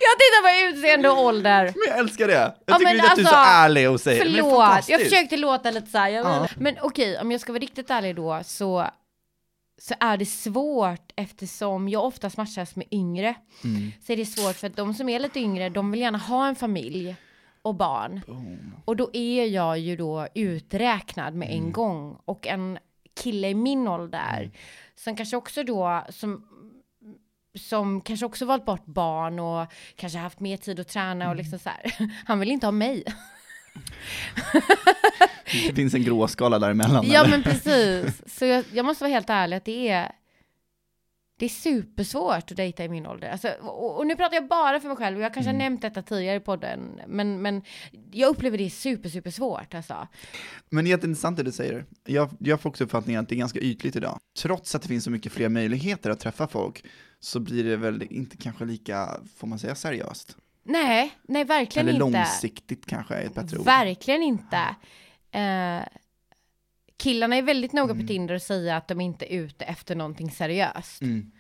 jag 0.01 0.15
tittar 0.19 0.43
på 0.43 0.77
utseende 0.77 1.09
och 1.09 1.25
ålder. 1.25 1.65
Men 1.65 1.75
jag 1.89 1.99
älskar 1.99 2.27
det. 2.27 2.33
Jag 2.35 2.53
Ja, 2.67 2.79
tycker 2.79 2.95
men 2.95 3.05
att 3.05 3.17
du 3.17 3.23
är 3.23 3.27
så 3.27 3.35
alltså, 3.37 3.53
ärlig 3.53 3.91
och 3.91 4.01
säger. 4.01 4.25
Men 4.25 4.33
det 4.33 4.43
Förlåt, 4.43 4.89
jag 4.89 5.01
försökte 5.01 5.37
låta 5.37 5.71
lite 5.71 5.87
så 5.91 5.99
här. 5.99 6.09
Jag, 6.09 6.27
Ja. 6.27 6.49
Men 6.57 6.77
okej, 6.81 7.19
om 7.19 7.33
jag 7.33 7.41
ska 7.41 7.53
vara 7.53 7.61
riktigt 7.61 7.91
ärlig 7.91 8.17
då 8.17 8.41
så, 8.45 8.87
så 9.79 9.95
är 10.01 10.17
det 10.17 10.27
svårt 10.27 11.13
eftersom 11.17 11.89
jag 11.89 12.05
oftast 12.05 12.37
matchas 12.37 12.77
med 12.77 12.87
yngre. 12.91 13.35
Mm. 13.65 13.93
Så 14.07 14.13
är 14.13 14.17
det 14.17 14.27
svårt 14.27 14.57
för 14.57 14.67
att 14.67 14.77
de 14.77 14.95
som 14.95 15.09
är 15.09 15.19
lite 15.21 15.41
yngre, 15.41 15.69
de 15.69 15.91
vill 15.91 16.01
gärna 16.01 16.19
ha 16.19 16.49
en 16.49 16.57
familj 16.57 17.17
och 17.63 17.75
barn. 17.75 18.21
Och 18.85 18.97
då 18.97 19.11
är 19.13 19.45
jag 19.47 19.79
ju 19.79 19.97
då 19.97 20.29
uträknad 20.35 21.35
med 21.35 21.49
Mm. 21.51 21.65
en 21.65 21.73
gång. 21.73 22.19
Och 22.25 22.47
en 22.47 22.79
kille 23.23 23.49
i 23.49 23.55
min 23.55 23.89
ålder 23.89 24.51
som 24.95 25.17
kanske 25.17 25.37
också 25.37 25.63
då, 25.63 26.05
som 26.11 26.45
som 27.59 28.01
kanske 28.01 28.27
också 28.27 28.45
valt 28.45 28.65
bort 28.65 28.87
barn 28.87 29.39
och 29.39 29.67
kanske 29.97 30.19
haft 30.19 30.41
mer 30.41 30.57
tid 30.57 30.81
att 30.81 30.89
träna 30.89 31.25
Mm. 31.25 31.29
och 31.29 31.37
liksom 31.37 31.59
så 31.59 31.69
här. 31.69 32.11
Han 32.27 32.41
vill 32.41 32.51
inte 32.51 32.67
ha 32.67 32.73
mig. 32.73 33.05
Det 35.69 35.75
finns 35.75 35.95
en 35.95 36.03
gråskala 36.03 36.59
däremellan. 36.59 37.11
Ja 37.11 37.21
eller? 37.21 37.31
men 37.31 37.43
precis. 37.43 38.23
Så 38.39 38.45
jag, 38.45 38.65
jag 38.73 38.85
måste 38.85 39.05
vara 39.05 39.13
helt 39.13 39.31
ärlig 39.31 39.57
att 39.57 39.65
det 39.65 39.89
är 39.89 40.13
det 41.39 41.45
är 41.45 41.49
supersvårt 41.49 42.51
att 42.51 42.57
dejta 42.57 42.85
i 42.85 42.89
min 42.89 43.07
ålder. 43.07 43.29
Alltså, 43.29 43.49
och, 43.49 43.99
och 43.99 44.07
nu 44.07 44.17
pratar 44.17 44.35
jag 44.35 44.49
bara 44.49 44.81
för 44.81 44.89
mig 44.89 44.97
själv 44.97 45.21
jag 45.21 45.35
kanske 45.35 45.53
har 45.53 45.59
nämnt 45.59 45.83
detta 45.83 46.03
tidigare 46.03 46.37
i 46.37 46.41
podden. 46.41 47.01
Men, 47.07 47.43
men 47.43 47.63
jag 48.13 48.31
upplever 48.31 48.59
det 48.59 48.71
super, 48.71 49.09
super 49.09 49.31
svårt 49.31 49.75
alltså. 49.75 50.09
Men 50.71 50.85
det 50.85 50.89
är 50.89 50.91
jätteintressant 50.91 51.37
det 51.37 51.43
du 51.43 51.53
säger. 51.53 51.85
Jag, 52.05 52.31
jag 52.39 52.61
får 52.61 52.71
också 52.71 52.85
uppfattningen 52.85 53.23
att 53.23 53.29
det 53.29 53.35
är 53.35 53.39
ganska 53.39 53.61
ytligt 53.61 53.97
idag. 53.97 54.19
Trots 54.39 54.75
att 54.75 54.83
det 54.83 54.89
finns 54.89 55.05
så 55.05 55.11
mycket 55.11 55.33
fler 55.33 55.49
möjligheter 55.49 56.11
att 56.11 56.21
träffa 56.21 56.47
folk, 56.47 56.85
så 57.21 57.41
blir 57.41 57.65
det 57.65 57.77
väl 57.77 58.03
inte 58.11 58.37
kanske 58.37 58.65
lika, 58.65 59.21
får 59.37 59.47
man 59.47 59.59
säga 59.59 59.75
seriöst? 59.75 60.37
Nej, 60.69 61.13
nej 61.23 61.45
verkligen 61.45 61.89
Eller 61.89 62.07
inte. 62.07 62.19
långsiktigt 62.19 62.87
kanske 62.87 63.15
är 63.15 63.25
ett 63.27 63.35
bättre 63.35 63.59
ord. 63.59 63.65
Verkligen 63.65 64.23
inte. 64.23 64.61
Eh, 65.31 65.81
killarna 66.97 67.37
är 67.37 67.43
väldigt 67.43 67.73
noga 67.73 67.93
Mm. 67.93 68.07
på 68.07 68.09
Tinder 68.09 68.35
och 68.35 68.43
säga 68.43 68.77
att 68.77 68.89
de 68.89 69.01
inte 69.01 69.35
är 69.35 69.39
ute 69.39 69.65
efter 69.65 69.95
någonting 69.97 70.31
seriöst. 70.31 71.03
Mm. 71.03 71.31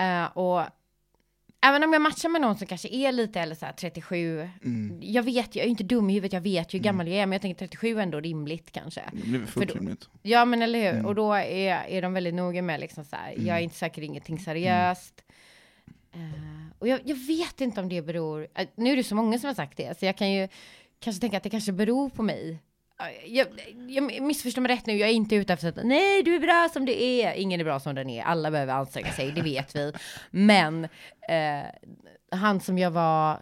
Eh, 0.00 0.24
och 0.36 0.62
även 1.66 1.84
om 1.84 1.92
jag 1.92 2.02
matchar 2.02 2.28
med 2.28 2.40
någon 2.40 2.56
som 2.58 2.66
kanske 2.66 2.88
är 2.88 3.12
lite 3.12 3.40
eller 3.40 3.54
så 3.54 3.66
här 3.66 3.72
37, 3.72 4.48
Mm. 4.64 4.98
jag 5.02 5.22
vet, 5.22 5.56
jag 5.56 5.66
är 5.66 5.70
inte 5.70 5.84
dum 5.84 6.10
i 6.10 6.12
huvudet, 6.12 6.32
jag 6.32 6.40
vet 6.40 6.74
ju 6.74 6.78
hur 6.78 6.84
gammal 6.84 7.08
jag 7.08 7.16
är, 7.16 7.26
men 7.26 7.32
jag 7.32 7.42
tänker 7.42 7.58
37 7.66 7.98
är 7.98 8.02
ändå 8.02 8.20
rimligt 8.20 8.72
kanske. 8.72 9.02
Det 9.12 9.22
blir 9.28 9.46
fullt 9.46 9.74
rimligt. 9.74 10.08
Ja 10.22 10.44
men 10.44 10.62
eller 10.62 10.80
hur, 10.80 10.90
Mm. 10.92 11.06
och 11.06 11.14
då 11.14 11.32
är, 11.34 11.84
är 11.88 12.02
de 12.02 12.12
väldigt 12.12 12.34
noga 12.34 12.62
med 12.62 12.80
liksom 12.80 13.04
så 13.04 13.16
här, 13.16 13.34
jag 13.38 13.56
är 13.56 13.60
inte 13.60 13.76
söker 13.76 14.02
ingenting 14.02 14.38
seriöst. 14.38 15.22
Eh, 16.12 16.72
och 16.78 16.88
jag, 16.88 17.00
jag 17.04 17.16
vet 17.16 17.60
inte 17.60 17.80
om 17.80 17.88
det 17.88 18.02
beror, 18.02 18.48
eh, 18.54 18.68
nu 18.74 18.92
är 18.92 18.96
det 18.96 19.04
så 19.04 19.14
många 19.14 19.38
som 19.38 19.46
har 19.46 19.54
sagt 19.54 19.76
det, 19.76 19.98
så 19.98 20.06
jag 20.06 20.16
kan 20.16 20.32
ju 20.32 20.48
kanske 20.98 21.20
tänka 21.20 21.36
att 21.36 21.42
det 21.42 21.50
kanske 21.50 21.72
beror 21.72 22.08
på 22.08 22.22
mig. 22.22 22.58
Jag, 23.26 23.46
jag 23.88 24.22
missförstår 24.22 24.62
mig 24.62 24.72
rätt 24.72 24.86
nu, 24.86 24.96
jag 24.96 25.08
är 25.08 25.12
inte 25.12 25.34
ute 25.34 25.52
efter 25.52 25.68
att 25.68 25.84
nej 25.84 26.22
du 26.22 26.34
är 26.34 26.40
bra 26.40 26.68
som 26.72 26.84
du 26.84 27.04
är. 27.04 27.32
Ingen 27.32 27.60
är 27.60 27.64
bra 27.64 27.80
som 27.80 27.94
den 27.94 28.10
är, 28.10 28.22
alla 28.22 28.50
behöver 28.50 28.72
anstränga 28.72 29.12
sig, 29.12 29.32
det 29.32 29.42
vet 29.42 29.76
vi. 29.76 29.92
Men 30.30 30.84
eh, 31.28 31.64
han 32.30 32.60
som 32.60 32.78
jag 32.78 32.90
var, 32.90 33.40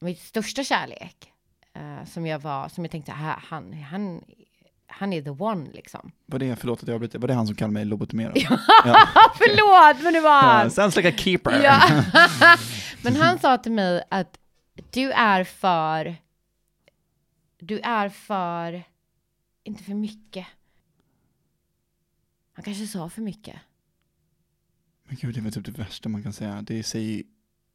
mitt 0.00 0.20
största 0.20 0.64
kärlek, 0.64 1.32
eh, 1.74 2.04
som 2.04 2.26
jag 2.26 2.38
var, 2.38 2.68
som 2.68 2.84
jag 2.84 2.90
tänkte, 2.90 3.12
han, 3.12 3.72
han, 3.72 4.24
han 4.88 5.12
är 5.12 5.22
the 5.22 5.30
one 5.30 5.70
liksom. 5.72 6.12
Var 6.26 6.38
det, 6.38 6.56
förlåt 6.56 6.82
att 6.82 6.88
jag 6.88 6.94
avbryter, 6.94 7.18
var 7.18 7.28
det 7.28 7.34
han 7.34 7.46
som 7.46 7.56
kallade 7.56 7.72
mig 7.72 7.84
lobotomerad? 7.84 8.32
Förlåt, 9.38 10.04
men 10.04 10.12
det 10.12 10.20
var 10.20 10.42
han! 10.42 10.64
Ja, 10.64 10.70
sounds 10.70 10.96
like 10.96 11.08
a 11.08 11.14
keeper. 11.16 11.62
Ja. 11.62 12.04
Men 13.02 13.16
han 13.16 13.38
sa 13.38 13.58
till 13.58 13.72
mig 13.72 14.02
att 14.10 14.38
du 14.90 15.12
är 15.12 15.44
för, 15.44 16.16
du 17.58 17.78
är 17.78 18.08
för, 18.08 18.82
inte 19.64 19.84
för 19.84 19.94
mycket. 19.94 20.46
Han 22.52 22.64
kanske 22.64 22.86
sa 22.86 23.08
för 23.08 23.22
mycket. 23.22 23.56
Men 25.04 25.16
gud, 25.16 25.34
det 25.34 25.40
är 25.40 25.42
väl 25.42 25.52
typ 25.52 25.64
det 25.64 25.72
värsta 25.72 26.08
man 26.08 26.22
kan 26.22 26.32
säga. 26.32 26.62
Det 26.62 26.82
säger 26.82 27.22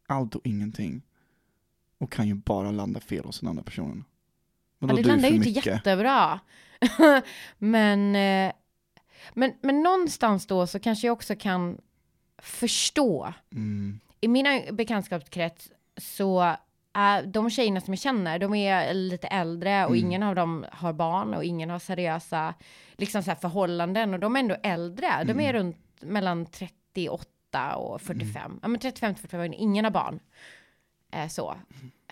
allt 0.07 0.36
och 0.36 0.41
ingenting. 0.43 1.01
Och 1.97 2.11
kan 2.11 2.28
ju 2.28 2.34
bara 2.34 2.72
landa 2.72 2.99
fel 2.99 3.26
hos 3.26 3.39
den 3.39 3.49
andra 3.49 3.64
personen. 3.64 4.03
Vadå, 4.88 4.99
Ja, 4.99 5.03
det 5.03 5.07
landar 5.09 5.29
ju 5.29 5.36
inte 5.36 5.47
mycket? 5.49 5.65
jättebra. 5.65 6.39
men, 7.57 8.15
eh, 8.15 8.53
men, 9.34 9.53
men 9.61 9.84
någonstans 9.84 10.47
då 10.47 10.67
så 10.67 10.79
kanske 10.79 11.07
jag 11.07 11.13
också 11.13 11.36
kan 11.36 11.77
förstå. 12.38 13.34
Mm. 13.51 13.99
I 14.21 14.27
mina 14.27 14.61
bekantskapskrets 14.71 15.71
så 15.97 16.55
är 16.93 17.23
de 17.25 17.49
tjejerna 17.49 17.81
som 17.81 17.93
jag 17.93 17.99
känner, 17.99 18.39
de 18.39 18.53
är 18.55 18.93
lite 18.93 19.27
äldre 19.27 19.86
och 19.86 19.91
Mm. 19.95 20.05
ingen 20.05 20.23
av 20.23 20.36
dem 20.36 20.65
har 20.71 20.93
barn 20.93 21.34
och 21.34 21.43
ingen 21.43 21.69
har 21.69 21.79
seriösa 21.79 22.53
liksom 22.97 23.23
så 23.23 23.31
här 23.31 23.36
förhållanden 23.36 24.13
och 24.13 24.19
de 24.19 24.36
är 24.36 24.39
ändå 24.39 24.55
äldre. 24.63 25.07
De 25.25 25.31
Mm. 25.31 25.39
är 25.45 25.53
runt 25.53 25.77
mellan 26.01 26.45
38 26.45 27.75
och 27.75 28.01
45. 28.01 28.59
Ja 28.61 28.67
men 28.67 28.79
35 28.81 29.13
till 29.15 29.21
45, 29.21 29.53
ingen 29.57 29.86
har 29.86 29.91
barn. 29.91 30.19
Eh, 31.11 31.27
så. 31.27 31.55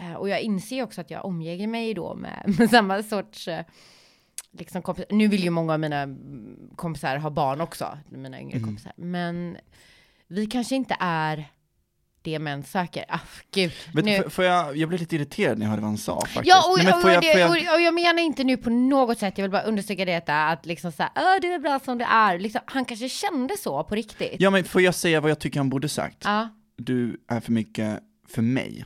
Eh, 0.02 0.14
och 0.14 0.30
jag 0.30 0.41
inser 0.41 0.84
också 0.84 1.02
att 1.02 1.12
jag 1.12 1.26
omger 1.26 1.68
mig 1.68 1.93
då 1.93 2.16
med, 2.16 2.56
med 2.60 2.70
samma 2.70 3.04
sorts 3.04 3.47
eh, 3.47 3.66
liksom 4.52 4.82
kompis. 4.82 5.06
Nu 5.10 5.28
vill 5.28 5.43
ju 5.43 5.49
många 5.49 5.74
av 5.74 5.80
mina 5.80 6.08
kompisar 6.76 7.18
ha 7.18 7.30
barn 7.30 7.62
också, 7.62 7.97
mina 8.10 8.41
yngre 8.41 8.58
Mm. 8.58 8.68
kompisar. 8.70 8.93
Men 8.95 9.58
vi 10.28 10.45
kanske 10.45 10.76
inte 10.76 10.95
är 10.99 11.52
det 12.24 12.39
män 12.39 12.64
söker. 12.64 13.06
Ah, 13.10 13.20
gud. 13.52 13.72
Vet, 13.93 14.06
nu. 14.06 14.30
får 14.30 14.45
jag, 14.45 14.78
jag 14.78 14.89
blev 14.89 14.99
lite 15.02 15.16
irriterad 15.16 15.58
när 15.58 15.66
jag 15.66 15.70
hörde 15.70 15.82
vad 15.82 15.89
han 15.89 15.97
sa 15.97 16.22
faktiskt. 16.22 16.45
Ja, 16.45 16.70
och, 16.72 16.78
Nej, 16.78 16.86
men 16.86 17.04
och, 17.04 17.10
jag, 17.12 17.22
det, 17.22 17.39
jag... 17.39 17.76
och, 17.76 17.82
jag 17.82 17.93
menar 17.93 18.22
inte 18.22 18.43
nu 18.43 18.58
på 18.58 18.70
något 18.70 19.20
sätt, 19.20 19.38
jag 19.38 19.43
vill 19.43 19.52
bara 19.52 19.62
understryka 19.62 20.06
detta, 20.06 20.47
att 20.47 20.66
liksom 20.66 20.91
såhär, 20.91 21.12
"Åh, 21.16 21.41
du 21.41 21.54
är 21.54 21.60
bra 21.60 21.80
som 21.80 21.97
du 21.97 22.06
är. 22.06 22.39
Liksom, 22.39 22.62
han 22.66 22.86
kanske 22.86 23.10
kände 23.10 23.58
så 23.58 23.84
på 23.84 23.95
riktigt. 23.95 24.36
Ja 24.39 24.49
men 24.49 24.64
får 24.64 24.82
jag 24.82 24.95
säga 24.95 25.22
vad 25.22 25.32
jag 25.32 25.39
tycker 25.39 25.60
han 25.60 25.70
borde 25.70 25.89
sagt? 25.89 26.18
Ja. 26.24 26.49
Du 26.78 27.22
är 27.28 27.39
för 27.39 27.52
mycket 27.52 27.99
för 28.28 28.41
mig. 28.41 28.86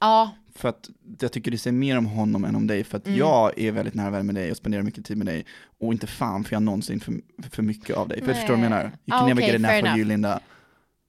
Ja. 0.00 0.34
För 0.54 0.68
att 0.68 0.90
jag 1.20 1.32
tycker 1.32 1.50
det 1.50 1.58
säger 1.58 1.76
mer 1.76 1.98
om 1.98 2.06
honom 2.06 2.44
än 2.44 2.56
om 2.56 2.66
dig, 2.66 2.84
för 2.84 2.96
att 2.98 3.06
Mm. 3.06 3.18
jag 3.18 3.58
är 3.58 3.72
väldigt 3.72 3.94
nära 3.94 4.10
vän 4.10 4.26
med 4.26 4.34
dig 4.34 4.50
och 4.50 4.56
spenderar 4.56 4.82
mycket 4.82 5.04
tid 5.06 5.16
med 5.16 5.26
dig, 5.26 5.46
och 5.80 5.92
inte 5.92 6.06
fan 6.06 6.44
för 6.44 6.52
jag 6.54 6.62
någonsin 6.62 7.00
för, 7.00 7.14
för 7.50 7.62
mycket 7.62 7.96
av 7.96 8.08
dig. 8.08 8.20
För 8.20 8.28
jag 8.28 8.36
förstår 8.36 8.54
vad 8.54 8.64
jag 8.64 8.70
menar. 8.70 8.84
You 8.84 8.90
can 9.06 9.18
Ah, 9.18 9.26
never 9.26 9.42
okej, 9.42 9.52
get 9.60 9.64
enough 9.70 9.92
of 9.92 9.98
you 9.98 10.04
Linda. 10.08 10.40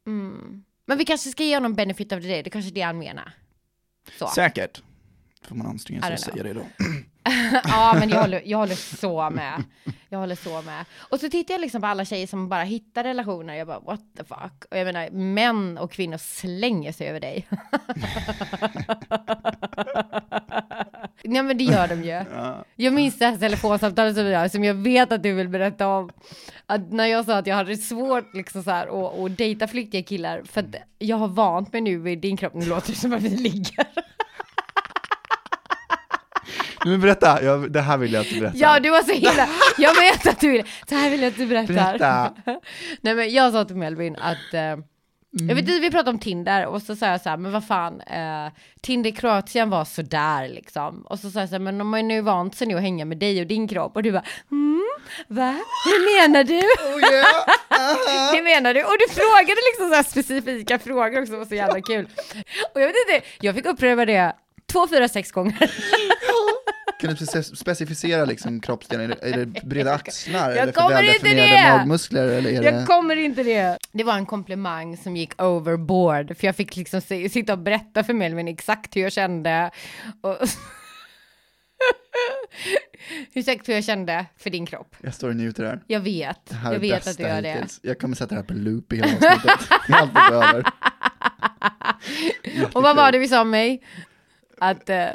Mm. 0.07 0.63
Men 0.85 0.97
vi 0.97 1.05
kanske 1.05 1.29
ska 1.29 1.43
ge 1.43 1.55
honom 1.55 1.73
benefit 1.75 2.09
the 2.09 2.15
day, 2.19 2.43
det 2.43 2.49
kanske 2.49 2.71
är 2.71 2.73
det 2.75 2.81
han 2.81 2.97
menar. 2.97 3.33
Så. 4.19 4.27
Säkert. 4.27 4.81
Får 5.43 5.55
man 5.55 5.67
anstränga 5.67 6.01
sig 6.01 6.13
och 6.13 6.19
säga 6.19 6.43
det 6.43 6.53
då. 6.53 6.65
ja, 7.63 7.95
men 7.99 8.09
jag 8.09 8.21
håller, 8.21 8.41
jag 8.45 8.57
håller 8.57 8.75
så 8.75 9.29
med. 9.29 9.63
Jag 10.09 10.19
håller 10.19 10.35
så 10.35 10.61
med. 10.61 10.85
Och 10.97 11.19
så 11.19 11.29
tittar 11.29 11.53
jag 11.53 11.61
liksom 11.61 11.81
på 11.81 11.87
alla 11.87 12.05
tjejer 12.05 12.27
som 12.27 12.49
bara 12.49 12.63
hittar 12.63 13.03
relationer. 13.03 13.55
Jag 13.55 13.67
bara, 13.67 13.79
what 13.79 14.01
the 14.17 14.23
fuck? 14.23 14.65
Och 14.71 14.77
jag 14.77 14.85
menar, 14.85 15.09
män 15.09 15.77
och 15.77 15.91
kvinnor 15.91 16.17
slänger 16.17 16.91
sig 16.91 17.07
över 17.07 17.19
dig. 17.19 17.47
Nej, 21.23 21.43
men 21.43 21.57
det 21.57 21.63
gör 21.63 21.87
de 21.87 22.03
ju. 22.03 22.09
Ja. 22.35 22.65
Jag 22.75 22.93
minns 22.93 23.17
det 23.17 23.25
här 23.25 23.37
telefonsamtalet 23.37 24.15
som 24.15 24.25
vi 24.25 24.33
har, 24.33 24.47
som 24.47 24.63
jag 24.63 24.73
vet 24.73 25.11
att 25.11 25.23
du 25.23 25.33
vill 25.33 25.49
berätta 25.49 25.87
om. 25.87 26.09
Att 26.65 26.91
när 26.91 27.05
jag 27.05 27.25
sa 27.25 27.37
att 27.37 27.47
jag 27.47 27.55
hade 27.55 27.77
svårt 27.77 28.33
liksom 28.35 28.63
så 28.63 28.71
här, 28.71 28.87
att, 28.87 29.19
att 29.19 29.37
dejta 29.37 29.67
flyktiga 29.67 30.03
killar, 30.03 30.41
för 30.45 30.61
att 30.61 30.75
jag 30.99 31.17
har 31.17 31.27
vant 31.27 31.73
mig 31.73 31.81
nu 31.81 31.97
vid 31.97 32.19
din 32.19 32.37
kropp, 32.37 32.53
nu 32.53 32.65
låter 32.65 32.91
det 32.91 32.97
som 32.97 33.13
att 33.13 33.21
vi 33.21 33.29
ligger. 33.29 33.87
Men 36.85 37.01
berätta, 37.01 37.43
jag, 37.43 37.71
det 37.71 37.81
här 37.81 37.97
vill 37.97 38.13
jag 38.13 38.21
att 38.21 38.29
du 38.29 38.39
berättar. 38.39 38.59
Ja, 38.59 38.79
du 38.79 38.89
var 38.89 39.01
så 39.01 39.11
himla... 39.11 39.49
Jag 39.77 39.95
vet 39.95 40.27
att 40.27 40.39
du 40.39 40.49
vill. 40.49 40.63
Så 40.89 40.95
här 40.95 41.09
vill 41.09 41.21
jag 41.21 41.27
att 41.31 41.37
du 41.37 41.45
berättar. 41.45 41.73
Berätta. 41.73 42.33
Nej, 43.01 43.15
men 43.15 43.33
jag 43.33 43.51
sa 43.51 43.65
till 43.65 43.75
Melvin 43.75 44.15
att... 44.15 44.53
Eh, 44.53 44.75
Mm. 45.33 45.49
Jag 45.49 45.55
vet 45.55 45.67
inte, 45.69 45.79
vi 45.79 45.91
pratade 45.91 46.09
om 46.09 46.19
Tinder 46.19 46.65
och 46.65 46.81
så 46.81 46.95
sa 46.95 47.05
jag 47.05 47.21
så 47.21 47.29
här, 47.29 47.37
men 47.37 47.51
vad 47.51 47.67
fan, 47.67 48.01
eh, 48.01 48.53
Tinder 48.81 49.09
i 49.09 49.13
Kroatien 49.13 49.69
var 49.69 49.85
sådär 49.85 50.47
liksom. 50.47 51.01
Och 51.01 51.19
så 51.19 51.31
sa 51.31 51.39
jag 51.39 51.49
så 51.49 51.55
här, 51.55 51.59
men 51.59 51.77
de 51.77 51.93
har 51.93 51.99
ju 51.99 52.05
nu 52.05 52.21
vant 52.21 52.55
sig 52.55 52.67
nu 52.67 52.75
att 52.75 52.81
hänga 52.81 53.05
med 53.05 53.17
dig 53.17 53.41
och 53.41 53.47
din 53.47 53.67
kropp. 53.67 53.95
Och 53.95 54.03
du 54.03 54.11
bara, 54.11 54.23
mm, 54.51 54.83
va? 55.27 55.55
Hur 55.85 56.21
menar 56.21 56.43
du? 56.43 56.59
Oh, 57.79 58.35
Hur 58.35 58.43
menar 58.43 58.73
du? 58.73 58.83
Och 58.83 58.95
du 58.99 59.13
frågade 59.13 59.61
liksom 59.71 59.89
så 59.89 59.95
här 59.95 60.03
specifika 60.03 60.79
frågor 60.79 61.21
också, 61.21 61.31
det 61.33 61.37
var 61.37 61.45
så 61.45 61.55
jävla 61.55 61.81
kul. 61.81 62.07
Och 62.73 62.81
jag 62.81 62.87
vet 62.87 62.95
inte, 63.07 63.27
jag 63.41 63.55
fick 63.55 63.65
upprepa 63.65 64.05
det 64.05 64.33
två, 64.71 64.87
fyra, 64.87 65.07
sex 65.07 65.31
gånger. 65.31 65.71
Kan 66.99 67.09
du 67.09 67.15
spec- 67.25 67.55
specificera 67.55 68.25
liksom 68.25 68.59
kroppsdelen? 68.59 69.11
Är 69.21 69.31
det, 69.37 69.45
det 69.45 69.65
breda 69.65 69.93
axlar? 69.93 70.49
Jag 70.49 70.57
eller 70.57 70.71
kommer 70.73 71.03
inte 71.15 71.29
det! 71.29 71.77
magmuskler? 71.77 72.27
Eller 72.27 72.49
är 72.49 72.53
Jag 72.63 72.73
det... 72.73 72.85
kommer 72.85 73.15
inte 73.15 73.43
det. 73.43 73.77
Det 73.91 74.03
var 74.03 74.13
en 74.13 74.25
komplimang 74.25 74.97
som 74.97 75.15
gick 75.17 75.41
overboard, 75.41 76.37
för 76.37 76.47
jag 76.47 76.55
fick 76.55 76.75
liksom 76.75 77.01
sitta 77.01 77.53
och 77.53 77.59
berätta 77.59 78.03
för 78.03 78.13
Melvin 78.13 78.47
exakt 78.47 78.95
hur 78.95 79.01
jag 79.01 79.11
kände. 79.11 79.71
Och 80.21 80.37
hur 83.33 83.39
exakt 83.39 83.69
hur 83.69 83.73
jag 83.73 83.83
kände 83.83 84.25
för 84.37 84.49
din 84.49 84.65
kropp. 84.65 84.95
Jag 85.01 85.13
står 85.13 85.29
och 85.29 85.35
njuter 85.35 85.63
här. 85.65 85.79
Jag 85.87 85.99
vet, 85.99 86.45
Det 86.45 86.55
här 86.55 86.69
jag 86.69 86.75
är 86.75 86.79
vet 86.79 86.91
bästa 86.95 87.11
att 87.11 87.17
du 87.17 87.23
gör 87.23 87.41
det. 87.41 87.51
hittills. 87.53 87.79
Jag 87.83 87.99
kommer 87.99 88.15
sätta 88.15 88.29
det 88.29 88.35
här 88.41 88.47
på 88.47 88.53
loop 88.53 88.93
i 88.93 88.95
hela 88.95 89.07
avsnittet. 89.07 89.59
Det 89.87 89.93
är 89.93 89.97
allt 89.97 90.09
vi 90.11 90.13
behöver. 90.31 90.65
Och 92.73 92.83
vad 92.83 92.95
var 92.95 93.11
det 93.11 93.19
vi 93.19 93.27
sa 93.27 93.41
om 93.41 93.49
mig? 93.49 93.83
Att 94.61 94.89
eh, 94.89 95.05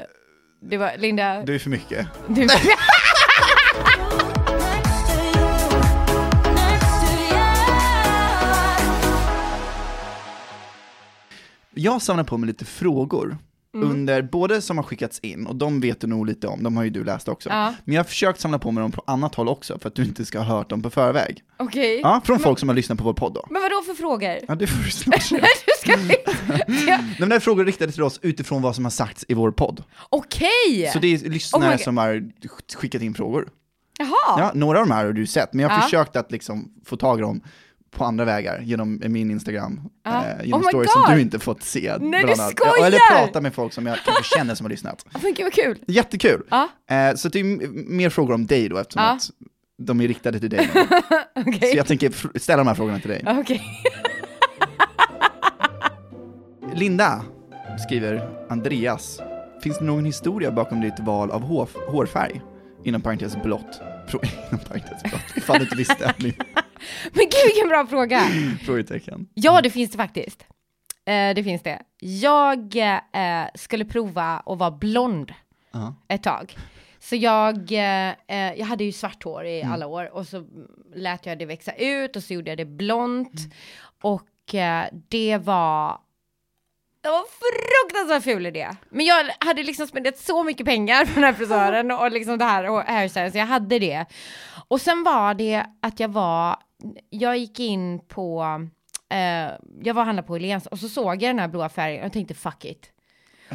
det 0.69 0.77
var, 0.77 0.93
Linda, 0.99 1.43
Du 1.43 1.55
är 1.55 1.59
för 1.59 1.71
mycket. 1.71 2.07
du... 2.29 2.49
Jag 11.77 12.03
samlar 12.03 12.25
på 12.25 12.39
mig 12.39 12.47
lite 12.47 12.65
frågor. 12.65 13.39
Mm. 13.75 13.91
Under, 13.91 14.23
både 14.23 14.63
som 14.63 14.77
har 14.77 14.85
skickats 14.85 15.19
in, 15.19 15.47
och 15.47 15.57
de 15.57 15.81
vet 15.81 16.01
du 16.01 16.07
nog 16.07 16.27
lite 16.27 16.47
om, 16.47 16.63
de 16.63 16.77
har 16.77 16.85
ju 16.85 16.91
du 16.91 17.05
läst 17.05 17.29
också. 17.29 17.49
Ja. 17.49 17.75
Men 17.85 17.95
jag 17.95 18.01
har 18.03 18.05
försökt 18.09 18.41
samla 18.41 18.59
på 18.59 18.71
mig 18.71 18.83
dem 18.83 18.93
på 18.93 19.03
annat 19.07 19.35
håll 19.35 19.49
också, 19.49 19.79
för 19.79 19.89
att 19.89 19.95
du 19.95 20.05
inte 20.05 20.25
ska 20.25 20.39
ha 20.39 20.57
hört 20.57 20.71
dem 20.71 20.83
på 20.83 20.91
förväg. 20.91 21.43
Okej. 21.57 22.01
Ja, 22.03 22.21
från 22.25 22.39
folk 22.39 22.59
som 22.59 22.69
har 22.69 22.77
lyssnat 22.77 22.99
på 22.99 23.05
vår 23.05 23.13
podd 23.15 23.35
då. 23.35 23.47
Men 23.51 23.63
vad 23.63 23.71
då 23.71 23.83
för 23.83 23.95
frågor? 23.95 24.37
Ja, 24.49 24.55
det 24.55 24.67
får 24.67 24.85
du 24.85 24.91
snart 24.91 25.23
se. 25.23 25.37
du 25.41 25.47
ska... 25.79 25.93
Ja. 26.57 26.65
Nej, 26.69 27.15
men 27.19 27.29
det 27.29 27.35
här 27.35 27.37
är 27.37 27.41
frågor 27.41 27.65
riktade 27.65 27.93
till 27.93 28.03
oss 28.03 28.19
utifrån 28.23 28.63
vad 28.63 28.75
som 28.75 28.85
har 28.85 28.91
sagts 28.91 29.25
i 29.29 29.35
vår 29.35 29.51
podd. 29.51 29.83
Okej! 30.11 30.91
Så 30.93 30.99
det 30.99 31.07
är 31.15 31.19
Oh 31.19 31.31
lyssnare 31.31 31.71
God. 31.71 31.81
som 31.81 31.97
har 31.97 32.31
skickat 32.77 33.03
in 33.03 33.15
frågor. 33.15 33.49
Jaha. 33.99 34.11
Ja, 34.41 34.51
några 34.55 34.81
av 34.81 34.87
de 34.87 34.93
här 34.95 35.05
har 35.05 35.13
du 35.13 35.27
sett, 35.27 35.53
men 35.53 35.63
jag 35.63 35.71
har 35.71 35.77
Ja. 35.77 35.83
försökt 35.83 36.17
att 36.17 36.33
liksom 36.33 36.73
få 36.85 36.97
tag 36.97 37.19
i 37.19 37.23
dem 37.23 37.41
på 37.95 38.05
andra 38.05 38.25
vägar, 38.25 38.61
genom 38.61 39.01
min 39.07 39.31
Instagram, 39.31 39.81
Ja. 40.05 40.25
eh, 40.27 40.45
genom 40.45 40.61
Oh 40.61 40.69
stories 40.69 40.95
God. 40.95 41.05
som 41.05 41.15
du 41.15 41.21
inte 41.21 41.39
fått 41.39 41.63
se. 41.63 41.95
Nej, 42.01 42.25
du 42.25 42.35
skojar! 42.35 42.87
Eller 42.87 42.99
prata 43.17 43.41
med 43.41 43.55
folk 43.55 43.73
som 43.73 43.87
jag 43.87 43.97
kanske 44.05 44.37
känner 44.39 44.55
som 44.55 44.65
har 44.65 44.71
lyssnat. 44.71 45.07
Men 45.23 45.35
gud 45.35 45.45
vad 45.45 45.53
kul. 45.53 45.79
Jättekul! 45.87 46.43
Ja. 46.51 46.69
Eh, 46.91 47.15
så 47.15 47.29
det 47.29 47.41
är 47.41 47.45
mer 47.91 48.11
frågor 48.11 48.35
om 48.35 48.47
dig 48.47 48.69
då, 48.69 48.79
eftersom 48.79 49.03
Ja. 49.03 49.11
att 49.13 49.31
de 49.79 50.01
är 50.01 50.09
riktade 50.09 50.41
till 50.41 50.51
dig. 50.51 50.71
Okej. 51.37 51.71
Så 51.71 51.77
jag 51.77 51.87
tänker 51.87 52.39
ställa 52.39 52.57
de 52.59 52.67
här 52.67 52.75
frågorna 52.75 52.99
till 52.99 53.11
dig. 53.11 53.25
Okej. 53.27 53.63
Linda, 56.75 57.23
skriver 57.87 58.29
Andreas, 58.49 59.21
finns 59.63 59.79
det 59.79 59.85
någon 59.85 60.05
historia 60.05 60.51
bakom 60.53 60.81
ditt 60.81 61.01
val 61.01 61.31
av 61.31 61.41
hår, 61.43 61.69
hårfärg? 61.89 62.43
Inom 62.85 63.01
parentes 63.03 63.37
blått. 63.43 63.81
Inom 64.13 64.65
parentes. 64.69 65.03
Ifall 65.37 65.59
du 65.59 65.65
inte 65.65 65.77
visste. 65.77 66.15
Men 67.13 67.25
gud 67.25 67.45
vilken 67.47 67.69
bra 67.69 67.87
fråga! 67.87 68.21
Frågetecken. 68.65 69.29
Ja, 69.35 69.61
det 69.63 69.71
finns 69.71 69.91
det 69.91 69.97
faktiskt. 69.97 70.47
Eh, 71.07 71.35
det 71.35 71.45
finns 71.45 71.63
det. 71.63 71.83
Jag 72.01 72.77
eh, 72.77 73.47
skulle 73.55 73.85
prova 73.85 74.43
att 74.47 74.59
vara 74.59 74.71
blond 74.71 75.33
Ja. 75.73 75.95
ett 76.09 76.23
tag. 76.23 76.57
Så 76.99 77.17
jag, 77.17 77.73
eh, 77.73 78.09
eh, 78.29 78.53
jag 78.59 78.67
hade 78.67 78.85
ju 78.85 78.93
svart 78.93 79.25
hår 79.25 79.45
i 79.47 79.63
alla 79.63 79.87
år 79.87 80.15
och 80.15 80.27
så 80.27 80.47
lät 80.95 81.27
jag 81.27 81.39
det 81.39 81.47
växa 81.47 81.73
ut 81.73 82.17
och 82.17 82.23
så 82.23 82.35
gjorde 82.35 82.51
jag 82.51 82.59
det 82.59 82.65
blont. 82.65 83.33
Och 84.03 84.55
eh, 84.55 84.85
det 85.09 85.37
var 85.39 85.99
det 87.05 87.11
var 87.11 87.19
en 87.19 87.25
fruktansvärt 87.41 88.25
ful 88.25 88.47
idé. 88.47 88.71
Men 88.89 89.07
jag 89.07 89.25
hade 89.39 89.63
liksom 89.63 89.87
spenderat 89.87 90.19
så 90.19 90.43
mycket 90.43 90.67
pengar 90.67 91.05
på 91.05 91.15
den 91.15 91.25
här 91.25 91.33
frisören 91.33 91.91
och 91.91 92.11
liksom 92.11 92.39
det 92.39 92.45
här 92.45 92.71
och 92.71 92.83
hairstylen 92.83 93.33
så 93.33 93.39
jag 93.39 93.47
hade 93.47 93.79
det. 93.79 94.05
Och 94.69 94.81
sen 94.81 95.03
var 95.03 95.35
det 95.35 95.65
att 95.83 96.01
jag 96.01 96.09
var, 96.09 96.57
jag 97.11 97.37
gick 97.37 97.61
in 97.61 98.01
på, 98.09 98.45
eh, 99.11 99.19
jag 99.83 99.95
var 99.95 100.03
och 100.03 100.07
handlade 100.07 100.27
på 100.27 100.33
Åhléns 100.33 100.67
och 100.67 100.79
så 100.79 100.89
såg 100.89 101.15
jag 101.15 101.21
den 101.21 101.39
här 101.39 101.49
blåa 101.49 101.69
färgen 101.69 102.07
och 102.07 102.13
tänkte 102.13 102.35
fuck 102.35 102.65
it. 102.65 102.91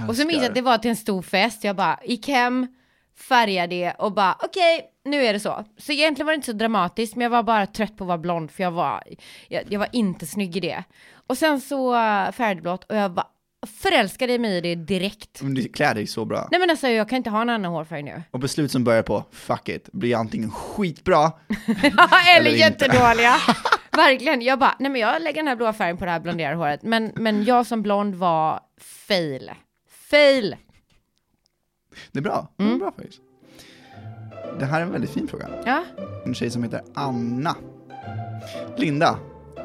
Och 0.08 0.16
så 0.16 0.26
minns 0.26 0.42
jag 0.42 0.50
att 0.50 0.56
det 0.56 0.62
var 0.62 0.78
till 0.78 0.90
en 0.90 0.96
stor 0.96 1.22
fest, 1.22 1.64
jag 1.64 1.76
bara 1.76 2.00
gick 2.04 2.28
hem, 2.28 2.68
färgade 3.30 3.76
det 3.76 3.92
och 3.92 4.12
bara 4.12 4.38
okej, 4.44 4.86
nu 5.06 5.26
är 5.26 5.34
det 5.34 5.40
så. 5.40 5.66
Så 5.78 5.92
egentligen 5.92 6.26
var 6.26 6.34
det 6.34 6.36
inte 6.36 6.52
så 6.52 6.54
dramatiskt, 6.54 7.16
men 7.16 7.24
jag 7.24 7.30
var 7.30 7.44
bara 7.44 7.66
trött 7.66 7.98
på 7.98 8.04
att 8.04 8.08
vara 8.08 8.18
blond 8.18 8.52
för 8.52 8.64
jag 8.64 8.72
var, 8.72 9.04
jag, 9.48 9.64
jag 9.70 9.80
var 9.80 9.90
inte 9.92 10.26
snygg 10.26 10.58
i 10.58 10.60
det. 10.60 10.84
Och 11.28 11.38
sen 11.38 11.62
så 11.62 11.94
uh, 11.94 12.32
färgblått 12.32 12.84
och 12.84 12.96
jag 12.96 13.10
var 13.10 13.26
förälskade 13.68 14.40
mig 14.40 14.58
i 14.58 14.62
det 14.62 14.76
direkt. 14.76 15.42
Men 15.42 15.54
du 15.54 15.64
klär 15.70 15.96
dig 15.96 16.08
så 16.08 16.26
bra. 16.26 16.48
Nej 16.52 16.60
men 16.60 16.70
alltså 16.70 16.88
jag 16.88 17.10
kan 17.10 17.18
inte 17.18 17.30
ha 17.30 17.42
en 17.42 17.50
annan 17.50 17.72
hårfärg 17.72 18.04
nu. 18.04 18.24
Och 18.32 18.40
beslut 18.40 18.72
som 18.72 18.84
börjar 18.84 19.04
på 19.04 19.26
fuck 19.32 19.70
it, 19.70 19.90
blir 19.92 20.16
antingen 20.16 20.52
skitbra, 20.52 21.32
Eller, 21.68 22.40
Eller 22.40 22.52
jättedåliga. 22.52 23.36
Verkligen, 23.92 24.42
jag 24.42 24.60
bara, 24.60 24.76
nej 24.80 24.92
men 24.92 25.02
jag 25.02 25.22
lägger 25.22 25.36
den 25.36 25.48
här 25.48 25.56
blåa 25.56 25.74
färgen 25.74 25.98
på 25.98 26.06
det 26.06 26.12
här 26.12 26.20
blonderade 26.20 26.56
håret. 26.56 26.84
Men, 26.84 27.12
men 27.16 27.44
jag 27.44 27.66
som 27.66 27.82
blond 27.82 28.16
var 28.16 28.60
fail. 29.08 29.52
Fail! 30.10 30.56
det 32.12 32.20
är 32.20 32.24
bra. 32.24 32.54
Det 32.58 32.64
är 32.64 32.76
bra 32.78 32.92
faktiskt. 32.92 33.22
Det 34.60 34.66
här 34.66 34.80
är 34.82 34.86
en 34.86 34.92
väldigt 34.92 35.10
fin 35.10 35.28
fråga. 35.28 35.50
Ja, 35.66 35.84
En 36.26 36.34
tjej 36.36 36.52
som 36.52 36.64
heter 36.64 36.82
Anna. 36.94 37.56
Linda, 38.78 39.20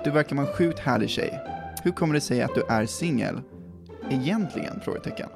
du 0.05 0.11
verkar 0.11 0.37
vara 0.37 0.47
en 0.47 0.55
sjukt 0.55 0.79
härlig 0.79 1.11
tjej. 1.11 1.41
Hur 1.85 1.91
kommer 1.91 2.15
det 2.15 2.21
sig 2.21 2.43
att 2.43 2.55
du 2.55 2.63
är 2.69 2.87
singel? 2.87 3.41
Egentligen? 4.11 4.81
Frågetecken. 4.81 5.29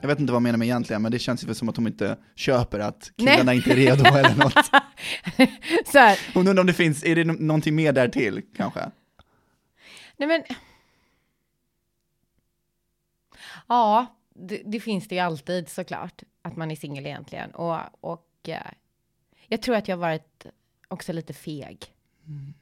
Jag 0.00 0.08
vet 0.08 0.20
inte 0.20 0.32
vad 0.32 0.36
hon 0.36 0.42
menar 0.42 0.58
med 0.58 0.66
egentligen, 0.66 1.02
men 1.02 1.12
det 1.12 1.18
känns 1.18 1.44
ju 1.44 1.54
som 1.54 1.68
att 1.68 1.76
hon 1.76 1.86
inte 1.86 2.16
köper 2.34 2.78
att 2.78 3.12
killarna 3.16 3.42
Nej. 3.42 3.56
inte 3.56 3.72
är 3.72 3.76
redo 3.76 4.04
eller 4.04 4.34
något. 4.44 4.66
så 5.86 5.98
här. 5.98 6.18
Hon 6.34 6.48
undrar 6.48 6.60
om 6.60 6.66
det 6.66 6.72
finns, 6.72 7.04
är 7.04 7.16
det 7.16 7.24
nå- 7.24 7.36
någonting 7.38 7.74
mer 7.74 7.92
där 7.92 8.08
till 8.08 8.42
kanske? 8.56 8.90
Nej 10.16 10.28
men. 10.28 10.42
Ja, 13.68 14.06
det, 14.34 14.62
det 14.64 14.80
finns 14.80 15.08
det 15.08 15.14
ju 15.14 15.20
alltid 15.20 15.68
såklart. 15.68 16.22
Att 16.42 16.56
man 16.56 16.70
är 16.70 16.76
singel 16.76 17.06
egentligen. 17.06 17.50
Och, 17.50 17.78
och 18.00 18.28
eh, 18.48 18.60
jag 19.46 19.62
tror 19.62 19.76
att 19.76 19.88
jag 19.88 19.96
har 19.96 20.00
varit 20.00 20.46
också 20.88 21.12
lite 21.12 21.32
feg. 21.32 21.84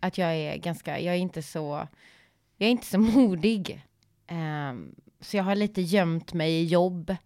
Att 0.00 0.18
jag 0.18 0.34
är 0.36 0.56
ganska, 0.56 1.00
jag 1.00 1.14
är 1.14 1.18
inte 1.18 1.42
så, 1.42 1.88
jag 2.56 2.66
är 2.66 2.70
inte 2.70 2.86
så 2.86 2.98
modig. 2.98 3.84
Ehm, 4.26 4.94
så 5.24 5.36
jag 5.36 5.44
har 5.44 5.54
lite 5.54 5.82
gömt 5.82 6.32
mig 6.32 6.52
i 6.52 6.64
jobb. 6.64 7.16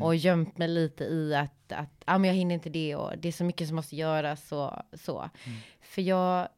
Och 0.00 0.16
gömt 0.16 0.58
mig 0.58 0.68
lite 0.68 1.04
i 1.04 1.34
att, 1.34 1.72
att 1.72 2.02
ah, 2.04 2.18
men 2.18 2.28
jag 2.28 2.34
hinner 2.34 2.54
inte 2.54 2.70
det 2.70 2.96
och 2.96 3.18
det 3.18 3.28
är 3.28 3.32
så 3.32 3.44
mycket 3.44 3.66
som 3.66 3.76
måste 3.76 3.96
göras 3.96 4.52
och 4.52 4.72
så. 4.92 5.30
För 5.80 6.02
jag, 6.02 6.48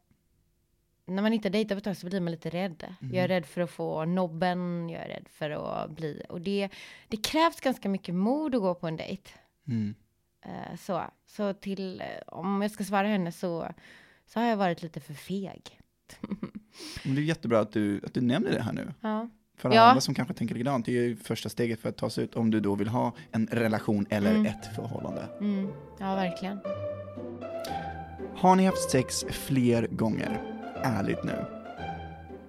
när 1.07 1.22
man 1.22 1.32
inte 1.32 1.49
dejtar 1.49 1.74
på 1.74 1.78
ett 1.78 1.84
tag 1.84 1.97
så 1.97 2.07
blir 2.07 2.20
man 2.20 2.30
lite 2.30 2.51
rädd. 2.51 2.95
Jag 3.01 3.24
är 3.24 3.28
rädd 3.28 3.47
för 3.47 3.61
att 3.61 3.70
få 3.70 4.05
nobben, 4.05 4.88
jag 4.88 5.03
är 5.03 5.09
rädd 5.09 5.28
för 5.28 5.51
att 5.51 5.90
bli, 5.90 6.22
och 6.28 6.40
det, 6.40 6.68
det 7.09 7.16
krävs 7.16 7.61
ganska 7.61 7.88
mycket 7.88 8.14
mod 8.14 8.55
att 8.55 8.61
gå 8.61 8.74
på 8.74 8.86
en 8.86 8.97
dejt. 8.97 9.30
Mm. 9.66 9.95
Eh, 10.45 10.76
så, 10.78 11.03
så 11.26 11.55
till, 11.55 12.03
om 12.26 12.62
jag 12.62 12.70
ska 12.70 12.84
svara 12.84 13.07
henne 13.07 13.32
så, 13.32 13.72
så 14.26 14.40
har 14.40 14.47
jag 14.47 14.57
varit 14.57 14.82
lite 14.82 15.01
för 15.01 15.14
feg. 15.14 15.80
Men 17.05 17.14
det 17.14 17.20
är 17.20 17.24
jättebra 17.24 17.61
att 17.61 17.72
du, 17.72 18.01
att 18.05 18.14
du 18.14 18.20
nämner 18.20 18.51
det 18.51 18.62
här 18.62 18.72
nu. 18.72 18.95
Ja. 19.01 19.28
För 19.63 19.69
alla 19.69 19.77
Ja. 19.77 19.83
andra 19.83 20.01
som 20.01 20.15
kanske 20.15 20.35
tänker 20.35 20.55
likadant, 20.55 20.87
det 20.87 20.93
är 20.93 21.03
ju 21.03 21.17
första 21.17 21.49
steget 21.49 21.81
för 21.81 21.89
att 21.89 21.97
ta 21.97 22.11
sig 22.11 22.25
ut 22.25 22.35
om 22.37 22.51
du 22.51 22.61
då 22.61 22.75
vill 22.75 22.89
ha 22.89 23.13
en 23.33 23.47
relation 23.53 24.07
eller 24.11 24.31
Mm. 24.31 24.47
ett 24.47 24.75
förhållande. 24.77 25.23
Mm, 25.41 25.69
ja, 26.01 26.15
verkligen. 26.15 26.59
Har 28.37 28.57
ni 28.57 28.65
haft 28.67 28.91
sex 28.91 29.25
fler 29.31 29.87
gånger? 29.91 30.41
Ärligt 30.83 31.25
nu. 31.25 31.45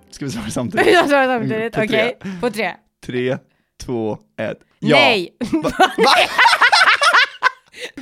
Ska 0.09 0.25
vi 0.25 0.31
svara 0.31 0.49
samtidigt? 0.49 0.87
Jag 0.93 1.09
svarar 1.09 1.39
samtidigt, 1.39 1.75
Mm, 1.75 1.87
okej? 1.87 2.17
tre. 2.21 2.31
På 2.41 2.49
tre. 2.49 2.73
Tre, 3.05 3.37
två, 3.83 4.17
ett. 4.37 4.57
Ja! 4.79 4.95
Nej! 4.97 5.37
Va? 5.63 5.71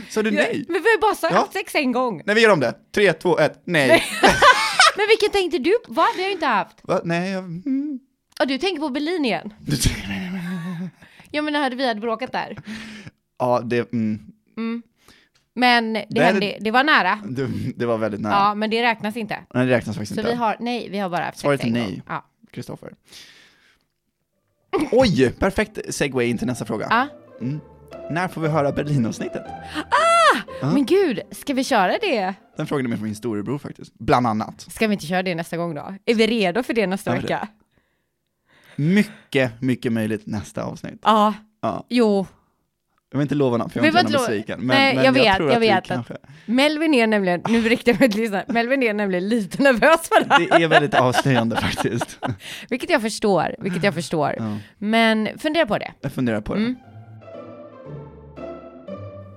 Sa 0.09 0.21
du 0.23 0.31
nej? 0.31 0.65
Men 0.67 0.81
vi 0.83 0.89
har 0.89 1.01
bara 1.01 1.15
sagt 1.15 1.33
Ja. 1.33 1.49
sex 1.53 1.75
en 1.75 1.91
gång. 1.91 2.21
Nej, 2.25 2.35
vi 2.35 2.41
gör 2.41 2.49
om 2.51 2.59
det. 2.59 2.73
Tre, 2.95 3.13
två, 3.13 3.39
ett. 3.39 3.61
Nej. 3.65 3.87
Men 4.97 5.07
vilken 5.07 5.29
tänkte 5.29 5.57
du? 5.57 5.73
Va? 5.87 6.05
Vi 6.15 6.21
har 6.21 6.27
ju 6.27 6.33
inte 6.33 6.45
haft. 6.45 6.77
Va? 6.83 7.01
Nej, 7.03 7.31
jag... 7.31 7.43
Mm. 7.43 7.99
Och 8.41 8.47
du 8.47 8.57
tänker 8.57 8.81
på 8.81 8.89
Berlin 8.89 9.25
igen? 9.25 9.53
Ja 11.31 11.41
men 11.41 11.55
hade 11.55 11.75
vi 11.75 11.87
hade 11.87 11.99
bråkat 12.01 12.31
där. 12.31 12.57
Ja, 13.39 13.61
det, 13.65 13.93
mm. 13.93 14.31
Men 15.53 15.93
det, 15.93 16.05
Det 16.09 16.19
är- 16.21 16.25
hände, 16.31 16.57
det 16.61 16.71
var 16.71 16.83
nära. 16.83 17.19
det, 17.29 17.47
det 17.75 17.85
var 17.85 17.97
väldigt 17.97 18.21
nära. 18.21 18.33
Ja, 18.33 18.55
men 18.55 18.69
det 18.69 18.83
räknas 18.83 19.17
inte. 19.17 19.37
Nej, 19.53 19.65
det 19.65 19.71
räknas 19.77 19.95
faktiskt 19.95 20.13
Så 20.15 20.21
inte. 20.21 20.31
vi 20.31 20.37
har, 20.37 20.57
nej, 20.59 20.89
vi 20.89 20.97
har 20.97 21.09
bara 21.09 21.23
haft 21.25 21.37
Svaret 21.37 21.59
sex 21.61 21.67
är 21.67 21.71
nej. 21.73 21.83
gång. 21.83 22.01
Ja. 22.07 22.25
Kristoffer. 22.51 22.93
Oj, 24.91 25.31
perfekt 25.39 25.93
segway 25.95 26.25
in 26.27 26.37
till 26.37 26.47
nästa 26.47 26.65
fråga. 26.65 26.87
Ja. 26.89 27.07
Mm. 27.41 27.59
När 28.11 28.27
får 28.27 28.41
vi 28.41 28.47
höra 28.47 28.71
Berlinavsnittet? 28.71 29.43
Ja. 30.61 30.71
Men 30.73 30.85
gud, 30.85 31.19
ska 31.31 31.53
vi 31.53 31.63
köra 31.63 31.97
det? 32.01 32.33
Den 32.57 32.67
frågan 32.67 32.85
är 32.85 32.89
med 32.89 32.97
från 32.97 33.05
min 33.07 33.15
storebror 33.15 33.57
faktiskt. 33.57 33.93
Bland 33.99 34.27
annat. 34.27 34.61
Ska 34.61 34.87
vi 34.87 34.93
inte 34.93 35.05
köra 35.05 35.23
det 35.23 35.35
nästa 35.35 35.57
gång 35.57 35.75
då? 35.75 35.95
Är 36.05 36.15
vi 36.15 36.27
redo 36.27 36.63
för 36.63 36.73
det 36.73 36.87
nästa 36.87 37.15
Ja, 37.15 37.21
vecka? 37.21 37.47
Mycket, 38.75 39.61
mycket 39.61 39.91
möjligt 39.93 40.25
nästa 40.25 40.63
avsnitt. 40.63 40.99
Ja, 41.03 41.33
Ja. 41.61 41.85
jo. 41.89 42.25
Jag 43.11 43.17
vill 43.17 43.25
inte 43.25 43.35
lova 43.35 43.57
något, 43.57 43.71
för 43.71 43.79
jag 43.79 43.83
Vi 43.83 43.89
vill 43.89 43.99
inte 43.99 44.11
besviken. 44.11 44.59
Men, 44.59 44.67
Nej, 44.67 44.95
men 44.95 45.05
jag 45.05 45.11
vet, 45.11 45.35
tror 45.35 45.49
jag 45.49 45.55
att 45.55 45.61
vi 45.63 45.67
vet 45.67 45.77
att- 45.77 45.87
kanske... 45.87 46.17
Melvin 46.45 46.93
är 46.93 47.07
nämligen, 47.07 47.41
nu 47.49 47.61
riktar 47.61 47.91
jag 47.91 47.99
mig 47.99 48.11
till 48.11 48.21
lyssnarna, 48.21 48.43
Melvin 48.47 48.83
är 48.83 48.93
nämligen 48.93 49.29
lite 49.29 49.63
nervös 49.63 50.01
för 50.07 50.23
det 50.23 50.33
här. 50.33 50.57
Det 50.59 50.63
är 50.63 50.67
väldigt 50.67 50.93
avslöjande 50.93 51.55
faktiskt. 51.61 52.19
Vilket 52.69 52.89
jag 52.89 53.01
förstår, 53.01 53.55
vilket 53.59 53.83
jag 53.83 53.93
förstår. 53.93 54.35
Ja, 54.37 54.57
Men 54.77 55.29
fundera 55.39 55.65
på 55.65 55.77
det. 55.77 55.91
jag 56.01 56.11
funderar 56.11 56.41
på 56.41 56.53
det. 56.53 56.59
Mm. 56.61 56.75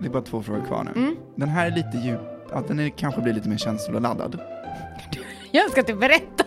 Det 0.00 0.06
är 0.06 0.10
bara 0.10 0.22
två 0.22 0.42
frågor 0.42 0.66
kvar 0.66 0.84
nu. 0.84 0.90
Mm. 1.00 1.16
Den 1.36 1.48
här 1.48 1.66
är 1.66 1.70
lite 1.70 1.98
djup, 2.04 2.20
ja, 2.50 2.62
den 2.68 2.80
är, 2.80 2.88
kanske 2.88 3.20
blir 3.20 3.32
lite 3.32 3.48
mer 3.48 3.56
känsloladdad. 3.56 4.40
Jag 5.54 5.64
önskar 5.64 5.80
att 5.80 5.86
du 5.86 5.94
berättar. 5.94 6.46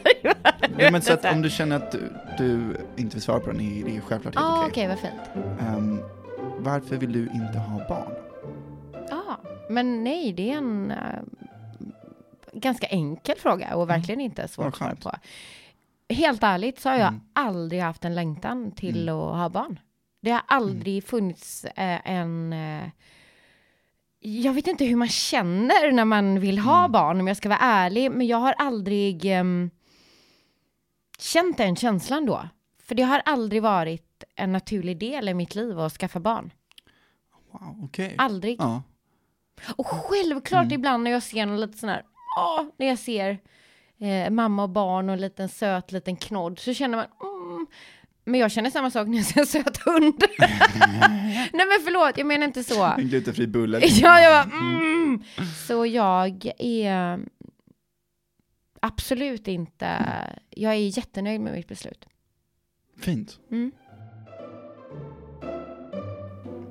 Ja, 0.78 0.92
men 0.92 1.02
så 1.02 1.14
att 1.14 1.26
om 1.26 1.42
du 1.42 1.50
känner 1.50 1.76
att 1.76 1.92
du, 1.92 2.10
du 2.38 2.78
inte 2.98 3.16
vill 3.16 3.22
svara 3.24 3.40
på 3.40 3.52
den, 3.52 3.62
är 3.62 3.84
det 3.86 3.96
är 3.98 4.02
självklart 4.02 4.36
helt 4.36 4.46
Ah, 4.48 4.66
okej. 4.68 4.88
vad 4.88 5.00
fint. 5.00 5.14
Ehm, 5.60 6.00
varför 6.60 6.96
vill 6.98 7.12
du 7.12 7.20
inte 7.34 7.60
ha 7.60 7.88
barn? 7.90 8.12
Ja, 9.10 9.38
men 9.70 10.04
nej, 10.04 10.34
det 10.34 10.52
är 10.54 10.58
en 10.58 10.92
eh, 10.92 10.98
ganska 12.54 12.88
enkel 12.88 13.36
fråga 13.38 13.76
och 13.76 13.90
verkligen 13.90 14.22
inte 14.22 14.48
svår 14.48 14.68
att 14.68 14.76
svara 14.76 14.96
på. 14.96 15.12
Helt 16.14 16.44
ärligt 16.44 16.80
så 16.80 16.90
har 16.90 16.96
jag 16.98 17.08
Mm. 17.08 17.22
aldrig 17.34 17.82
haft 17.82 18.06
en 18.06 18.16
längtan 18.16 18.72
till 18.72 19.10
att 19.10 19.16
ha 19.16 19.50
barn. 19.50 19.80
Det 20.22 20.32
har 20.32 20.42
aldrig 20.48 21.04
funnits 21.04 21.66
eh, 21.66 22.12
en... 22.12 22.54
Eh, 22.54 22.84
jag 24.20 24.54
vet 24.54 24.68
inte 24.68 24.86
hur 24.86 24.96
man 24.96 25.08
känner 25.10 25.92
när 25.92 26.06
man 26.06 26.40
vill 26.40 26.60
ha 26.60 26.80
Mm. 26.80 26.92
barn, 26.92 27.20
om 27.20 27.28
jag 27.28 27.38
ska 27.38 27.50
vara 27.50 27.60
ärlig, 27.60 28.12
men 28.12 28.28
jag 28.28 28.38
har 28.38 28.54
aldrig 28.54 29.26
ehm, 29.26 29.70
känt 31.20 31.58
den 31.58 31.76
känslan 31.76 32.26
då. 32.26 32.48
För 32.84 32.96
det 32.96 33.04
har 33.04 33.22
aldrig 33.26 33.62
varit 33.62 34.24
en 34.36 34.52
naturlig 34.52 35.00
del 35.00 35.30
i 35.30 35.34
mitt 35.34 35.56
liv 35.56 35.80
att 35.80 35.94
skaffa 35.94 36.20
barn. 36.20 36.54
Wow, 37.52 37.84
okej. 37.84 38.16
Aldrig. 38.18 38.56
Ja. 38.60 38.84
Och 39.76 39.88
självklart 39.88 40.64
Mm. 40.66 40.74
ibland 40.74 41.04
när 41.04 41.12
jag 41.12 41.24
ser 41.24 41.46
någon 41.46 41.62
lite 41.62 41.78
sån 41.78 41.90
här, 41.90 42.04
åh, 42.38 42.62
när 42.78 42.88
jag 42.88 43.00
ser 43.00 43.38
eh, 44.00 44.30
mamma 44.30 44.64
och 44.64 44.70
barn 44.70 45.10
och 45.10 45.14
en 45.14 45.22
liten 45.22 45.50
söt 45.50 45.92
liten 45.92 46.16
knodd 46.16 46.60
så 46.60 46.74
känner 46.74 46.98
man, 46.98 47.06
mm. 47.22 47.68
Men 48.28 48.40
jag 48.40 48.52
känner 48.52 48.70
samma 48.70 48.92
sak 48.92 49.08
när 49.08 49.18
jag 49.18 49.26
ser 49.26 49.40
en 49.40 49.46
söt 49.48 49.78
hund. 49.78 50.24
Nej 50.40 51.52
men 51.54 51.80
förlåt, 51.84 52.18
jag 52.18 52.28
menar 52.28 52.46
inte 52.46 52.64
så. 52.64 52.84
En 52.98 53.08
glutenfri 53.08 53.48
bulle. 53.48 53.80
Ja, 53.84 54.20
jag 54.22 54.48
bara, 54.48 54.58
mm. 54.58 55.24
Så 55.68 55.86
jag 55.86 56.52
är 56.58 57.20
absolut 58.80 59.48
inte, 59.48 59.98
jag 60.50 60.74
är 60.74 60.98
jättenöjd 60.98 61.42
med 61.42 61.54
mitt 61.54 61.68
beslut. 61.68 62.06
Fint. 63.02 63.40
Mm. 63.52 63.72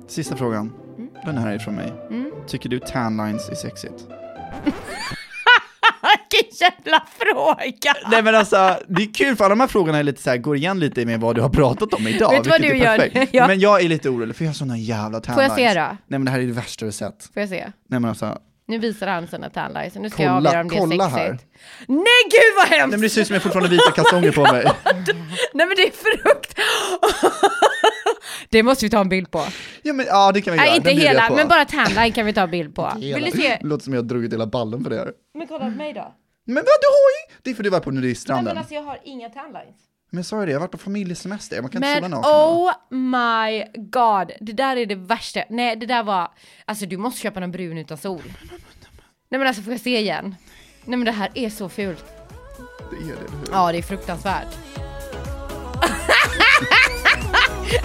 Sista 0.07 0.35
frågan. 0.37 0.73
Mm. 0.97 1.09
Den 1.25 1.37
här 1.37 1.53
är 1.53 1.59
från 1.59 1.75
mig. 1.75 1.93
Mm. 2.09 2.31
Tycker 2.47 2.69
du 2.69 2.79
tanlines 2.79 3.49
är 3.49 3.55
sexigt? 3.55 4.07
Jävla 6.61 7.03
fråga! 7.19 7.93
Nej 8.11 8.23
men 8.23 8.35
alltså, 8.35 8.79
det 8.87 9.01
är 9.03 9.13
kul 9.13 9.35
för 9.35 9.45
alla 9.45 9.55
de 9.55 9.59
här 9.59 9.67
frågorna 9.67 9.97
är 9.97 10.03
lite 10.03 10.21
så 10.21 10.29
här, 10.29 10.37
går 10.37 10.55
igen 10.55 10.79
lite 10.79 11.05
med 11.05 11.19
vad 11.19 11.35
du 11.35 11.41
har 11.41 11.49
pratat 11.49 11.93
om 11.93 12.07
idag, 12.07 12.31
Vet 12.31 12.45
vilket 12.45 12.61
du 12.61 12.83
är 12.83 12.97
perfekt. 12.97 13.29
Ja. 13.33 13.47
Men 13.47 13.59
jag 13.59 13.81
är 13.81 13.89
lite 13.89 14.09
orolig, 14.09 14.35
för 14.35 14.43
jag 14.43 14.49
har 14.49 14.53
såna 14.55 14.77
jävla 14.77 15.21
Får 15.21 15.41
jag 15.43 15.49
tanlines. 15.49 15.73
se 15.73 15.79
då? 15.79 15.85
Nej 15.85 15.97
men 16.07 16.25
det 16.25 16.31
här 16.31 16.39
är 16.39 16.43
det 16.45 16.51
värsta 16.53 16.85
du 16.85 16.91
sett. 16.91 17.29
Får 17.33 17.41
jag 17.41 17.49
se? 17.49 17.71
Nej 17.89 17.99
men 17.99 18.05
alltså, 18.05 18.37
Nu 18.67 18.77
visar 18.77 19.07
han 19.07 19.27
sina 19.27 19.49
tanlines, 19.49 19.95
nu 19.95 20.09
ska 20.09 20.17
Kolla- 20.17 20.53
jag 20.53 20.59
avgöra 20.65 20.81
om 20.83 20.89
det 20.89 20.95
är 20.95 20.99
sexigt. 20.99 21.17
här. 21.17 21.37
Nej 21.87 22.23
gud 22.31 22.53
vad 22.57 22.67
hemskt! 22.67 22.79
nej 22.79 22.87
men 22.87 23.01
det 23.01 23.09
ser 23.09 23.21
ut 23.21 23.27
som 23.27 23.33
jag 23.33 23.43
fortfarande 23.43 23.69
vita 23.69 23.91
kalsonger 23.95 24.31
på 24.31 24.41
mig. 24.41 24.63
Nej 25.53 25.67
men 25.67 25.69
det 25.75 25.87
är 25.87 25.91
frukt! 25.91 26.59
det 28.49 28.63
måste 28.63 28.85
vi 28.85 28.89
ta 28.89 28.99
en 28.99 29.09
bild 29.09 29.31
på. 29.31 29.43
Ja 29.81 29.93
men 29.93 30.05
ja 30.05 30.31
det 30.31 30.41
kan 30.41 30.51
vi 30.53 30.57
göra, 30.59 30.67
Nej 30.69 30.77
inte 30.77 30.91
hela, 30.91 31.29
men 31.35 31.47
bara 31.47 31.65
tanline 31.65 32.11
kan 32.13 32.25
vi 32.25 32.33
ta 32.33 32.41
en 32.41 32.51
bild 32.51 32.75
på. 32.75 32.93
Vill 32.99 33.25
du 33.25 33.31
se? 33.31 33.57
Det 33.61 33.67
låter 33.67 33.83
som 33.83 33.93
jag 33.93 34.01
har 34.01 34.07
dragit 34.07 34.33
hela 34.33 34.47
ballen 34.47 34.83
för 34.83 34.89
det 34.89 34.95
här. 34.97 35.11
Men 35.37 35.47
kolla 35.47 35.63
på 35.65 35.69
mig 35.71 35.93
då. 35.93 36.13
Men 36.47 36.55
vad, 36.55 36.65
du 36.65 36.87
har 36.87 37.33
ju! 37.33 37.37
Det 37.43 37.49
är 37.49 37.53
för 37.55 37.63
du 37.63 37.69
var 37.69 37.79
på 37.79 37.91
nudiststranden. 37.91 38.45
men 38.45 38.53
Men, 38.53 38.57
alltså 38.57 38.73
jag 38.75 38.81
har 38.83 38.99
inga 39.03 39.29
tanlines. 39.29 39.75
jag 40.09 40.25
sa 40.25 40.39
ju 40.39 40.45
det, 40.45 40.51
jag 40.51 40.59
har 40.59 40.67
varit 40.67 40.71
på 40.71 40.77
familjesemester, 40.77 41.61
man 41.61 41.71
kan 41.71 41.83
inte 41.83 41.89
sola 41.95 42.01
Men 42.01 42.11
naken. 42.11 42.31
då. 42.31 42.37
oh 42.37 42.71
my 42.91 43.63
god, 43.81 44.31
det 44.41 44.53
där 44.53 44.77
är 44.77 44.85
det 44.85 44.95
värsta. 44.95 45.43
Nej 45.49 45.75
det 45.75 45.85
där 45.85 46.03
var, 46.03 46.31
alltså 46.65 46.85
du 46.85 46.97
måste 46.97 47.21
köpa 47.21 47.39
någon 47.39 47.51
brun 47.51 47.77
utan 47.77 47.97
sol. 47.97 48.21
Nej 49.29 49.39
men 49.39 49.47
alltså 49.47 49.61
får 49.61 49.73
jag 49.73 49.81
se 49.81 49.99
igen? 49.99 50.35
Nej 50.85 50.97
men 50.97 51.05
det 51.05 51.11
här 51.11 51.31
är 51.33 51.49
så 51.49 51.69
fult. 51.69 52.05
Det 52.89 52.95
är 52.95 52.99
det, 52.99 53.05
eller 53.11 53.31
hur? 53.39 53.47
Ja 53.51 53.71
det 53.71 53.77
är 53.77 53.81
fruktansvärt. 53.81 54.47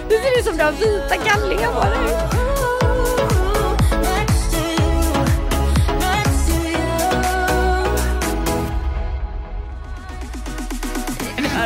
det 0.08 0.18
ser 0.18 0.38
ut 0.38 0.44
som 0.44 0.56
du 0.56 0.64
har 0.64 0.72
vita 0.72 1.16
kallingar 1.16 1.72
på 1.72 1.80
dig. 1.80 2.31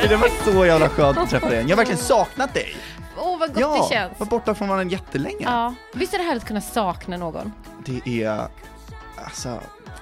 Det 0.09 0.17
var 0.17 0.53
så 0.53 0.67
jävla 0.67 0.89
skönt 0.89 1.19
att 1.19 1.31
träffa 1.31 1.47
dig 1.47 1.55
igen. 1.57 1.69
Jag 1.69 1.77
har 1.77 1.81
verkligen 1.85 2.01
saknat 2.03 2.55
dig. 2.55 2.77
Åh 3.19 3.39
vad 3.39 3.49
gott 3.49 3.61
Ja, 3.61 3.89
det 3.91 3.95
känns. 3.95 4.21
var 4.21 4.27
borta 4.27 4.55
från 4.55 4.69
varandra 4.69 4.93
jättelänge. 4.93 5.37
Ja, 5.45 5.75
visst 5.95 6.15
är 6.15 6.19
det 6.19 6.25
härligt 6.25 6.43
att 6.43 6.49
kunna 6.49 6.61
sakna 6.61 7.17
någon? 7.17 7.53
Det 7.85 8.23
är, 8.25 8.49
alltså, 9.25 9.49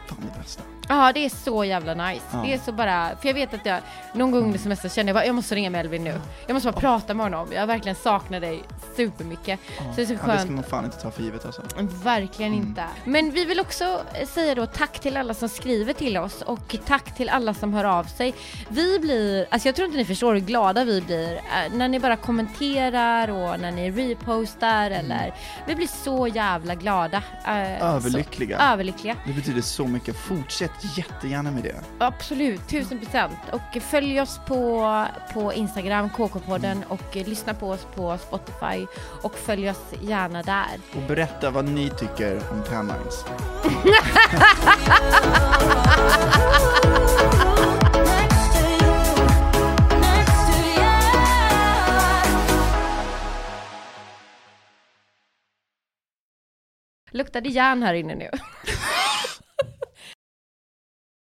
fan 0.06 0.18
det 0.34 0.38
bästa. 0.40 0.62
Ja, 0.88 1.12
det 1.14 1.24
är 1.24 1.28
så 1.28 1.64
jävla 1.64 1.94
nice. 1.94 2.22
Ja. 2.32 2.38
Det 2.38 2.54
är 2.54 2.58
så 2.58 2.72
bara, 2.72 3.10
för 3.20 3.28
jag 3.28 3.34
vet 3.34 3.54
att 3.54 3.66
jag 3.66 3.80
någon 4.12 4.30
gång 4.30 4.42
under 4.44 4.58
semestern 4.58 4.90
kände 4.90 5.10
jag 5.10 5.16
bara, 5.16 5.26
jag 5.26 5.34
måste 5.34 5.54
ringa 5.54 5.70
med 5.70 5.80
Elvin 5.80 6.04
nu. 6.04 6.14
Jag 6.46 6.54
måste 6.54 6.72
bara 6.72 6.80
prata 6.80 7.14
med 7.14 7.26
honom. 7.26 7.48
Jag 7.52 7.66
verkligen 7.66 7.96
saknar 7.96 8.40
dig 8.40 8.62
supermycket. 8.96 9.60
Så 9.78 9.82
det 9.96 10.02
är 10.02 10.06
så 10.06 10.12
Ja, 10.12 10.16
det 10.16 10.18
ska 10.18 10.26
skönt. 10.36 10.50
man 10.50 10.64
fan 10.64 10.84
inte 10.84 10.96
ta 10.96 11.10
för 11.10 11.22
givet 11.22 11.46
alltså. 11.46 11.62
Verkligen 12.04 12.52
Mm. 12.52 12.66
inte. 12.68 12.84
Men 13.04 13.30
vi 13.30 13.44
vill 13.44 13.60
också 13.60 14.00
säga 14.28 14.54
då 14.54 14.66
tack 14.66 14.98
till 14.98 15.16
alla 15.16 15.34
som 15.34 15.48
skriver 15.48 15.92
till 15.92 16.16
oss 16.16 16.42
och 16.42 16.76
tack 16.86 17.14
till 17.16 17.28
alla 17.28 17.54
som 17.54 17.74
hör 17.74 17.84
av 17.84 18.04
sig. 18.04 18.34
Vi 18.68 18.98
blir, 18.98 19.46
alltså 19.50 19.68
jag 19.68 19.74
tror 19.74 19.86
inte 19.86 19.98
ni 19.98 20.04
förstår 20.04 20.34
hur 20.34 20.40
glada 20.40 20.84
vi 20.84 21.00
blir 21.00 21.32
eh, 21.34 21.72
när 21.72 21.88
ni 21.88 22.00
bara 22.00 22.16
kommenterar 22.16 23.30
och 23.30 23.60
när 23.60 23.70
ni 23.72 23.90
repostar 23.90 24.90
eller 24.90 25.34
vi 25.66 25.74
blir 25.74 25.86
så 26.04 26.26
jävla 26.28 26.74
glada. 26.74 27.22
eh, 27.46 27.82
Överlyckliga. 27.82 28.58
Så, 28.58 28.64
överlyckliga. 28.64 29.16
Det 29.26 29.32
betyder 29.32 29.60
så 29.62 29.86
mycket. 29.86 30.16
Fortsätt 30.16 30.70
jättegärna 30.96 31.50
med 31.50 31.62
det. 31.62 31.80
Absolut, 31.98 32.68
tusen 32.68 32.98
procent. 32.98 33.38
Och 33.52 33.82
följ 33.82 34.20
oss 34.20 34.40
på, 34.46 35.06
på 35.32 35.52
Instagram, 35.52 36.10
KK-podden 36.10 36.84
och 36.88 37.16
eh, 37.16 37.28
lyssna 37.28 37.54
på 37.54 37.70
oss 37.70 37.86
på 37.94 38.18
Spotify 38.18 38.86
och 39.22 39.34
följ 39.34 39.70
oss 39.70 39.82
gärna 40.00 40.42
där. 40.42 40.80
Och 40.96 41.02
berätta 41.08 41.50
vad 41.50 41.64
ni 41.64 41.90
tycker 41.90 42.36
om 42.50 42.62
tanlines. 42.62 43.24
Luktar 57.10 57.40
det 57.40 57.48
järn 57.48 57.82
här 57.82 57.94
inne 57.94 58.14
nu? 58.14 58.30